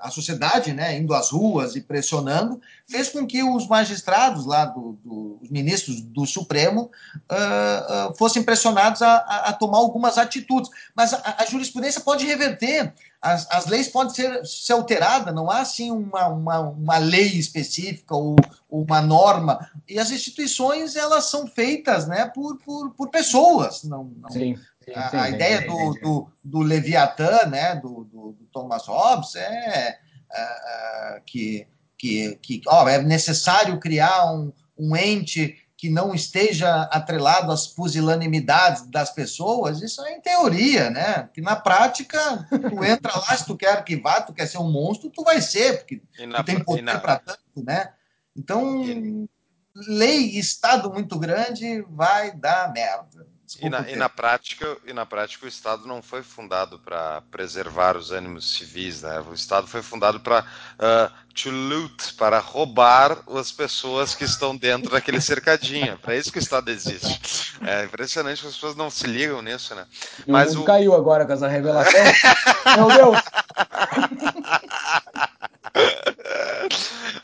a 0.00 0.10
sociedade, 0.10 0.72
né, 0.72 0.96
indo 0.96 1.12
às 1.12 1.30
ruas 1.30 1.74
e 1.74 1.80
pressionando, 1.80 2.60
fez 2.86 3.08
com 3.08 3.26
que 3.26 3.42
os 3.42 3.66
magistrados 3.66 4.46
lá, 4.46 4.66
do, 4.66 4.98
do 5.04 5.24
os 5.44 5.50
ministros 5.50 6.00
do 6.00 6.26
Supremo, 6.26 6.90
uh, 7.30 8.10
uh, 8.10 8.16
fossem 8.16 8.42
pressionados 8.42 9.02
a, 9.02 9.16
a, 9.16 9.52
tomar 9.52 9.78
algumas 9.78 10.16
atitudes. 10.16 10.70
Mas 10.94 11.12
a, 11.12 11.36
a 11.38 11.44
jurisprudência 11.44 12.00
pode 12.00 12.26
reverter, 12.26 12.92
as, 13.20 13.46
as, 13.50 13.66
leis 13.66 13.88
podem 13.88 14.14
ser, 14.14 14.44
ser 14.44 14.72
alteradas, 14.72 15.34
não 15.34 15.50
há 15.50 15.60
assim 15.60 15.90
uma, 15.90 16.28
uma, 16.28 16.60
uma 16.60 16.98
lei 16.98 17.38
específica 17.38 18.14
ou 18.14 18.36
uma 18.70 19.00
norma. 19.00 19.70
E 19.88 19.98
as 19.98 20.10
instituições, 20.10 20.96
elas 20.96 21.26
são 21.26 21.46
feitas 21.46 22.06
né, 22.06 22.26
por, 22.26 22.56
por, 22.58 22.90
por 22.90 23.08
pessoas, 23.10 23.84
não, 23.84 24.12
não 24.20 24.30
Sim 24.30 24.56
a, 24.94 25.22
a 25.22 25.30
ideia 25.30 25.66
do, 25.66 25.94
do, 26.00 26.32
do, 26.42 26.58
Leviatã, 26.60 27.46
né, 27.46 27.76
do, 27.76 28.04
do, 28.04 28.32
do 28.32 28.44
Thomas 28.52 28.86
Hobbes, 28.86 29.34
é, 29.36 29.98
é 30.32 31.22
que, 31.24 31.66
que, 31.96 32.36
que 32.36 32.62
ó, 32.66 32.88
é 32.88 33.02
necessário 33.02 33.78
criar 33.78 34.32
um, 34.32 34.52
um 34.78 34.96
ente 34.96 35.56
que 35.84 35.90
não 35.90 36.14
esteja 36.14 36.84
atrelado 36.84 37.52
às 37.52 37.66
pusilanimidades 37.66 38.86
das 38.88 39.10
pessoas, 39.10 39.82
isso 39.82 40.02
é 40.02 40.14
em 40.14 40.20
teoria, 40.20 40.88
né? 40.88 41.28
Que 41.34 41.42
na 41.42 41.56
prática, 41.56 42.48
tu 42.48 42.82
entra 42.82 43.12
lá, 43.14 43.36
se 43.36 43.44
tu 43.44 43.54
quer 43.54 43.84
que 43.84 43.96
vá, 43.96 44.20
tu 44.22 44.32
quer 44.32 44.46
ser 44.46 44.56
um 44.56 44.70
monstro, 44.72 45.10
tu 45.10 45.22
vai 45.22 45.42
ser, 45.42 45.78
porque 45.78 46.00
na, 46.26 46.38
tu 46.38 46.44
tem 46.44 46.64
poder 46.64 47.00
para 47.02 47.18
tanto, 47.18 47.62
né? 47.62 47.92
Então, 48.34 48.82
e... 48.82 49.28
lei, 49.86 50.38
Estado 50.38 50.90
muito 50.90 51.18
grande, 51.18 51.82
vai 51.90 52.34
dar 52.34 52.72
merda. 52.72 53.23
E 53.60 53.68
na, 53.68 53.90
e 53.90 53.96
na, 53.96 54.08
prática, 54.08 54.76
e 54.86 54.92
na 54.92 55.06
prática 55.06 55.46
o 55.46 55.48
Estado 55.48 55.86
não 55.86 56.02
foi 56.02 56.22
fundado 56.22 56.78
para 56.78 57.22
preservar 57.30 57.96
os 57.96 58.10
ânimos 58.10 58.56
civis, 58.56 59.02
né? 59.02 59.22
O 59.28 59.34
Estado 59.34 59.66
foi 59.66 59.82
fundado 59.82 60.20
para 60.20 60.40
uh, 60.40 61.12
to 61.34 61.50
loot, 61.50 62.14
para 62.14 62.38
roubar 62.38 63.18
as 63.38 63.52
pessoas 63.52 64.14
que 64.14 64.24
estão 64.24 64.56
dentro 64.56 64.90
daquele 64.90 65.18
cercadinho. 65.20 65.98
Para 65.98 66.16
isso 66.16 66.32
que 66.32 66.38
o 66.38 66.42
Estado 66.42 66.70
existe. 66.70 67.54
É 67.64 67.84
impressionante 67.84 68.40
que 68.40 68.46
as 68.46 68.54
pessoas 68.54 68.76
não 68.76 68.90
se 68.90 69.06
ligam 69.06 69.42
nisso, 69.42 69.74
né? 69.74 69.86
Mas 70.26 70.54
o, 70.54 70.62
o... 70.62 70.64
caiu 70.64 70.94
agora 70.94 71.24
com 71.24 71.32
essa 71.32 71.48
revelação. 71.48 72.00
Meu 72.76 72.88
Deus! 72.88 73.18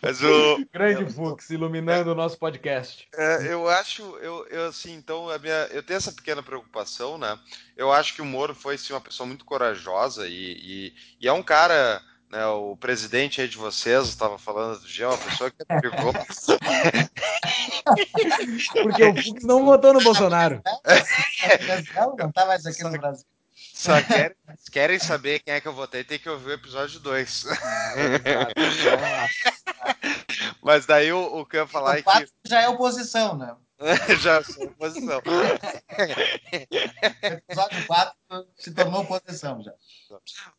Mas 0.03 0.23
o 0.23 0.65
grande 0.73 1.13
Fux 1.13 1.51
iluminando 1.51 2.13
o 2.13 2.15
nosso 2.15 2.39
podcast. 2.39 3.09
É, 3.15 3.53
eu 3.53 3.69
acho, 3.69 4.03
eu, 4.19 4.47
eu 4.49 4.69
assim, 4.69 4.95
então 4.95 5.29
a 5.29 5.39
minha, 5.39 5.69
eu 5.71 5.83
tenho 5.83 5.99
essa 5.99 6.13
pequena 6.13 6.43
preocupação, 6.43 7.19
né? 7.19 7.39
Eu 7.77 7.93
acho 7.93 8.15
que 8.15 8.23
o 8.23 8.25
Moro 8.25 8.55
foi 8.55 8.79
sim 8.79 8.93
uma 8.93 9.01
pessoa 9.01 9.27
muito 9.27 9.45
corajosa 9.45 10.29
e, 10.29 10.33
e, 10.33 10.95
e 11.21 11.29
é 11.29 11.33
um 11.33 11.43
cara 11.43 12.01
né, 12.31 12.47
o 12.47 12.77
presidente 12.77 13.41
aí 13.41 13.49
de 13.49 13.57
vocês 13.57 14.09
estava 14.09 14.39
falando 14.39 14.81
do 14.81 14.89
Jean, 14.89 15.09
uma 15.09 15.19
pessoa 15.19 15.51
que 15.51 15.65
pegou. 15.65 16.13
Porque 18.83 19.05
o 19.05 19.17
Fux 19.17 19.45
não 19.45 19.65
votou 19.65 19.93
no 19.93 20.01
Bolsonaro. 20.01 20.63
Não 22.19 22.29
está 22.29 22.47
mais 22.47 22.65
aqui 22.65 22.85
no 22.85 22.93
Brasil. 22.93 23.27
Só 23.81 24.01
querem, 24.03 24.37
querem 24.71 24.99
saber 24.99 25.41
quem 25.41 25.55
é 25.55 25.61
que 25.61 25.67
eu 25.67 25.73
votei, 25.73 26.05
tem 26.05 26.19
que 26.19 26.29
ouvir 26.29 26.51
o 26.51 26.53
episódio 26.53 27.01
2. 27.01 27.47
Mas 30.63 30.85
daí 30.85 31.11
o, 31.11 31.39
o 31.39 31.47
que 31.47 31.57
eu 31.57 31.63
ia 31.63 31.67
falar 31.67 31.97
é 31.97 32.03
que. 32.03 32.29
Já 32.45 32.61
é 32.61 32.69
oposição, 32.69 33.39
né? 33.39 33.57
já 34.21 34.45
sou 34.45 34.65
oposição. 34.65 35.19
o 35.19 35.23
episódio 37.27 37.87
4 37.87 38.15
se 38.59 38.75
tornou 38.75 39.01
oposição 39.01 39.63
já. 39.63 39.73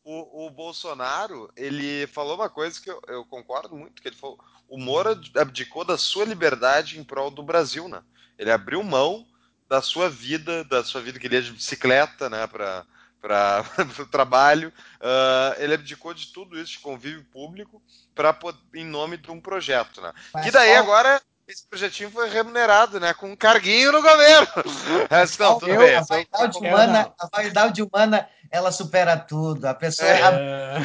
O, 0.02 0.46
o 0.46 0.50
Bolsonaro, 0.50 1.48
ele 1.54 2.08
falou 2.08 2.34
uma 2.34 2.50
coisa 2.50 2.80
que 2.80 2.90
eu, 2.90 3.00
eu 3.06 3.24
concordo 3.26 3.76
muito, 3.76 4.02
que 4.02 4.08
ele 4.08 4.16
falou, 4.16 4.36
o 4.68 4.76
Moro 4.76 5.10
abdicou 5.36 5.84
da 5.84 5.96
sua 5.96 6.24
liberdade 6.24 6.98
em 6.98 7.04
prol 7.04 7.30
do 7.30 7.44
Brasil, 7.44 7.88
né? 7.88 8.02
Ele 8.36 8.50
abriu 8.50 8.82
mão 8.82 9.24
da 9.68 9.80
sua 9.80 10.10
vida, 10.10 10.64
da 10.64 10.82
sua 10.82 11.00
vida 11.00 11.20
que 11.20 11.28
ele 11.28 11.36
ia 11.36 11.42
de 11.42 11.52
bicicleta, 11.52 12.28
né, 12.28 12.48
para 12.48 12.84
para 13.22 13.64
o 14.00 14.06
trabalho. 14.06 14.72
Uh, 15.00 15.62
ele 15.62 15.74
abdicou 15.74 16.12
de 16.12 16.26
tudo 16.26 16.58
isso, 16.58 16.72
de 16.72 16.78
convívio 16.80 17.24
público, 17.32 17.80
para 18.14 18.36
em 18.74 18.84
nome 18.84 19.16
de 19.16 19.30
um 19.30 19.40
projeto, 19.40 20.02
né? 20.02 20.12
Mas 20.34 20.44
que 20.44 20.50
daí 20.50 20.74
agora 20.74 21.22
esse 21.46 21.66
projetinho 21.66 22.10
foi 22.10 22.28
remunerado, 22.28 22.98
né? 22.98 23.12
Com 23.14 23.30
um 23.32 23.36
carguinho 23.36 23.92
no 23.92 24.02
governo. 24.02 24.48
Mas, 25.10 25.36
não, 25.38 25.58
tudo 25.58 25.72
eu, 25.72 25.78
bem. 25.78 25.94
A 25.96 26.02
vaidade, 26.02 26.58
humana, 26.58 27.12
a 27.18 27.28
vaidade 27.34 27.82
humana, 27.82 28.28
ela 28.50 28.72
supera 28.72 29.16
tudo. 29.16 29.66
A 29.66 29.74
pessoa 29.74 30.08
é... 30.08 30.22
a, 30.22 30.82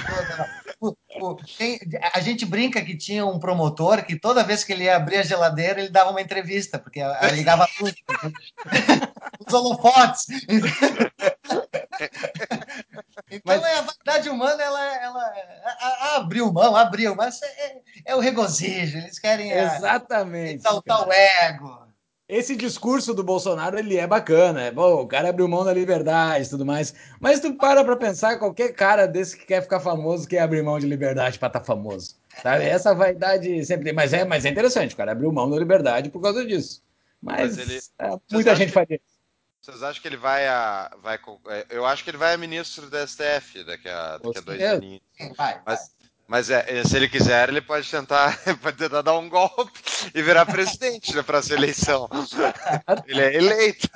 a 2.13 2.19
gente 2.19 2.45
brinca 2.45 2.81
que 2.81 2.97
tinha 2.97 3.25
um 3.25 3.39
promotor 3.39 4.03
que 4.03 4.19
toda 4.19 4.43
vez 4.43 4.63
que 4.63 4.73
ele 4.73 4.83
ia 4.85 4.95
abrir 4.97 5.17
a 5.17 5.23
geladeira, 5.23 5.79
ele 5.79 5.89
dava 5.89 6.11
uma 6.11 6.21
entrevista, 6.21 6.77
porque 6.77 7.01
ligava 7.33 7.67
tudo. 7.77 7.93
Os 9.47 9.53
holofotes. 9.53 10.25
Então 13.37 13.61
mas... 13.61 13.63
é 13.63 13.77
a 13.77 13.81
vaidade 13.81 14.29
humana, 14.29 14.63
ela, 14.63 14.97
ela 15.01 16.15
abriu 16.15 16.51
mão, 16.51 16.75
abriu, 16.75 17.15
mas 17.15 17.41
é, 17.41 17.77
é 18.05 18.15
o 18.15 18.19
regozijo, 18.19 18.97
eles 18.97 19.19
querem 19.19 19.51
Exatamente, 19.51 20.55
exaltar 20.55 21.07
o 21.07 21.11
ego. 21.11 21.87
Esse 22.29 22.57
discurso 22.57 23.13
do 23.13 23.23
Bolsonaro, 23.23 23.79
ele 23.79 23.95
é 23.95 24.05
bacana, 24.05 24.63
é 24.63 24.71
bom, 24.71 25.01
o 25.01 25.07
cara 25.07 25.29
abriu 25.29 25.47
mão 25.47 25.63
da 25.63 25.73
liberdade 25.73 26.45
e 26.45 26.49
tudo 26.49 26.65
mais, 26.65 26.93
mas 27.21 27.39
tu 27.39 27.53
para 27.53 27.85
pra 27.85 27.95
pensar, 27.95 28.37
qualquer 28.37 28.73
cara 28.73 29.07
desse 29.07 29.37
que 29.37 29.45
quer 29.45 29.61
ficar 29.61 29.79
famoso 29.79 30.27
quer 30.27 30.39
abrir 30.39 30.61
mão 30.61 30.77
de 30.77 30.85
liberdade 30.85 31.39
pra 31.39 31.47
estar 31.47 31.61
tá 31.61 31.65
famoso, 31.65 32.15
sabe? 32.43 32.65
Essa 32.65 32.93
vaidade 32.93 33.63
sempre 33.65 33.85
tem, 33.85 33.93
mas 33.93 34.11
é, 34.11 34.25
mas 34.25 34.43
é 34.43 34.49
interessante, 34.49 34.93
o 34.93 34.97
cara 34.97 35.13
abriu 35.13 35.31
mão 35.31 35.49
da 35.49 35.57
liberdade 35.57 36.09
por 36.09 36.21
causa 36.21 36.45
disso, 36.45 36.83
mas, 37.21 37.55
mas 37.55 37.69
ele... 37.69 37.79
é, 37.99 38.19
muita 38.29 38.55
gente 38.55 38.73
faria 38.73 38.97
isso. 38.97 39.16
Vocês 39.61 39.83
acham 39.83 40.01
que 40.01 40.07
ele 40.07 40.17
vai 40.17 40.47
a. 40.47 40.91
Vai, 41.01 41.19
é, 41.49 41.65
eu 41.69 41.85
acho 41.85 42.03
que 42.03 42.09
ele 42.09 42.17
vai 42.17 42.33
a 42.33 42.37
ministro 42.37 42.89
da 42.89 43.05
STF 43.05 43.63
daqui 43.65 43.89
a, 43.89 44.17
daqui 44.17 44.37
a 44.37 44.41
dois 44.41 44.61
anos. 44.61 44.99
Vai, 45.35 45.61
mas, 45.65 45.91
mas 46.27 46.49
é, 46.49 46.83
se 46.83 46.95
ele 46.95 47.09
quiser, 47.09 47.49
ele 47.49 47.61
pode 47.61 47.89
tentar, 47.89 48.37
pode 48.61 48.77
tentar 48.77 49.01
dar 49.01 49.17
um 49.17 49.29
golpe 49.29 49.79
e 50.13 50.21
virar 50.21 50.45
presidente 50.45 51.15
na 51.15 51.23
próxima 51.23 51.57
eleição. 51.57 52.09
Ele 53.07 53.21
é 53.21 53.35
eleito. 53.35 53.89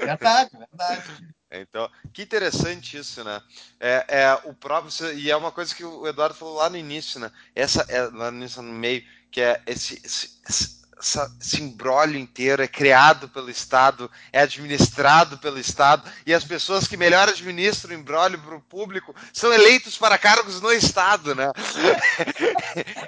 Verdade, 0.00 0.50
verdade. 0.52 1.34
Então, 1.52 1.88
que 2.12 2.22
interessante 2.22 2.98
isso, 2.98 3.22
né? 3.22 3.40
É, 3.78 4.04
é 4.08 4.40
o 4.44 4.52
próprio 4.52 5.12
e 5.12 5.30
é 5.30 5.36
uma 5.36 5.52
coisa 5.52 5.74
que 5.74 5.84
o 5.84 6.06
Eduardo 6.06 6.34
falou 6.34 6.54
lá 6.54 6.68
no 6.68 6.76
início, 6.76 7.20
né? 7.20 7.30
Essa 7.54 7.84
é 7.88 8.02
lá 8.02 8.30
no 8.30 8.38
início, 8.38 8.60
no 8.60 8.72
meio, 8.72 9.04
que 9.30 9.40
é 9.40 9.62
esse, 9.66 10.02
esse 10.04 10.83
esse 11.00 11.60
embrólio 11.60 12.18
inteiro 12.18 12.62
é 12.62 12.68
criado 12.68 13.28
pelo 13.28 13.50
Estado, 13.50 14.10
é 14.32 14.40
administrado 14.40 15.38
pelo 15.38 15.58
Estado, 15.58 16.10
e 16.26 16.32
as 16.32 16.44
pessoas 16.44 16.86
que 16.86 16.96
melhor 16.96 17.28
administram 17.28 17.90
o 17.90 17.98
embrólio 17.98 18.38
para 18.38 18.56
o 18.56 18.60
público 18.60 19.14
são 19.32 19.52
eleitos 19.52 19.98
para 19.98 20.18
cargos 20.18 20.60
no 20.60 20.72
Estado, 20.72 21.34
né? 21.34 21.50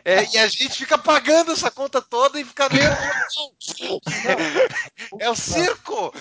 É, 0.05 0.25
e 0.33 0.39
a 0.39 0.47
gente 0.47 0.79
fica 0.79 0.97
pagando 0.97 1.51
essa 1.51 1.69
conta 1.69 2.01
toda 2.01 2.39
e 2.41 2.45
fica 2.45 2.69
meio. 2.69 2.89
É 5.19 5.29
o 5.29 5.35
circo! 5.35 6.13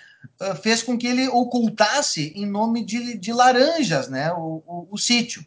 Fez 0.62 0.82
com 0.82 0.96
que 0.96 1.06
ele 1.06 1.28
ocultasse 1.28 2.32
em 2.34 2.46
nome 2.46 2.84
de, 2.84 3.16
de 3.16 3.32
laranjas, 3.32 4.08
né? 4.08 4.32
O, 4.32 4.62
o, 4.66 4.88
o 4.90 4.98
sítio. 4.98 5.44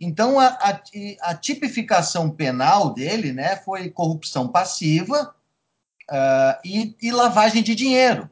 Então 0.00 0.38
a, 0.38 0.46
a, 0.46 0.80
a 1.22 1.34
tipificação 1.34 2.30
penal 2.30 2.92
dele, 2.92 3.32
né? 3.32 3.56
Foi 3.56 3.90
corrupção 3.90 4.48
passiva 4.48 5.34
uh, 6.10 6.60
e, 6.64 6.96
e, 7.00 7.10
lavagem 7.10 7.62
de 7.62 7.74
dinheiro. 7.74 8.28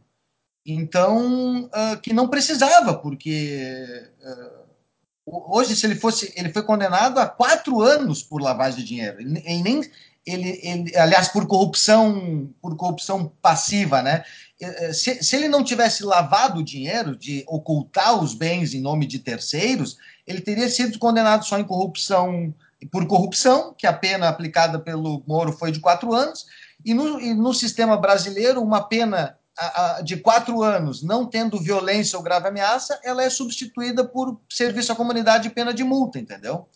Então, 0.65 1.65
uh, 1.65 2.01
que 2.01 2.13
não 2.13 2.29
precisava, 2.29 2.95
porque 2.95 4.09
uh, 4.21 4.63
hoje, 5.27 5.75
se 5.75 5.87
ele 5.87 5.97
fosse, 5.97 6.33
ele 6.37 6.53
foi 6.53 6.63
condenado 6.63 7.19
a 7.19 7.27
quatro 7.27 7.81
anos 7.81 8.23
por 8.23 8.41
lavagem 8.41 8.81
de 8.81 8.87
dinheiro. 8.87 9.21
Ele, 9.21 9.43
ele 9.45 9.63
nem, 9.63 9.91
ele, 10.25 10.61
ele, 10.63 10.97
aliás, 10.97 11.29
por 11.29 11.47
corrupção, 11.47 12.49
por 12.61 12.77
corrupção 12.77 13.33
passiva, 13.43 14.03
né? 14.03 14.25
Se, 14.93 15.23
se 15.23 15.35
ele 15.35 15.49
não 15.49 15.65
tivesse 15.65 16.05
lavado 16.05 16.61
o 16.61 16.65
dinheiro 16.65 17.17
de 17.17 17.45
ocultar 17.49 18.23
os 18.23 18.33
bens 18.33 18.75
em 18.75 18.81
nome 18.81 19.07
de 19.07 19.19
terceiros, 19.19 19.97
ele 20.27 20.41
teria 20.41 20.69
sido 20.69 20.99
condenado 20.99 21.45
só 21.45 21.59
em 21.59 21.65
corrupção 21.65 22.55
por 22.91 23.07
corrupção, 23.07 23.75
que 23.77 23.87
a 23.87 23.93
pena 23.93 24.29
aplicada 24.29 24.79
pelo 24.79 25.23
Moro 25.27 25.53
foi 25.53 25.71
de 25.71 25.81
quatro 25.81 26.13
anos, 26.13 26.47
e 26.85 26.95
no, 26.95 27.21
e 27.21 27.35
no 27.35 27.55
sistema 27.55 27.97
brasileiro, 27.97 28.61
uma 28.61 28.83
pena 28.83 29.37
a, 29.57 30.01
de 30.03 30.17
quatro 30.17 30.63
anos, 30.63 31.03
não 31.03 31.27
tendo 31.27 31.61
violência 31.61 32.17
ou 32.17 32.25
grave 32.25 32.49
ameaça, 32.49 32.99
ela 33.05 33.23
é 33.23 33.31
substituída 33.31 34.05
por 34.05 34.41
serviço 34.49 34.93
à 34.93 34.97
comunidade 34.97 35.49
e 35.49 35.51
pena 35.51 35.73
de 35.73 35.85
multa, 35.85 36.19
entendeu? 36.19 36.69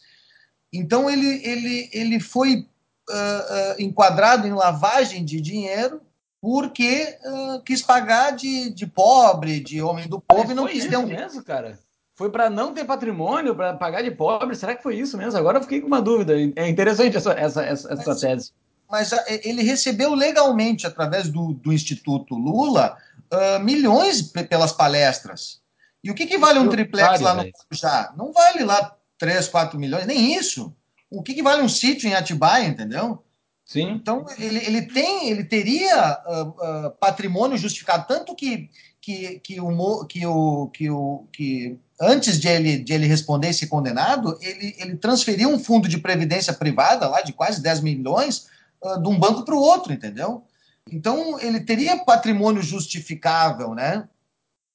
Então 0.73 1.09
ele, 1.09 1.41
ele, 1.45 1.91
ele 1.93 2.21
foi 2.21 2.69
uh, 3.09 3.13
uh, 3.13 3.83
enquadrado 3.83 4.47
em 4.47 4.53
lavagem 4.53 5.25
de 5.25 5.41
dinheiro 5.41 6.01
porque 6.41 7.19
uh, 7.25 7.61
quis 7.63 7.83
pagar 7.83 8.33
de, 8.33 8.71
de 8.71 8.87
pobre, 8.87 9.61
de 9.61 9.83
homem 9.83 10.07
do 10.07 10.21
povo, 10.21 10.43
Mas 10.43 10.51
e 10.51 10.55
não 10.55 10.67
quis 10.67 10.87
ter 10.87 10.97
um. 10.97 11.07
mesmo, 11.07 11.43
cara? 11.43 11.79
Foi 12.15 12.31
para 12.31 12.49
não 12.49 12.73
ter 12.73 12.85
patrimônio, 12.85 13.55
para 13.55 13.75
pagar 13.75 14.03
de 14.03 14.11
pobre? 14.11 14.57
Será 14.57 14.75
que 14.75 14.83
foi 14.83 14.97
isso 14.97 15.19
mesmo? 15.19 15.39
Agora 15.39 15.59
eu 15.59 15.63
fiquei 15.63 15.81
com 15.81 15.87
uma 15.87 16.01
dúvida. 16.01 16.35
É 16.57 16.69
interessante 16.69 17.17
essa, 17.17 17.33
essa, 17.33 17.63
essa, 17.63 17.93
essa 17.93 18.17
tese 18.17 18.53
mas 18.91 19.11
ele 19.45 19.63
recebeu 19.63 20.15
legalmente, 20.15 20.87
através 20.87 21.29
do, 21.29 21.53
do 21.53 21.73
Instituto 21.73 22.35
Lula, 22.35 22.97
uh, 23.33 23.63
milhões 23.63 24.23
pelas 24.23 24.73
palestras. 24.73 25.61
E 26.03 26.11
o 26.11 26.15
que, 26.15 26.27
que 26.27 26.39
vale 26.39 26.59
um 26.59 26.69
triplex 26.69 27.21
lá 27.21 27.35
no 27.35 27.51
já? 27.73 28.13
Não 28.17 28.33
vale 28.33 28.65
lá 28.65 28.95
3, 29.19 29.49
4 29.49 29.79
milhões, 29.79 30.07
nem 30.07 30.35
isso. 30.35 30.75
O 31.17 31.23
que, 31.23 31.35
que 31.35 31.43
vale 31.43 31.63
um 31.63 31.69
sítio 31.69 32.09
em 32.09 32.15
Atibaia, 32.15 32.67
entendeu? 32.67 33.23
Sim. 33.65 33.91
Então, 33.91 34.27
ele, 34.39 34.59
ele 34.59 34.83
tem, 34.83 35.31
ele 35.31 35.43
teria 35.43 36.19
uh, 36.27 36.49
uh, 36.49 36.91
patrimônio 37.01 37.59
justificado, 37.59 38.07
tanto 38.07 38.35
que, 38.35 38.71
que, 39.01 39.41
que, 39.41 39.61
o, 39.61 40.05
que, 40.05 40.27
o, 40.27 40.69
que, 40.69 40.91
o, 40.91 41.27
que 41.33 41.79
antes 42.01 42.39
de 42.39 42.49
ele, 42.49 42.79
de 42.79 42.93
ele 42.93 43.07
responder 43.07 43.51
e 43.51 43.55
ser 43.55 43.67
condenado, 43.67 44.39
ele, 44.41 44.77
ele 44.79 44.97
transferiu 44.97 45.49
um 45.49 45.59
fundo 45.59 45.89
de 45.89 45.99
previdência 45.99 46.53
privada 46.53 47.09
lá 47.09 47.23
de 47.23 47.33
quase 47.33 47.61
10 47.61 47.81
milhões 47.81 48.47
uh, 48.85 49.03
de 49.03 49.09
um 49.09 49.19
banco 49.19 49.45
para 49.45 49.57
o 49.57 49.61
outro, 49.61 49.93
entendeu? 49.93 50.45
Então, 50.93 51.41
ele 51.41 51.61
teria 51.61 52.05
patrimônio 52.05 52.63
justificável, 52.63 53.75
né? 53.75 54.09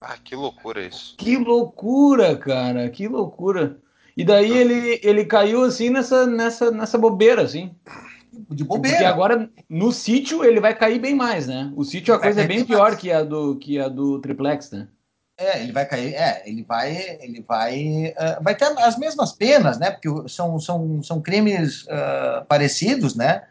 Ah, 0.01 0.17
que 0.17 0.35
loucura 0.35 0.85
isso. 0.85 1.15
Que 1.17 1.37
loucura, 1.37 2.35
cara, 2.35 2.89
que 2.89 3.07
loucura. 3.07 3.79
E 4.21 4.25
daí 4.25 4.51
ele, 4.51 4.99
ele 5.03 5.25
caiu 5.25 5.63
assim 5.63 5.89
nessa, 5.89 6.27
nessa, 6.27 6.71
nessa 6.71 6.97
bobeira, 6.97 7.41
assim. 7.41 7.71
De 8.49 8.63
bobeira. 8.63 8.97
Porque 8.97 9.05
agora 9.05 9.49
no 9.69 9.91
sítio 9.91 10.43
ele 10.43 10.59
vai 10.59 10.75
cair 10.75 10.99
bem 10.99 11.15
mais, 11.15 11.47
né? 11.47 11.71
O 11.75 11.83
sítio 11.83 12.13
a 12.13 12.19
coisa 12.19 12.41
é 12.41 12.47
bem 12.47 12.63
pior 12.63 12.95
que 12.95 13.11
a 13.11 13.23
do 13.23 13.57
que 13.57 13.79
a 13.79 13.87
do 13.87 14.19
triplex, 14.19 14.71
né? 14.71 14.87
É, 15.37 15.63
ele 15.63 15.71
vai 15.71 15.85
cair, 15.87 16.13
é, 16.13 16.43
ele 16.45 16.63
vai, 16.63 17.17
ele 17.19 17.43
vai, 17.47 18.13
uh, 18.15 18.43
vai 18.43 18.53
ter 18.53 18.65
as 18.65 18.97
mesmas 18.97 19.31
penas, 19.31 19.79
né? 19.79 19.89
Porque 19.89 20.29
são, 20.29 20.59
são, 20.59 21.01
são 21.01 21.19
crimes 21.19 21.83
uh, 21.83 22.45
parecidos, 22.47 23.15
né? 23.15 23.41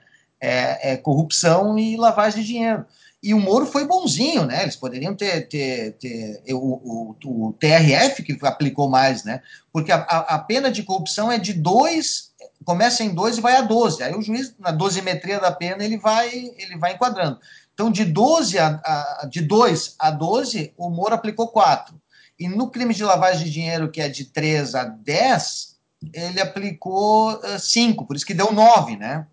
é, 0.41 0.93
é 0.93 0.97
corrupção 0.97 1.79
e 1.79 1.97
lavagem 1.97 2.41
de 2.43 2.49
dinheiro. 2.49 2.87
E 3.23 3.35
o 3.35 3.41
Moro 3.41 3.67
foi 3.67 3.87
bonzinho, 3.87 4.47
né? 4.47 4.63
Eles 4.63 4.77
poderiam 4.77 5.15
ter, 5.15 5.47
ter, 5.47 5.93
ter 5.99 6.43
o, 6.55 6.57
o, 6.57 7.17
o, 7.25 7.53
TRF 7.53 8.23
que 8.23 8.39
aplicou 8.47 8.89
mais, 8.89 9.25
né? 9.25 9.43
Porque 9.71 9.93
a, 9.93 9.99
a, 9.99 10.39
pena 10.39 10.71
de 10.71 10.83
corrupção 10.83 11.31
é 11.31 11.39
de 11.39 11.53
2, 11.53 12.33
começa 12.65 13.05
em 13.05 13.15
2 13.15 13.37
e 13.37 13.41
vai 13.43 13.57
a 13.57 13.61
12. 13.61 14.03
Aí 14.03 14.15
o 14.15 14.23
juiz, 14.23 14.55
na 14.59 14.71
dosimetria 14.71 15.39
da 15.39 15.53
pena, 15.53 15.85
ele 15.85 15.99
vai, 15.99 16.29
ele 16.31 16.79
vai 16.79 16.95
enquadrando. 16.95 17.39
Então, 17.75 17.91
de 17.91 18.07
12 18.07 18.59
a, 18.59 18.81
a, 19.23 19.27
de 19.31 19.43
2 19.43 19.97
a 19.99 20.11
12, 20.11 20.73
o 20.77 20.89
Moro 20.89 21.15
aplicou 21.15 21.49
4. 21.49 21.95
E 22.39 22.49
no 22.49 22.71
crime 22.71 22.95
de 22.95 23.05
lavagem 23.05 23.45
de 23.45 23.51
dinheiro, 23.51 23.91
que 23.91 24.01
é 24.01 24.09
de 24.09 24.25
3 24.25 24.75
a 24.75 24.85
10, 24.85 25.77
ele 26.15 26.41
aplicou 26.41 27.39
5, 27.59 28.03
uh, 28.03 28.07
por 28.07 28.17
isso 28.17 28.25
que 28.25 28.33
deu 28.33 28.51
9, 28.51 28.97
né? 28.97 29.27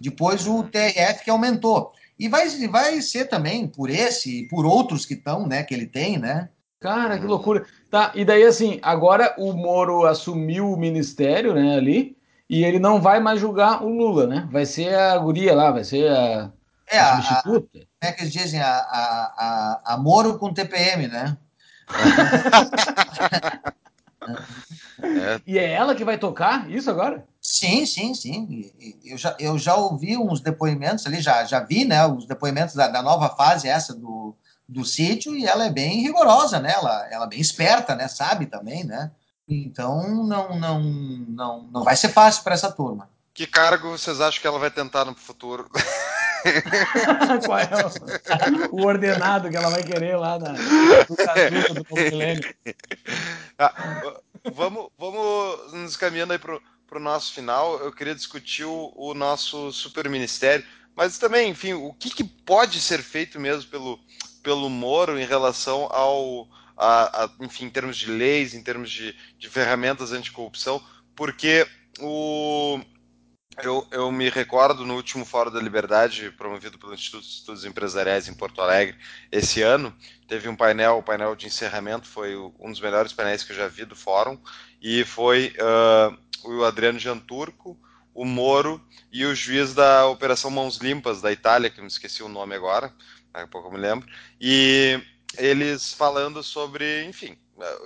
Depois 0.00 0.46
o 0.46 0.62
TRF 0.62 1.22
que 1.22 1.30
aumentou. 1.30 1.92
E 2.18 2.28
vai, 2.28 2.48
vai 2.68 3.02
ser 3.02 3.26
também 3.26 3.66
por 3.66 3.90
esse 3.90 4.40
e 4.40 4.48
por 4.48 4.64
outros 4.64 5.04
que 5.04 5.14
estão, 5.14 5.46
né, 5.46 5.62
que 5.62 5.74
ele 5.74 5.86
tem, 5.86 6.18
né? 6.18 6.48
Cara, 6.80 7.18
que 7.18 7.26
loucura. 7.26 7.66
Tá, 7.90 8.12
e 8.14 8.24
daí 8.24 8.44
assim, 8.44 8.78
agora 8.82 9.34
o 9.38 9.52
Moro 9.52 10.06
assumiu 10.06 10.70
o 10.70 10.76
ministério, 10.76 11.54
né, 11.54 11.76
ali, 11.76 12.16
e 12.48 12.64
ele 12.64 12.78
não 12.78 13.00
vai 13.00 13.20
mais 13.20 13.40
julgar 13.40 13.82
o 13.82 13.88
Lula, 13.88 14.26
né? 14.26 14.48
Vai 14.50 14.64
ser 14.64 14.94
a 14.94 15.18
guria 15.18 15.54
lá, 15.54 15.70
vai 15.70 15.84
ser 15.84 16.10
a, 16.10 16.50
é, 16.88 16.98
a 16.98 17.22
substituta. 17.22 17.68
Como 17.72 17.86
é 18.02 18.12
que 18.12 18.22
eles 18.22 18.32
dizem? 18.32 18.60
A, 18.60 18.68
a, 18.68 19.34
a, 19.36 19.94
a 19.94 19.98
Moro 19.98 20.38
com 20.38 20.54
TPM, 20.54 21.08
né? 21.08 21.36
É. 25.02 25.40
E 25.46 25.58
é 25.58 25.72
ela 25.72 25.94
que 25.94 26.04
vai 26.04 26.18
tocar 26.18 26.70
isso 26.70 26.90
agora? 26.90 27.24
Sim, 27.40 27.86
sim, 27.86 28.14
sim. 28.14 28.72
Eu 29.04 29.16
já, 29.16 29.36
eu 29.38 29.58
já 29.58 29.76
ouvi 29.76 30.16
uns 30.16 30.40
depoimentos 30.40 31.06
ali, 31.06 31.20
já, 31.20 31.44
já 31.44 31.60
vi 31.60 31.84
né, 31.84 32.06
os 32.06 32.26
depoimentos 32.26 32.74
da, 32.74 32.88
da 32.88 33.02
nova 33.02 33.28
fase, 33.36 33.68
essa 33.68 33.94
do, 33.94 34.34
do 34.68 34.84
sítio, 34.84 35.36
e 35.36 35.46
ela 35.46 35.66
é 35.66 35.70
bem 35.70 36.02
rigorosa, 36.02 36.58
né? 36.58 36.72
Ela, 36.72 37.08
ela 37.10 37.24
é 37.26 37.28
bem 37.28 37.40
esperta, 37.40 37.94
né? 37.94 38.08
Sabe 38.08 38.46
também, 38.46 38.84
né? 38.84 39.10
Então 39.48 40.24
não, 40.24 40.58
não, 40.58 40.80
não, 40.80 41.62
não 41.72 41.84
vai 41.84 41.94
ser 41.94 42.08
fácil 42.08 42.42
para 42.42 42.54
essa 42.54 42.70
turma. 42.70 43.08
Que 43.32 43.46
cargo 43.46 43.90
vocês 43.90 44.20
acham 44.20 44.40
que 44.40 44.46
ela 44.46 44.58
vai 44.58 44.70
tentar 44.70 45.04
no 45.04 45.14
futuro? 45.14 45.70
Qual 47.44 47.58
é 47.58 47.68
o, 48.72 48.76
o, 48.76 48.86
ordenado 48.86 49.50
que 49.50 49.56
ela 49.56 49.70
vai 49.70 49.82
querer 49.82 50.16
lá 50.16 50.38
na, 50.38 50.52
no 50.52 51.84
do 51.84 51.94
milênio? 51.94 52.54
Ah, 53.58 53.74
vamos, 54.52 54.88
vamos 54.98 55.72
nos 55.72 55.96
caminhando 55.96 56.32
aí 56.32 56.38
para 56.38 56.58
o 56.92 57.00
nosso 57.00 57.32
final. 57.32 57.78
Eu 57.80 57.92
queria 57.92 58.14
discutir 58.14 58.64
o, 58.64 58.92
o, 58.96 59.14
nosso 59.14 59.72
super 59.72 60.08
ministério, 60.08 60.64
mas 60.94 61.18
também, 61.18 61.50
enfim, 61.50 61.74
o 61.74 61.92
que, 61.94 62.10
que, 62.10 62.24
pode 62.24 62.80
ser 62.80 63.02
feito 63.02 63.40
mesmo 63.40 63.70
pelo, 63.70 63.98
pelo 64.42 64.68
Moro 64.68 65.18
em 65.18 65.24
relação 65.24 65.84
ao, 65.90 66.48
a, 66.76 67.24
a, 67.24 67.30
enfim, 67.40 67.66
em 67.66 67.70
termos 67.70 67.96
de 67.96 68.10
leis, 68.10 68.54
em 68.54 68.62
termos 68.62 68.90
de, 68.90 69.14
de 69.38 69.48
ferramentas 69.48 70.12
anticorrupção, 70.12 70.82
porque 71.14 71.66
o, 72.00 72.80
eu, 73.62 73.86
eu, 73.90 74.12
me 74.12 74.28
recordo 74.28 74.84
no 74.84 74.94
último 74.94 75.24
Fórum 75.24 75.50
da 75.50 75.60
Liberdade, 75.60 76.30
promovido 76.32 76.78
pelo 76.78 76.94
Instituto 76.94 77.22
de 77.22 77.28
Estudos 77.28 77.64
Empresariais 77.64 78.28
em 78.28 78.34
Porto 78.34 78.60
Alegre, 78.60 78.96
esse 79.32 79.62
ano, 79.62 79.94
teve 80.28 80.48
um 80.48 80.56
painel, 80.56 80.98
o 80.98 81.02
painel 81.02 81.34
de 81.34 81.46
encerramento, 81.46 82.06
foi 82.06 82.36
um 82.36 82.70
dos 82.70 82.80
melhores 82.80 83.12
painéis 83.12 83.42
que 83.42 83.52
eu 83.52 83.56
já 83.56 83.68
vi 83.68 83.84
do 83.84 83.96
fórum, 83.96 84.38
e 84.80 85.04
foi 85.04 85.54
uh, 85.58 86.50
o 86.50 86.64
Adriano 86.64 86.98
Janturco, 86.98 87.78
o 88.14 88.24
Moro 88.24 88.82
e 89.12 89.24
o 89.24 89.34
juiz 89.34 89.74
da 89.74 90.06
Operação 90.06 90.50
Mãos 90.50 90.78
Limpas 90.78 91.20
da 91.20 91.32
Itália, 91.32 91.70
que 91.70 91.78
eu 91.78 91.84
me 91.84 91.88
esqueci 91.90 92.22
o 92.22 92.28
nome 92.28 92.54
agora, 92.54 92.92
daqui 93.32 93.44
a 93.44 93.48
pouco 93.48 93.68
eu 93.68 93.72
me 93.72 93.78
lembro, 93.78 94.06
e 94.40 95.00
eles 95.38 95.92
falando 95.92 96.42
sobre, 96.42 97.04
enfim, 97.04 97.36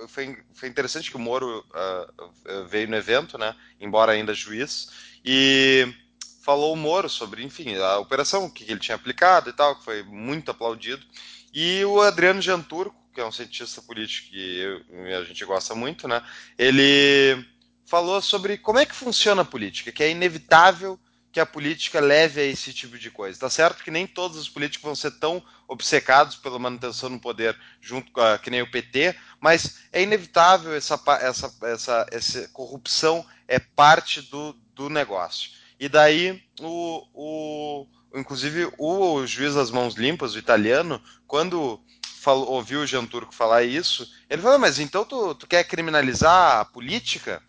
foi, 0.07 0.37
foi 0.53 0.69
interessante 0.69 1.09
que 1.09 1.17
o 1.17 1.19
Moro 1.19 1.65
uh, 1.69 2.65
veio 2.67 2.87
no 2.87 2.95
evento, 2.95 3.37
né, 3.37 3.55
embora 3.79 4.11
ainda 4.11 4.33
juiz, 4.33 4.89
e 5.23 5.93
falou 6.41 6.73
o 6.73 6.77
Moro 6.77 7.07
sobre, 7.07 7.43
enfim, 7.43 7.75
a 7.75 7.97
operação, 7.99 8.45
o 8.45 8.51
que 8.51 8.63
ele 8.69 8.79
tinha 8.79 8.95
aplicado 8.95 9.49
e 9.49 9.53
tal, 9.53 9.75
que 9.75 9.83
foi 9.83 10.03
muito 10.03 10.51
aplaudido. 10.51 11.05
E 11.53 11.83
o 11.85 12.01
Adriano 12.01 12.41
Janturco, 12.41 12.95
que 13.13 13.21
é 13.21 13.25
um 13.25 13.31
cientista 13.31 13.81
político 13.81 14.29
que 14.29 14.59
eu, 14.59 14.81
a 15.19 15.23
gente 15.23 15.43
gosta 15.45 15.75
muito, 15.75 16.07
né? 16.07 16.23
Ele 16.57 17.45
falou 17.85 18.21
sobre 18.21 18.57
como 18.57 18.79
é 18.79 18.85
que 18.85 18.95
funciona 18.95 19.41
a 19.41 19.45
política, 19.45 19.91
que 19.91 20.01
é 20.01 20.09
inevitável 20.09 20.99
que 21.31 21.39
a 21.39 21.45
política 21.45 21.99
leve 21.99 22.41
a 22.41 22.45
esse 22.45 22.73
tipo 22.73 22.97
de 22.97 23.09
coisa. 23.09 23.39
Tá 23.39 23.49
certo 23.49 23.83
que 23.83 23.91
nem 23.91 24.05
todos 24.05 24.37
os 24.37 24.49
políticos 24.49 24.83
vão 24.83 24.95
ser 24.95 25.11
tão 25.11 25.41
obcecados 25.67 26.35
pela 26.35 26.59
manutenção 26.59 27.09
no 27.09 27.19
poder 27.19 27.57
junto 27.79 28.11
com 28.11 28.19
a, 28.19 28.37
que 28.37 28.49
nem 28.49 28.61
o 28.61 28.69
PT, 28.69 29.15
mas 29.41 29.79
é 29.91 30.03
inevitável 30.03 30.73
essa, 30.73 31.01
essa, 31.19 31.51
essa, 31.63 32.05
essa 32.11 32.47
corrupção 32.49 33.25
é 33.47 33.57
parte 33.57 34.21
do, 34.21 34.53
do 34.75 34.87
negócio. 34.87 35.49
E 35.79 35.89
daí, 35.89 36.43
o, 36.59 37.07
o, 37.11 37.87
inclusive, 38.15 38.71
o 38.77 39.25
juiz 39.25 39.55
das 39.55 39.71
mãos 39.71 39.95
limpas, 39.95 40.35
o 40.35 40.39
italiano, 40.39 41.01
quando 41.25 41.83
falou, 42.21 42.51
ouviu 42.51 42.81
o 42.81 42.85
Jean 42.85 43.07
Turco 43.07 43.33
falar 43.33 43.63
isso, 43.63 44.07
ele 44.29 44.43
falou: 44.43 44.59
Mas 44.59 44.77
então 44.77 45.03
tu, 45.03 45.33
tu 45.33 45.47
quer 45.47 45.63
criminalizar 45.63 46.59
a 46.59 46.65
política? 46.65 47.41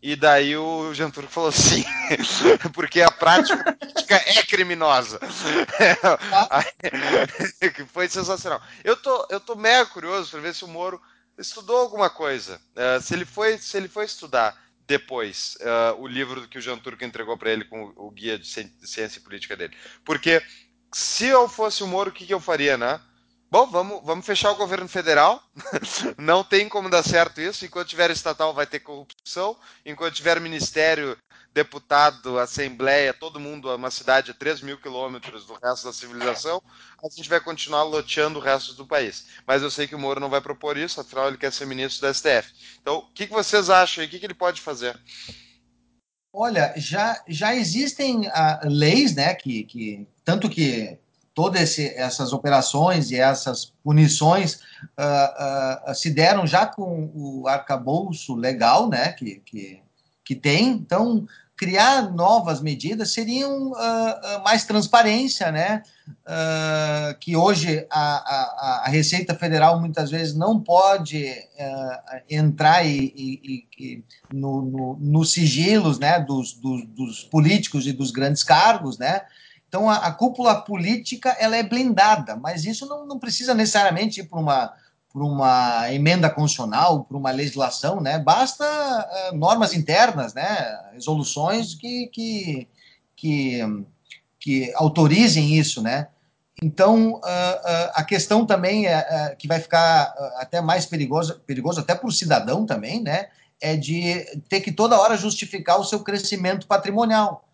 E 0.00 0.14
daí 0.14 0.56
o 0.56 0.94
Jean 0.94 1.10
Turco 1.10 1.32
falou 1.32 1.50
sim, 1.50 1.84
porque 2.72 3.00
a 3.00 3.10
prática 3.10 3.72
política 3.72 4.14
é 4.14 4.44
criminosa. 4.44 5.18
foi 7.92 8.08
sensacional. 8.08 8.62
Eu 8.84 8.96
tô, 8.96 9.26
eu 9.28 9.40
tô 9.40 9.56
mega 9.56 9.86
curioso 9.86 10.30
para 10.30 10.40
ver 10.40 10.54
se 10.54 10.64
o 10.64 10.68
Moro 10.68 11.00
estudou 11.38 11.78
alguma 11.78 12.10
coisa. 12.10 12.60
Uh, 12.76 13.00
se 13.00 13.14
ele 13.14 13.24
foi, 13.24 13.58
se 13.58 13.76
ele 13.76 13.88
foi 13.88 14.04
estudar 14.04 14.60
depois 14.86 15.56
uh, 15.60 16.00
o 16.00 16.06
livro 16.06 16.48
que 16.48 16.58
o 16.58 16.60
Jean 16.60 16.78
Turco 16.78 17.04
entregou 17.04 17.36
para 17.36 17.50
ele 17.50 17.64
com 17.64 17.92
o, 17.94 18.10
guia 18.10 18.38
de 18.38 18.46
ciência 18.46 19.18
e 19.18 19.22
política 19.22 19.56
dele. 19.56 19.76
Porque 20.04 20.42
se 20.92 21.26
eu 21.26 21.48
fosse 21.48 21.84
o 21.84 21.86
Moro, 21.86 22.10
o 22.10 22.12
que, 22.12 22.26
que 22.26 22.32
eu 22.32 22.40
faria, 22.40 22.78
né? 22.78 22.98
Bom, 23.50 23.66
vamos, 23.66 24.02
vamos 24.04 24.26
fechar 24.26 24.50
o 24.50 24.56
governo 24.56 24.88
federal. 24.88 25.42
Não 26.18 26.42
tem 26.42 26.68
como 26.68 26.90
dar 26.90 27.02
certo 27.02 27.40
isso. 27.40 27.64
Enquanto 27.64 27.88
tiver 27.88 28.10
estatal, 28.10 28.52
vai 28.52 28.66
ter 28.66 28.80
corrupção. 28.80 29.56
Enquanto 29.84 30.14
tiver 30.14 30.40
ministério, 30.40 31.16
deputado, 31.58 32.38
assembleia, 32.38 33.12
todo 33.12 33.40
mundo, 33.40 33.74
uma 33.74 33.90
cidade 33.90 34.30
a 34.30 34.34
3 34.34 34.60
mil 34.60 34.78
quilômetros 34.78 35.44
do 35.44 35.54
resto 35.54 35.88
da 35.88 35.92
civilização, 35.92 36.62
a 37.02 37.08
gente 37.08 37.28
vai 37.28 37.40
continuar 37.40 37.82
loteando 37.82 38.38
o 38.38 38.42
resto 38.42 38.74
do 38.74 38.86
país. 38.86 39.26
Mas 39.44 39.60
eu 39.60 39.70
sei 39.70 39.88
que 39.88 39.94
o 39.96 39.98
Moro 39.98 40.20
não 40.20 40.30
vai 40.30 40.40
propor 40.40 40.76
isso, 40.76 41.00
afinal 41.00 41.26
ele 41.26 41.36
quer 41.36 41.52
ser 41.52 41.66
ministro 41.66 42.06
da 42.06 42.14
STF. 42.14 42.52
Então, 42.80 42.98
o 42.98 43.12
que, 43.12 43.26
vocês 43.26 43.68
acham? 43.68 44.04
O 44.04 44.08
que, 44.08 44.24
ele 44.24 44.34
pode 44.34 44.60
fazer? 44.60 44.96
Olha, 46.32 46.72
já, 46.76 47.20
já 47.26 47.56
existem 47.56 48.28
uh, 48.28 48.60
leis, 48.64 49.16
né, 49.16 49.34
que, 49.34 49.64
que 49.64 50.06
tanto 50.24 50.48
que 50.48 50.96
todas 51.34 51.76
essas 51.78 52.32
operações 52.32 53.10
e 53.10 53.16
essas 53.16 53.72
punições 53.82 54.60
uh, 54.96 55.90
uh, 55.90 55.94
se 55.94 56.10
deram 56.10 56.46
já 56.46 56.66
com 56.66 57.10
o 57.12 57.48
arcabouço 57.48 58.36
legal 58.36 58.88
né, 58.88 59.12
que, 59.12 59.42
que, 59.44 59.82
que 60.24 60.36
tem. 60.36 60.68
Então, 60.68 61.26
criar 61.58 62.10
novas 62.10 62.62
medidas 62.62 63.12
seriam 63.12 63.72
uh, 63.72 64.44
mais 64.44 64.64
transparência, 64.64 65.50
né? 65.52 65.82
que 67.20 67.36
hoje 67.36 67.86
a, 67.90 68.00
a, 68.00 68.82
a, 68.86 68.88
Receita 68.88 69.34
Federal 69.34 69.78
muitas 69.78 70.10
vezes 70.10 70.34
não 70.34 70.58
pode 70.58 71.34
entrar 72.30 72.82
e, 72.82 73.12
e, 73.14 73.66
e 73.78 74.04
no, 74.32 74.62
no, 74.62 74.98
nos 74.98 75.32
sigilos 75.32 75.98
né, 75.98 76.18
dos, 76.18 76.54
dos, 76.54 76.86
dos 76.86 77.24
políticos 77.24 77.86
e 77.86 77.92
dos 77.92 78.10
grandes 78.10 78.42
cargos, 78.42 78.96
né? 78.96 79.20
Então, 79.68 79.88
a, 79.88 79.96
a, 79.96 80.12
cúpula 80.12 80.62
política 80.62 81.36
ela 81.38 81.56
é 81.56 81.62
blindada, 81.62 82.36
mas 82.36 82.64
isso 82.64 82.86
não, 82.86 83.06
não 83.06 83.18
precisa 83.18 83.54
necessariamente 83.54 84.20
ir 84.20 84.24
para 84.24 84.40
uma, 84.40 84.72
por 85.18 85.24
uma 85.24 85.92
emenda 85.92 86.30
constitucional, 86.30 87.02
por 87.02 87.16
uma 87.16 87.32
legislação, 87.32 88.00
né? 88.00 88.20
Basta 88.20 88.64
uh, 88.64 89.36
normas 89.36 89.74
internas, 89.74 90.32
né? 90.32 90.46
Resoluções 90.92 91.74
que, 91.74 92.06
que, 92.06 92.68
que, 93.16 93.58
que 94.38 94.72
autorizem 94.76 95.56
isso, 95.56 95.82
né? 95.82 96.06
Então, 96.62 97.14
uh, 97.14 97.16
uh, 97.16 97.90
a 97.94 98.04
questão 98.04 98.46
também 98.46 98.86
é, 98.86 99.34
que 99.36 99.48
vai 99.48 99.58
ficar 99.58 100.14
até 100.36 100.60
mais 100.60 100.86
perigoso, 100.86 101.40
perigoso 101.40 101.80
até 101.80 101.96
para 101.96 102.06
o 102.06 102.12
cidadão 102.12 102.64
também, 102.64 103.02
né? 103.02 103.26
É 103.60 103.74
de 103.74 104.24
ter 104.48 104.60
que 104.60 104.70
toda 104.70 105.00
hora 105.00 105.16
justificar 105.16 105.80
o 105.80 105.84
seu 105.84 105.98
crescimento 106.04 106.64
patrimonial. 106.64 107.47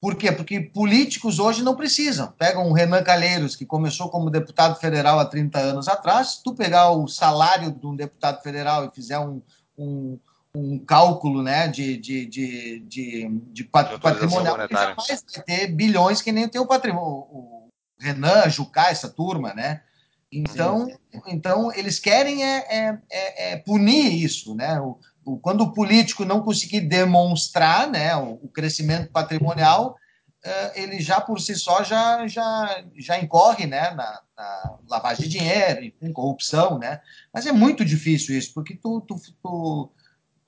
Por 0.00 0.14
quê? 0.14 0.30
Porque 0.30 0.60
políticos 0.60 1.38
hoje 1.38 1.62
não 1.62 1.74
precisam. 1.74 2.32
Pega 2.38 2.60
um 2.60 2.72
Renan 2.72 3.02
Calheiros, 3.02 3.56
que 3.56 3.64
começou 3.64 4.10
como 4.10 4.30
deputado 4.30 4.78
federal 4.78 5.18
há 5.18 5.24
30 5.24 5.58
anos 5.58 5.88
atrás, 5.88 6.32
se 6.32 6.42
tu 6.42 6.54
pegar 6.54 6.90
o 6.90 7.08
salário 7.08 7.72
de 7.72 7.86
um 7.86 7.96
deputado 7.96 8.42
federal 8.42 8.84
e 8.84 8.94
fizer 8.94 9.18
um, 9.18 9.40
um, 9.76 10.18
um 10.54 10.78
cálculo 10.78 11.42
né, 11.42 11.66
de, 11.68 11.96
de, 11.96 12.26
de, 12.26 12.80
de, 12.80 13.28
de 13.52 13.64
patrimonial, 13.64 14.58
ele 14.60 14.68
jamais 14.70 15.24
vai 15.34 15.44
ter 15.44 15.66
bilhões 15.68 16.20
que 16.20 16.30
nem 16.30 16.48
tem 16.48 16.60
o 16.60 16.66
patrimônio. 16.66 17.26
O 17.30 17.68
Renan, 17.98 18.48
Jucá, 18.50 18.90
essa 18.90 19.08
turma, 19.08 19.54
né? 19.54 19.82
Então, 20.30 20.88
então 21.26 21.72
eles 21.72 21.98
querem 21.98 22.44
é, 22.44 22.66
é, 22.68 22.98
é, 23.10 23.52
é 23.52 23.56
punir 23.56 24.12
isso, 24.22 24.54
né? 24.54 24.78
O, 24.80 24.98
quando 25.42 25.62
o 25.62 25.72
político 25.72 26.24
não 26.24 26.40
conseguir 26.40 26.82
demonstrar 26.82 27.88
né, 27.90 28.14
o, 28.16 28.48
crescimento 28.48 29.10
patrimonial, 29.10 29.96
uh, 30.44 30.70
ele 30.74 31.00
já 31.00 31.20
por 31.20 31.40
si 31.40 31.56
só 31.56 31.82
já, 31.82 32.26
já, 32.28 32.84
já 32.96 33.18
incorre 33.18 33.66
né, 33.66 33.90
na, 33.90 34.20
na 34.36 34.78
lavagem 34.88 35.28
de 35.28 35.38
dinheiro, 35.38 35.92
em 36.00 36.12
corrupção, 36.12 36.78
né? 36.78 37.00
Mas 37.34 37.44
é 37.46 37.52
muito 37.52 37.84
difícil 37.84 38.38
isso, 38.38 38.54
porque 38.54 38.76
tu, 38.76 39.00
tu, 39.00 39.16
tu, 39.42 39.90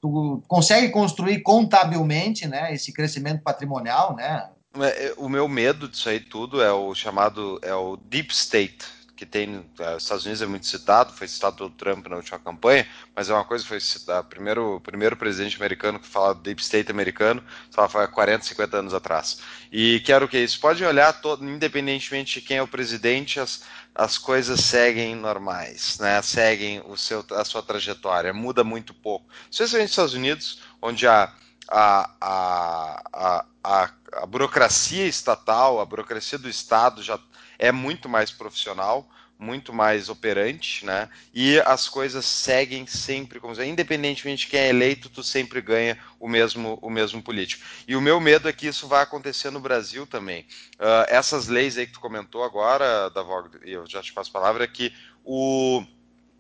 tu 0.01 0.43
consegue 0.47 0.91
construir 0.91 1.41
contabilmente 1.41 2.47
né, 2.47 2.73
esse 2.73 2.93
crescimento 2.93 3.43
patrimonial, 3.43 4.15
né? 4.15 4.49
É, 4.81 5.15
o 5.17 5.29
meu 5.29 5.49
medo 5.49 5.89
disso 5.89 6.09
aí 6.09 6.21
tudo 6.21 6.63
é 6.63 6.71
o 6.71 6.95
chamado 6.95 7.59
é 7.63 7.75
o 7.75 7.97
deep 7.97 8.33
state, 8.33 8.85
que 9.19 9.27
tem 9.27 9.49
nos 9.49 9.65
eh, 9.81 9.97
Estados 9.97 10.25
Unidos 10.25 10.41
é 10.41 10.47
muito 10.47 10.65
citado, 10.65 11.13
foi 11.13 11.27
citado 11.27 11.57
pelo 11.57 11.71
Trump 11.71 12.07
na 12.07 12.15
última 12.15 12.39
campanha, 12.39 12.87
mas 13.17 13.29
é 13.29 13.35
uma 13.35 13.45
coisa 13.45 13.65
que 13.65 13.69
foi 13.69 13.81
citado, 13.81 14.29
primeiro 14.29 14.81
primeiro 14.81 15.17
presidente 15.17 15.57
americano 15.57 15.99
que 15.99 16.07
fala 16.07 16.37
deep 16.37 16.63
state 16.63 16.89
americano, 16.89 17.43
só 17.69 17.89
foi 17.89 18.05
há 18.05 18.07
40, 18.07 18.45
50 18.45 18.77
anos 18.77 18.95
atrás. 18.95 19.41
E 19.73 19.99
quero 20.07 20.29
que 20.29 20.39
isso 20.39 20.61
podem 20.61 20.87
olhar 20.87 21.13
todo, 21.21 21.45
independentemente 21.45 22.41
de 22.41 22.47
quem 22.47 22.59
é 22.59 22.63
o 22.63 22.69
presidente, 22.69 23.41
as, 23.41 23.65
as 23.93 24.17
coisas 24.17 24.61
seguem 24.61 25.17
normais, 25.17 25.99
né? 25.99 26.23
Seguem 26.23 26.81
o 26.87 26.97
seu 26.97 27.25
a 27.33 27.45
sua 27.45 27.63
trajetória, 27.63 28.33
muda 28.33 28.63
muito 28.63 28.95
pouco. 28.95 29.27
Especialmente 29.51 29.89
nos 29.89 29.91
Estados 29.91 30.15
Unidos, 30.15 30.63
onde 30.81 31.09
a 31.09 31.33
a, 31.71 32.11
a, 32.21 33.45
a, 33.63 33.91
a, 34.23 34.27
burocracia 34.27 35.07
estatal, 35.07 35.81
a 35.81 35.85
burocracia 35.85 36.39
do 36.39 36.49
Estado 36.49 37.03
já 37.03 37.19
é 37.59 37.73
muito 37.73 38.09
mais 38.09 38.31
profissional, 38.31 39.09
muito 39.39 39.73
mais 39.73 40.09
operante, 40.09 40.85
né? 40.85 41.09
E 41.33 41.61
as 41.61 41.89
coisas 41.89 42.25
seguem 42.25 42.87
sempre 42.87 43.39
como 43.39 43.55
independentemente 43.63 44.47
de 44.47 44.47
quem 44.49 44.61
é 44.61 44.69
eleito, 44.69 45.09
tu 45.09 45.23
sempre 45.23 45.61
ganha 45.61 45.97
o 46.19 46.29
mesmo 46.29 46.79
o 46.83 46.91
mesmo 46.91 47.23
político. 47.23 47.65
E 47.87 47.95
o 47.95 48.01
meu 48.01 48.21
medo 48.21 48.49
é 48.49 48.53
que 48.53 48.67
isso 48.67 48.89
vai 48.89 49.03
acontecer 49.03 49.51
no 49.51 49.61
Brasil 49.61 50.07
também. 50.07 50.43
Uh, 50.75 51.07
essas 51.09 51.47
leis 51.47 51.79
aí 51.79 51.87
que 51.87 51.93
tu 51.93 52.01
comentou 52.01 52.43
agora, 52.43 53.09
Davog, 53.11 53.51
e 53.65 53.73
eu 53.73 53.87
já 53.87 54.03
te 54.03 54.13
passo 54.13 54.31
a 54.31 54.33
palavra, 54.33 54.65
é 54.65 54.69
que 54.69 54.93
o 55.25 55.85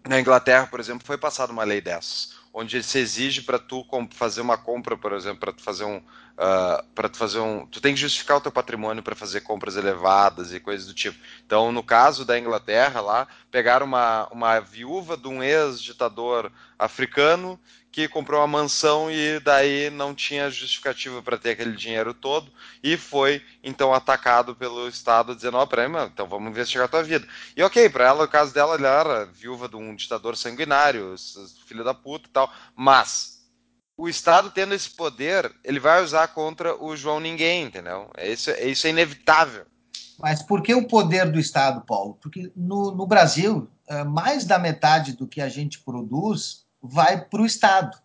na 0.06 0.18
Inglaterra, 0.18 0.66
por 0.66 0.80
exemplo, 0.80 1.06
foi 1.06 1.18
passada 1.18 1.52
uma 1.52 1.64
lei 1.64 1.80
dessas 1.80 2.37
onde 2.58 2.82
se 2.82 2.98
exige 2.98 3.42
para 3.42 3.56
tu 3.56 3.86
fazer 4.10 4.40
uma 4.40 4.58
compra, 4.58 4.96
por 4.96 5.12
exemplo, 5.12 5.38
para 5.38 5.52
tu 5.52 5.62
fazer 5.62 5.84
um, 5.84 5.98
uh, 5.98 6.82
para 6.92 7.08
fazer 7.08 7.38
um. 7.38 7.64
Tu 7.66 7.80
tem 7.80 7.94
que 7.94 8.00
justificar 8.00 8.36
o 8.36 8.40
teu 8.40 8.50
patrimônio 8.50 9.00
para 9.00 9.14
fazer 9.14 9.42
compras 9.42 9.76
elevadas 9.76 10.52
e 10.52 10.58
coisas 10.58 10.84
do 10.88 10.92
tipo. 10.92 11.16
Então, 11.46 11.70
no 11.70 11.84
caso 11.84 12.24
da 12.24 12.36
Inglaterra, 12.36 13.00
lá, 13.00 13.28
pegaram 13.48 13.86
uma, 13.86 14.26
uma 14.32 14.58
viúva 14.58 15.16
de 15.16 15.28
um 15.28 15.40
ex-ditador 15.40 16.50
africano 16.76 17.60
que 17.98 18.06
comprou 18.06 18.40
uma 18.40 18.46
mansão 18.46 19.10
e 19.10 19.40
daí 19.40 19.90
não 19.90 20.14
tinha 20.14 20.48
justificativa 20.48 21.20
para 21.20 21.36
ter 21.36 21.50
aquele 21.50 21.74
dinheiro 21.74 22.14
todo 22.14 22.52
e 22.80 22.96
foi 22.96 23.42
então 23.60 23.92
atacado 23.92 24.54
pelo 24.54 24.86
Estado 24.86 25.34
dizendo: 25.34 25.56
Ó, 25.56 25.66
oh, 25.66 26.04
então 26.04 26.28
vamos 26.28 26.48
investigar 26.48 26.84
a 26.84 26.88
tua 26.88 27.02
vida. 27.02 27.26
E 27.56 27.62
ok, 27.62 27.88
para 27.88 28.06
ela, 28.06 28.24
o 28.24 28.28
caso 28.28 28.54
dela, 28.54 28.76
ela 28.76 28.88
era 28.88 29.26
viúva 29.26 29.68
de 29.68 29.74
um 29.74 29.96
ditador 29.96 30.36
sanguinário, 30.36 31.16
filho 31.66 31.82
da 31.82 31.92
puta 31.92 32.28
e 32.28 32.32
tal, 32.32 32.52
mas 32.76 33.38
o 33.96 34.08
Estado 34.08 34.52
tendo 34.52 34.74
esse 34.74 34.90
poder, 34.90 35.52
ele 35.64 35.80
vai 35.80 36.00
usar 36.00 36.28
contra 36.28 36.80
o 36.80 36.96
João 36.96 37.18
Ninguém, 37.18 37.64
entendeu? 37.64 38.08
É 38.16 38.30
isso, 38.30 38.48
é, 38.50 38.64
isso 38.68 38.86
é 38.86 38.90
inevitável. 38.90 39.66
Mas 40.20 40.40
por 40.40 40.62
que 40.62 40.72
o 40.72 40.86
poder 40.86 41.32
do 41.32 41.40
Estado, 41.40 41.80
Paulo? 41.80 42.16
Porque 42.20 42.52
no, 42.54 42.92
no 42.92 43.08
Brasil, 43.08 43.68
é, 43.88 44.04
mais 44.04 44.44
da 44.44 44.56
metade 44.56 45.14
do 45.14 45.26
que 45.26 45.40
a 45.40 45.48
gente 45.48 45.80
produz 45.80 46.67
vai 46.82 47.24
para 47.24 47.42
o 47.42 47.46
Estado. 47.46 47.96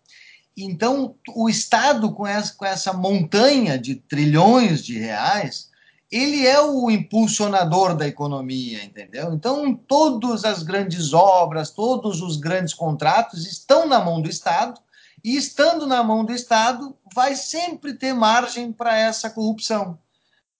Então, 0.56 1.16
o 1.34 1.48
Estado, 1.48 2.12
com 2.12 2.26
essa, 2.26 2.54
com 2.54 2.64
essa 2.64 2.92
montanha 2.92 3.78
de 3.78 3.96
trilhões 3.96 4.84
de 4.84 4.98
reais, 4.98 5.70
ele 6.10 6.46
é 6.46 6.60
o 6.60 6.88
impulsionador 6.90 7.96
da 7.96 8.06
economia, 8.06 8.84
entendeu? 8.84 9.32
Então, 9.34 9.74
todas 9.74 10.44
as 10.44 10.62
grandes 10.62 11.12
obras, 11.12 11.70
todos 11.70 12.22
os 12.22 12.36
grandes 12.36 12.72
contratos 12.72 13.46
estão 13.46 13.88
na 13.88 13.98
mão 13.98 14.22
do 14.22 14.28
Estado 14.28 14.80
e 15.24 15.36
estando 15.36 15.86
na 15.86 16.04
mão 16.04 16.24
do 16.24 16.32
Estado, 16.32 16.96
vai 17.12 17.34
sempre 17.34 17.94
ter 17.94 18.12
margem 18.12 18.70
para 18.70 18.96
essa 18.96 19.28
corrupção. 19.28 19.98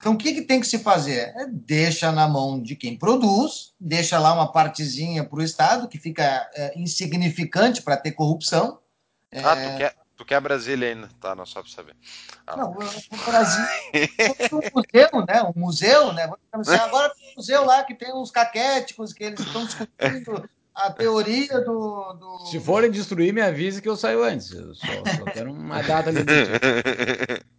Então, 0.04 0.12
o 0.12 0.18
que, 0.18 0.34
que 0.34 0.42
tem 0.42 0.60
que 0.60 0.66
se 0.66 0.80
fazer? 0.80 1.32
É 1.34 1.46
deixa 1.46 2.12
na 2.12 2.28
mão 2.28 2.60
de 2.60 2.76
quem 2.76 2.94
produz, 2.94 3.72
deixa 3.80 4.18
lá 4.18 4.34
uma 4.34 4.52
partezinha 4.52 5.24
para 5.24 5.38
o 5.38 5.42
Estado, 5.42 5.88
que 5.88 5.96
fica 5.96 6.46
é, 6.54 6.78
insignificante 6.78 7.80
para 7.80 7.96
ter 7.96 8.12
corrupção. 8.12 8.80
É... 9.32 9.42
Ah, 9.42 9.56
tu 9.56 9.78
quer, 9.78 9.96
tu 10.14 10.24
quer 10.26 10.40
Brasília 10.42 10.90
ainda, 10.90 11.08
tá? 11.18 11.34
Não 11.34 11.46
só 11.46 11.62
para 11.62 11.70
saber. 11.70 11.96
Ah. 12.46 12.54
Não, 12.54 12.72
o 12.72 13.24
Brasil 13.24 13.64
um 14.60 14.78
museu, 14.78 15.08
né? 15.26 15.42
Um 15.56 15.60
museu, 15.60 16.12
né? 16.12 16.30
Agora 16.52 17.14
tem 17.14 17.30
um 17.30 17.34
museu 17.38 17.64
lá 17.64 17.82
que 17.82 17.94
tem 17.94 18.12
uns 18.12 18.30
caquéticos 18.30 19.10
que 19.14 19.24
eles 19.24 19.40
estão 19.40 19.64
discutindo 19.64 20.46
a 20.74 20.90
teoria 20.90 21.62
do, 21.62 22.12
do, 22.12 22.46
Se 22.50 22.60
forem 22.60 22.90
destruir, 22.90 23.32
me 23.32 23.40
avise 23.40 23.80
que 23.80 23.88
eu 23.88 23.96
saio 23.96 24.22
antes. 24.22 24.50
Eu 24.50 24.74
só, 24.74 24.86
só 24.86 25.24
quero 25.32 25.50
uma 25.50 25.80
data 25.80 26.10
limite. 26.10 26.50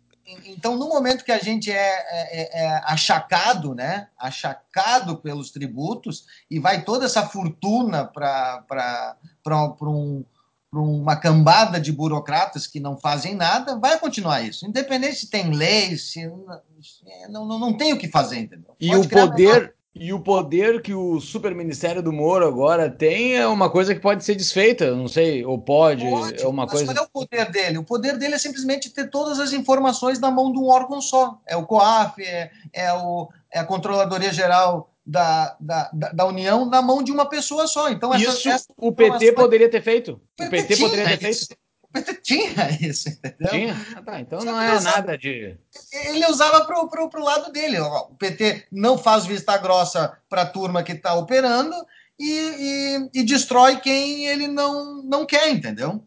Então, 0.45 0.75
no 0.75 0.89
momento 0.89 1.23
que 1.23 1.31
a 1.31 1.37
gente 1.37 1.71
é, 1.71 1.75
é, 1.75 2.63
é, 2.63 2.81
achacado, 2.85 3.75
né? 3.75 4.07
Achacado 4.17 5.17
pelos 5.17 5.51
tributos, 5.51 6.25
e 6.49 6.59
vai 6.59 6.83
toda 6.83 7.05
essa 7.05 7.27
fortuna 7.27 8.05
para 8.05 9.15
um, 9.83 10.25
uma 10.73 11.15
cambada 11.15 11.79
de 11.79 11.91
burocratas 11.91 12.65
que 12.65 12.79
não 12.79 12.97
fazem 12.97 13.35
nada, 13.35 13.77
vai 13.77 13.99
continuar 13.99 14.41
isso. 14.41 14.65
Independente 14.65 15.15
se 15.15 15.29
tem 15.29 15.51
leis, 15.51 16.11
se 16.11 16.27
não, 17.29 17.45
não, 17.45 17.59
não 17.59 17.73
tem 17.73 17.93
o 17.93 17.97
que 17.97 18.07
fazer, 18.07 18.39
entendeu? 18.39 18.75
E 18.79 18.89
Pode 18.89 19.07
o 19.07 19.09
poder, 19.09 19.74
e 19.97 20.11
o 20.11 20.19
poder 20.19 20.81
que 20.81 20.93
o 20.93 21.21
super 21.21 21.55
ministério 21.55 22.03
do 22.03 22.11
Moro 22.11 22.45
agora 22.45 22.89
tem 22.89 23.37
é 23.37 23.47
uma 23.47 23.69
coisa 23.69 23.95
que 23.95 24.01
pode 24.01 24.25
ser 24.25 24.35
desfeita, 24.35 24.93
não 24.93 25.07
sei, 25.07 25.45
ou 25.45 25.57
pode, 25.57 26.05
pode 26.09 26.43
é 26.43 26.47
uma 26.47 26.63
mas 26.63 26.71
coisa. 26.71 26.93
Qual 26.93 27.05
é 27.05 27.07
o 27.07 27.09
poder 27.09 27.49
dele? 27.49 27.77
O 27.77 27.83
poder 27.83 28.17
dele 28.17 28.35
é 28.35 28.37
simplesmente 28.37 28.89
ter 28.89 29.09
todas 29.09 29.39
as 29.39 29.53
informações 29.53 30.19
na 30.19 30.29
mão 30.29 30.51
de 30.51 30.59
um 30.59 30.67
órgão 30.67 30.99
só. 30.99 31.39
É 31.47 31.55
o 31.55 31.65
COAF, 31.65 32.21
é, 32.21 32.51
é, 32.73 32.91
o, 32.91 33.29
é 33.49 33.59
a 33.59 33.63
Controladoria 33.63 34.33
Geral 34.33 34.91
da, 35.05 35.55
da, 35.61 35.89
da, 35.93 36.25
União 36.25 36.65
na 36.65 36.81
mão 36.81 37.01
de 37.01 37.13
uma 37.13 37.29
pessoa 37.29 37.65
só. 37.65 37.89
Então, 37.89 38.13
essa, 38.13 38.23
Isso 38.23 38.49
essa 38.49 38.65
o 38.75 38.91
PT 38.91 39.31
poderia 39.31 39.69
ter 39.69 39.81
feito. 39.81 40.19
O 40.39 40.49
PT 40.49 40.75
poderia 40.75 41.05
ter 41.05 41.17
feito. 41.17 41.55
Tinha 42.21 42.69
isso, 42.81 43.09
entendeu? 43.09 43.49
Tinha? 43.49 43.75
Ah, 43.95 44.01
tá, 44.01 44.19
então 44.19 44.39
não 44.43 44.59
é 44.59 44.79
nada 44.79 45.17
de. 45.17 45.57
Ele 45.91 46.25
usava 46.27 46.65
pro, 46.65 46.87
pro, 46.89 47.09
pro 47.09 47.23
lado 47.23 47.51
dele. 47.51 47.79
Ó, 47.79 48.07
o 48.09 48.15
PT 48.15 48.67
não 48.71 48.97
faz 48.97 49.25
vista 49.25 49.57
grossa 49.57 50.17
para 50.29 50.43
a 50.43 50.45
turma 50.45 50.83
que 50.83 50.91
está 50.91 51.13
operando 51.13 51.75
e, 52.19 52.29
e, 52.29 53.09
e, 53.19 53.23
destrói 53.23 53.77
quem 53.77 54.25
ele 54.25 54.47
não, 54.47 55.03
não 55.03 55.25
quer, 55.25 55.49
entendeu? 55.49 56.03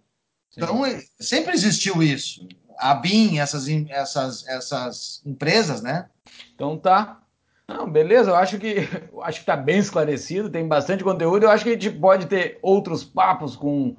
Sim. 0.51 0.61
Então, 0.63 0.83
sempre 1.21 1.53
existiu 1.53 2.03
isso. 2.03 2.47
A 2.79 2.95
BIM, 2.95 3.39
essas, 3.39 3.69
essas, 3.91 4.47
essas 4.47 5.23
empresas, 5.27 5.83
né? 5.83 6.09
Então 6.55 6.79
tá. 6.79 7.21
Não, 7.67 7.91
beleza, 7.91 8.31
eu 8.31 8.37
acho 8.37 8.59
que 8.59 8.89
eu 9.13 9.23
acho 9.23 9.41
que 9.41 9.47
tá 9.47 9.57
bem 9.57 9.79
esclarecido, 9.79 10.49
tem 10.49 10.67
bastante 10.67 11.05
conteúdo. 11.05 11.45
Eu 11.45 11.51
acho 11.51 11.65
que 11.65 11.71
a 11.71 11.75
gente 11.75 11.91
pode 11.91 12.27
ter 12.27 12.59
outros 12.63 13.05
papos 13.05 13.55
com 13.55 13.95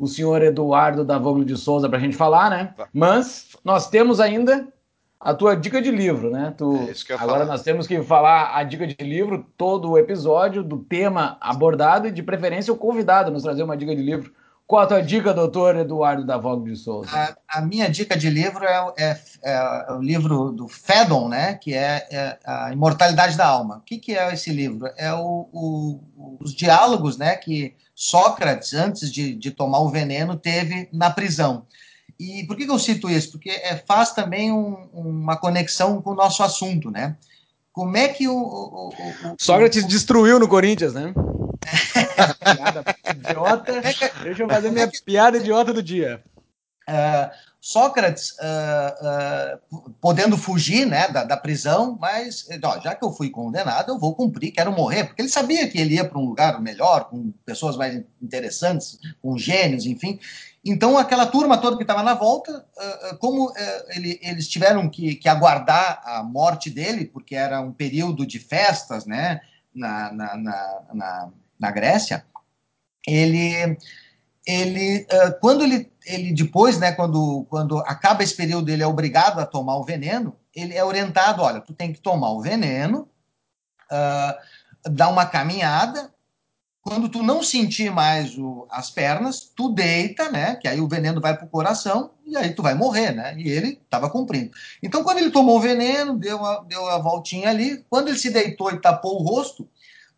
o 0.00 0.06
senhor 0.06 0.40
Eduardo 0.40 1.04
da 1.04 1.18
Voglio 1.18 1.44
de 1.44 1.58
Souza 1.58 1.86
para 1.86 1.98
a 1.98 2.00
gente 2.00 2.16
falar, 2.16 2.48
né? 2.48 2.74
Mas 2.90 3.54
nós 3.62 3.90
temos 3.90 4.18
ainda 4.18 4.66
a 5.20 5.34
tua 5.34 5.54
dica 5.54 5.82
de 5.82 5.90
livro, 5.90 6.30
né? 6.30 6.54
Tu, 6.56 6.74
é 6.74 7.14
agora 7.14 7.40
falar. 7.40 7.44
nós 7.44 7.62
temos 7.62 7.86
que 7.86 8.02
falar 8.02 8.56
a 8.56 8.62
dica 8.62 8.86
de 8.86 8.96
livro, 9.04 9.44
todo 9.58 9.90
o 9.90 9.98
episódio, 9.98 10.62
do 10.64 10.78
tema 10.78 11.36
abordado 11.38 12.08
e 12.08 12.10
de 12.10 12.22
preferência 12.22 12.72
o 12.72 12.78
convidado 12.78 13.30
nos 13.30 13.42
trazer 13.42 13.62
uma 13.62 13.76
dica 13.76 13.94
de 13.94 14.00
livro. 14.00 14.32
Qual 14.70 14.82
a 14.82 14.86
tua 14.86 15.02
dica, 15.02 15.34
doutor 15.34 15.74
Eduardo 15.74 16.24
da 16.24 16.38
Voglio 16.38 16.72
de 16.72 16.78
Souza? 16.78 17.10
A, 17.10 17.58
a, 17.58 17.60
minha 17.60 17.90
dica 17.90 18.16
de 18.16 18.30
livro 18.30 18.64
é, 18.64 18.92
é, 18.96 19.20
é, 19.42 19.92
o 19.94 20.00
livro 20.00 20.52
do 20.52 20.68
Fedon, 20.68 21.28
né? 21.28 21.54
Que 21.54 21.74
é, 21.74 22.06
é, 22.08 22.38
a 22.46 22.72
Imortalidade 22.72 23.36
da 23.36 23.48
Alma. 23.48 23.78
O 23.78 23.80
que, 23.80 23.98
que 23.98 24.16
é 24.16 24.32
esse 24.32 24.52
livro? 24.52 24.88
É 24.96 25.12
o, 25.12 25.48
o, 25.52 26.38
os 26.38 26.54
diálogos, 26.54 27.18
né? 27.18 27.34
Que 27.34 27.74
Sócrates, 27.96 28.72
antes 28.72 29.10
de, 29.10 29.34
de 29.34 29.50
tomar 29.50 29.80
o 29.80 29.88
veneno, 29.88 30.36
teve 30.36 30.88
na 30.92 31.10
prisão. 31.10 31.66
E 32.16 32.44
por 32.44 32.56
que, 32.56 32.64
que 32.64 32.70
eu 32.70 32.78
cito 32.78 33.10
isso? 33.10 33.32
Porque 33.32 33.50
é, 33.50 33.74
faz 33.74 34.12
também 34.12 34.52
um, 34.52 34.88
uma 34.94 35.36
conexão 35.36 36.00
com 36.00 36.10
o 36.10 36.14
nosso 36.14 36.44
assunto, 36.44 36.92
né? 36.92 37.16
Como 37.72 37.96
é 37.96 38.06
que 38.06 38.28
o. 38.28 38.36
o, 38.36 38.88
o 38.90 39.36
Sócrates 39.36 39.84
destruiu 39.84 40.38
no 40.38 40.46
Corinthians, 40.46 40.94
né? 40.94 41.12
Piada 41.60 42.84
idiota. 43.14 43.80
Deixa 44.22 44.42
eu 44.42 44.48
fazer 44.48 44.70
minha 44.70 44.90
piada 45.04 45.38
idiota 45.38 45.72
do 45.72 45.82
dia. 45.82 46.22
Uh, 46.88 47.30
Sócrates 47.60 48.32
uh, 48.38 49.56
uh, 49.76 49.90
podendo 50.00 50.36
fugir 50.36 50.86
né, 50.86 51.08
da, 51.08 51.24
da 51.24 51.36
prisão, 51.36 51.96
mas 52.00 52.48
ó, 52.64 52.80
já 52.80 52.94
que 52.94 53.04
eu 53.04 53.12
fui 53.12 53.28
condenado, 53.28 53.92
eu 53.92 53.98
vou 53.98 54.14
cumprir, 54.14 54.50
quero 54.50 54.72
morrer, 54.72 55.04
porque 55.04 55.20
ele 55.20 55.28
sabia 55.28 55.68
que 55.68 55.78
ele 55.78 55.94
ia 55.94 56.08
para 56.08 56.18
um 56.18 56.24
lugar 56.24 56.60
melhor, 56.60 57.10
com 57.10 57.30
pessoas 57.44 57.76
mais 57.76 58.02
interessantes, 58.20 58.98
com 59.22 59.36
gênios, 59.36 59.84
enfim. 59.84 60.18
Então, 60.64 60.96
aquela 60.96 61.26
turma 61.26 61.58
toda 61.58 61.76
que 61.76 61.82
estava 61.82 62.02
na 62.02 62.14
volta, 62.14 62.66
como 63.18 63.52
ele, 63.90 64.18
eles 64.22 64.48
tiveram 64.48 64.88
que, 64.90 65.14
que, 65.14 65.28
aguardar 65.28 66.02
a 66.04 66.22
morte 66.22 66.70
dele, 66.70 67.06
porque 67.06 67.34
era 67.34 67.60
um 67.60 67.72
período 67.72 68.26
de 68.26 68.38
festas 68.38 69.06
né, 69.06 69.40
na, 69.74 70.12
na, 70.12 70.36
na, 70.36 70.82
na, 70.92 71.28
na 71.60 71.70
Grécia, 71.70 72.24
ele 73.06 73.76
ele, 74.46 75.06
quando 75.40 75.62
ele, 75.62 75.92
ele 76.04 76.32
depois, 76.32 76.78
né, 76.78 76.92
quando, 76.92 77.46
quando 77.48 77.78
acaba 77.78 78.22
esse 78.22 78.34
período, 78.34 78.70
ele 78.70 78.82
é 78.82 78.86
obrigado 78.86 79.38
a 79.38 79.46
tomar 79.46 79.76
o 79.76 79.84
veneno, 79.84 80.36
ele 80.54 80.74
é 80.74 80.84
orientado, 80.84 81.42
olha, 81.42 81.60
tu 81.60 81.72
tem 81.72 81.92
que 81.92 82.00
tomar 82.00 82.30
o 82.30 82.40
veneno, 82.40 83.08
uh, 83.92 84.90
dar 84.90 85.08
uma 85.08 85.26
caminhada, 85.26 86.12
quando 86.82 87.10
tu 87.10 87.22
não 87.22 87.42
sentir 87.42 87.92
mais 87.92 88.36
o, 88.38 88.66
as 88.70 88.90
pernas, 88.90 89.52
tu 89.54 89.68
deita, 89.72 90.30
né, 90.30 90.56
que 90.56 90.66
aí 90.66 90.80
o 90.80 90.88
veneno 90.88 91.20
vai 91.20 91.36
pro 91.36 91.46
coração, 91.46 92.12
e 92.26 92.36
aí 92.36 92.54
tu 92.54 92.62
vai 92.62 92.74
morrer, 92.74 93.12
né, 93.12 93.36
e 93.38 93.48
ele 93.48 93.78
estava 93.84 94.08
cumprindo. 94.08 94.50
Então, 94.82 95.04
quando 95.04 95.18
ele 95.18 95.30
tomou 95.30 95.58
o 95.58 95.60
veneno, 95.60 96.18
deu 96.18 96.44
a, 96.44 96.64
deu 96.64 96.88
a 96.88 96.98
voltinha 96.98 97.50
ali, 97.50 97.84
quando 97.90 98.08
ele 98.08 98.18
se 98.18 98.30
deitou 98.30 98.72
e 98.72 98.80
tapou 98.80 99.20
o 99.20 99.22
rosto, 99.22 99.68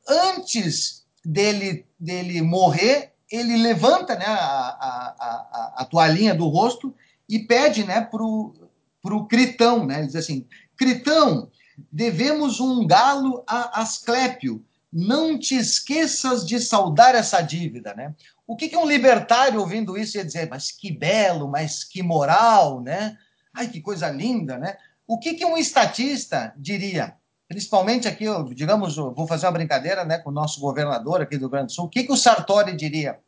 antes 0.08 1.01
dele, 1.24 1.86
dele 1.98 2.42
morrer, 2.42 3.12
ele 3.30 3.56
levanta 3.56 4.14
né, 4.16 4.26
a, 4.26 4.32
a, 4.34 5.14
a, 5.18 5.74
a 5.78 5.84
toalhinha 5.84 6.34
do 6.34 6.48
rosto 6.48 6.94
e 7.28 7.38
pede 7.38 7.84
né, 7.84 8.00
para 8.00 8.22
o 8.22 9.26
Critão, 9.26 9.86
né? 9.86 9.98
Ele 9.98 10.06
diz 10.06 10.16
assim, 10.16 10.46
Critão, 10.76 11.50
devemos 11.90 12.60
um 12.60 12.86
galo 12.86 13.42
a 13.46 13.80
Asclépio, 13.80 14.64
não 14.92 15.38
te 15.38 15.56
esqueças 15.56 16.46
de 16.46 16.60
saudar 16.60 17.14
essa 17.14 17.40
dívida, 17.40 17.94
né? 17.94 18.14
O 18.46 18.54
que, 18.54 18.68
que 18.68 18.76
um 18.76 18.86
libertário 18.86 19.60
ouvindo 19.60 19.96
isso 19.96 20.18
ia 20.18 20.24
dizer? 20.24 20.48
Mas 20.50 20.70
que 20.70 20.92
belo, 20.92 21.48
mas 21.48 21.84
que 21.84 22.02
moral, 22.02 22.82
né? 22.82 23.16
Ai, 23.54 23.68
que 23.68 23.80
coisa 23.80 24.10
linda, 24.10 24.58
né? 24.58 24.76
O 25.06 25.18
que, 25.18 25.34
que 25.34 25.44
um 25.44 25.56
estatista 25.56 26.52
diria? 26.56 27.16
Principalmente 27.52 28.08
aqui, 28.08 28.24
digamos, 28.54 28.96
vou 28.96 29.26
fazer 29.26 29.44
uma 29.44 29.52
brincadeira 29.52 30.06
né, 30.06 30.16
com 30.16 30.30
o 30.30 30.32
nosso 30.32 30.58
governador 30.58 31.20
aqui 31.20 31.36
do 31.36 31.42
Rio 31.42 31.50
Grande 31.50 31.66
do 31.66 31.72
Sul. 31.72 31.84
O 31.84 31.88
que, 31.90 32.04
que 32.04 32.12
o 32.12 32.16
Sartori 32.16 32.74
diria? 32.74 33.20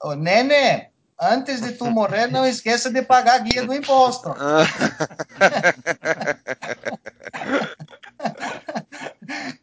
Oh, 0.00 0.14
Nene, 0.14 0.86
antes 1.20 1.60
de 1.60 1.72
tu 1.72 1.90
morrer, 1.90 2.28
não 2.28 2.46
esqueça 2.46 2.88
de 2.88 3.02
pagar 3.02 3.34
a 3.34 3.38
guia 3.38 3.66
do 3.66 3.74
imposto. 3.74 4.32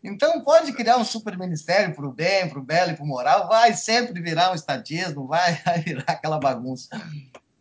então 0.04 0.44
pode 0.44 0.74
criar 0.74 0.98
um 0.98 1.06
super 1.06 1.38
ministério 1.38 1.96
para 1.96 2.06
o 2.06 2.12
bem, 2.12 2.50
para 2.50 2.60
o 2.60 2.64
belo 2.64 2.92
e 2.92 2.96
para 2.96 3.06
o 3.06 3.08
moral, 3.08 3.48
vai 3.48 3.74
sempre 3.74 4.22
virar 4.22 4.52
um 4.52 4.56
estatismo, 4.56 5.26
vai 5.32 5.54
virar 5.86 6.04
aquela 6.06 6.38
bagunça. 6.38 6.90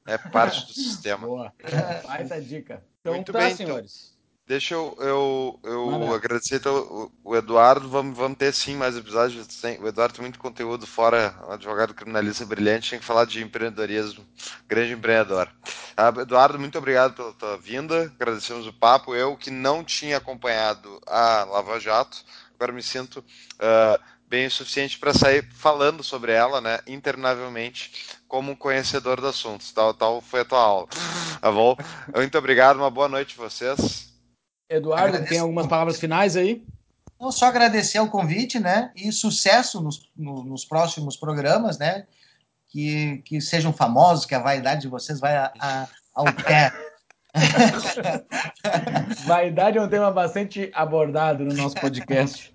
É 0.04 0.18
parte 0.18 0.66
do 0.66 0.72
sistema. 0.72 1.28
Boa. 1.28 1.52
Mais 2.08 2.32
a 2.32 2.40
dica. 2.40 2.82
Então 3.00 3.14
Muito 3.14 3.32
tá, 3.32 3.38
bem, 3.38 3.54
senhores. 3.54 4.11
Deixa 4.44 4.74
eu, 4.74 4.96
eu, 4.98 5.60
eu 5.62 6.14
agradecer 6.14 6.56
então, 6.56 7.10
o, 7.22 7.36
Eduardo. 7.36 7.88
Vamos, 7.88 8.16
vamos 8.16 8.36
ter 8.36 8.52
sim 8.52 8.74
mais 8.74 8.96
episódios. 8.96 9.46
O 9.80 9.86
Eduardo 9.86 10.14
tem 10.14 10.22
muito 10.22 10.38
conteúdo 10.38 10.86
fora, 10.86 11.34
um 11.48 11.52
advogado 11.52 11.94
criminalista 11.94 12.44
brilhante. 12.44 12.90
Tem 12.90 12.98
que 12.98 13.04
falar 13.04 13.24
de 13.24 13.42
empreendedorismo, 13.42 14.26
grande 14.68 14.94
empreendedor. 14.94 15.48
Ah, 15.96 16.12
Eduardo, 16.20 16.58
muito 16.58 16.76
obrigado 16.76 17.14
pela 17.14 17.32
tua 17.32 17.56
vinda. 17.56 18.12
Agradecemos 18.16 18.66
o 18.66 18.72
papo. 18.72 19.14
Eu 19.14 19.36
que 19.36 19.50
não 19.50 19.84
tinha 19.84 20.16
acompanhado 20.16 21.00
a 21.06 21.44
Lava 21.44 21.78
Jato, 21.78 22.18
agora 22.56 22.72
me 22.72 22.82
sinto 22.82 23.24
ah, 23.60 23.98
bem 24.28 24.46
o 24.46 24.50
suficiente 24.50 24.98
para 24.98 25.14
sair 25.14 25.48
falando 25.52 26.02
sobre 26.02 26.32
ela, 26.32 26.60
né, 26.60 26.80
internavelmente, 26.86 28.18
como 28.26 28.50
um 28.50 28.56
conhecedor 28.56 29.20
do 29.20 29.28
assunto. 29.28 29.64
Tal, 29.72 29.94
tal 29.94 30.20
foi 30.20 30.40
a 30.40 30.44
tua 30.44 30.60
aula. 30.60 30.88
Tá 31.40 31.50
bom? 31.50 31.76
Muito 32.14 32.36
obrigado. 32.36 32.76
Uma 32.76 32.90
boa 32.90 33.08
noite 33.08 33.36
a 33.38 33.42
vocês. 33.42 34.11
Eduardo, 34.68 35.06
Agradeço. 35.08 35.28
tem 35.30 35.38
algumas 35.38 35.66
palavras 35.66 35.98
finais 36.00 36.36
aí? 36.36 36.64
Então, 37.16 37.30
só 37.30 37.46
agradecer 37.46 38.00
o 38.00 38.08
convite, 38.08 38.58
né? 38.58 38.90
E 38.96 39.12
sucesso 39.12 39.80
nos, 39.80 40.08
no- 40.16 40.42
nos 40.44 40.64
próximos 40.64 41.16
programas, 41.16 41.78
né? 41.78 42.04
Que, 42.68 43.18
que 43.24 43.40
sejam 43.40 43.72
famosos, 43.72 44.24
que 44.26 44.34
a 44.34 44.38
vaidade 44.40 44.80
de 44.82 44.88
vocês 44.88 45.20
vai 45.20 45.36
a- 45.36 45.52
a- 45.60 45.88
ao 46.14 46.24
pé. 46.32 46.72
Vaidade 49.26 49.78
é 49.78 49.82
um 49.82 49.88
tema 49.88 50.10
bastante 50.10 50.70
abordado 50.74 51.44
no 51.44 51.54
nosso 51.54 51.74
podcast. 51.76 52.52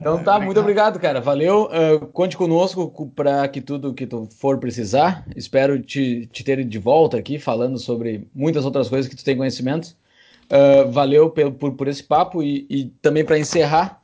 Então 0.00 0.22
tá, 0.22 0.38
muito 0.38 0.60
obrigado, 0.60 0.98
cara. 0.98 1.20
Valeu. 1.20 1.68
Ah, 1.72 2.06
conte 2.12 2.36
conosco 2.36 3.10
para 3.14 3.46
que 3.48 3.60
tudo 3.60 3.94
que 3.94 4.06
tu 4.06 4.28
for 4.38 4.58
precisar. 4.58 5.24
Espero 5.34 5.80
te, 5.80 6.26
te 6.32 6.42
ter 6.44 6.62
de 6.64 6.78
volta 6.78 7.16
aqui 7.16 7.38
falando 7.38 7.78
sobre 7.78 8.28
muitas 8.34 8.64
outras 8.64 8.88
coisas 8.88 9.08
que 9.08 9.16
tu 9.16 9.24
tem 9.24 9.36
conhecimento. 9.36 9.96
Ah, 10.50 10.84
valeu 10.84 11.30
pelo, 11.30 11.52
por, 11.52 11.72
por 11.72 11.88
esse 11.88 12.02
papo 12.02 12.42
e, 12.42 12.66
e 12.68 12.84
também 13.02 13.24
para 13.24 13.38
encerrar, 13.38 14.00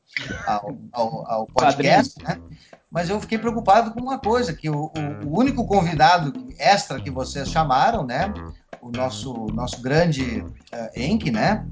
ao, 0.45 0.75
ao- 0.91 1.31
ao 1.31 1.47
podcast, 1.47 2.21
né? 2.23 2.39
Mas 2.91 3.09
eu 3.09 3.19
fiquei 3.21 3.37
preocupado 3.37 3.91
com 3.91 4.01
uma 4.01 4.19
coisa, 4.19 4.53
que 4.53 4.69
o, 4.69 4.91
o- 5.23 5.27
o 5.27 5.39
único 5.39 5.65
convidado 5.65 6.33
extra 6.59 7.01
que 7.01 7.09
vocês 7.09 7.49
chamaram, 7.49 8.05
né, 8.05 8.31
o 8.81 8.91
nosso, 8.91 9.33
nosso 9.53 9.81
grande 9.81 10.41
uh, 10.41 10.89
Enk, 10.95 11.31
né, 11.31 11.65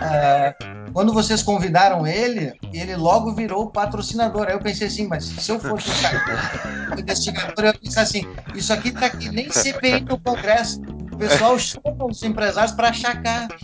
eh, 0.00 0.54
quando 0.92 1.12
vocês 1.12 1.42
convidaram 1.42 2.06
ele, 2.06 2.54
ele 2.72 2.96
logo 2.96 3.34
virou 3.34 3.70
patrocinador. 3.70 4.48
Aí 4.48 4.54
eu 4.54 4.60
pensei 4.60 4.86
assim, 4.86 5.06
mas 5.06 5.24
se 5.24 5.50
eu 5.50 5.58
fosse 5.58 5.90
um 5.90 6.98
investigador, 6.98 7.64
eu 7.64 7.78
pensei 7.78 8.02
assim, 8.02 8.26
isso 8.54 8.72
aqui 8.72 8.92
tá 8.92 9.10
que 9.10 9.28
nem 9.28 9.50
CPI 9.50 10.00
no 10.00 10.18
Congresso. 10.18 10.80
O 11.16 11.18
pessoal 11.18 11.58
chama 11.58 12.04
os 12.10 12.22
empresários 12.22 12.72
para 12.72 12.90
achacar. 12.90 13.48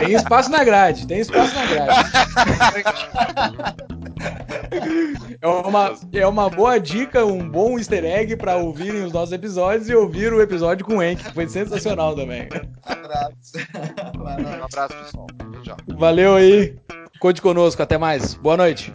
Tem 0.00 0.12
espaço 0.12 0.50
na 0.50 0.64
grade, 0.64 1.06
tem 1.06 1.20
espaço 1.20 1.54
na 1.54 1.66
grade. 1.66 2.10
É 5.40 5.46
uma, 5.46 5.94
é 6.12 6.26
uma 6.26 6.50
boa 6.50 6.80
dica, 6.80 7.24
um 7.24 7.48
bom 7.48 7.78
easter 7.78 8.04
egg 8.04 8.34
para 8.36 8.56
ouvirem 8.56 9.04
os 9.04 9.12
nossos 9.12 9.32
episódios 9.32 9.88
e 9.88 9.94
ouvir 9.94 10.32
o 10.32 10.42
episódio 10.42 10.84
com 10.84 10.96
o 10.96 11.02
Enk, 11.02 11.22
que 11.22 11.32
foi 11.32 11.48
sensacional 11.48 12.16
também. 12.16 12.48
Abraço. 12.82 13.52
Um 14.18 14.64
abraço, 14.64 14.96
pessoal. 14.96 15.26
Tchau. 15.62 15.76
Valeu 15.96 16.34
aí, 16.34 16.76
conte 17.20 17.40
conosco, 17.40 17.80
até 17.80 17.96
mais. 17.96 18.34
Boa 18.34 18.56
noite. 18.56 18.92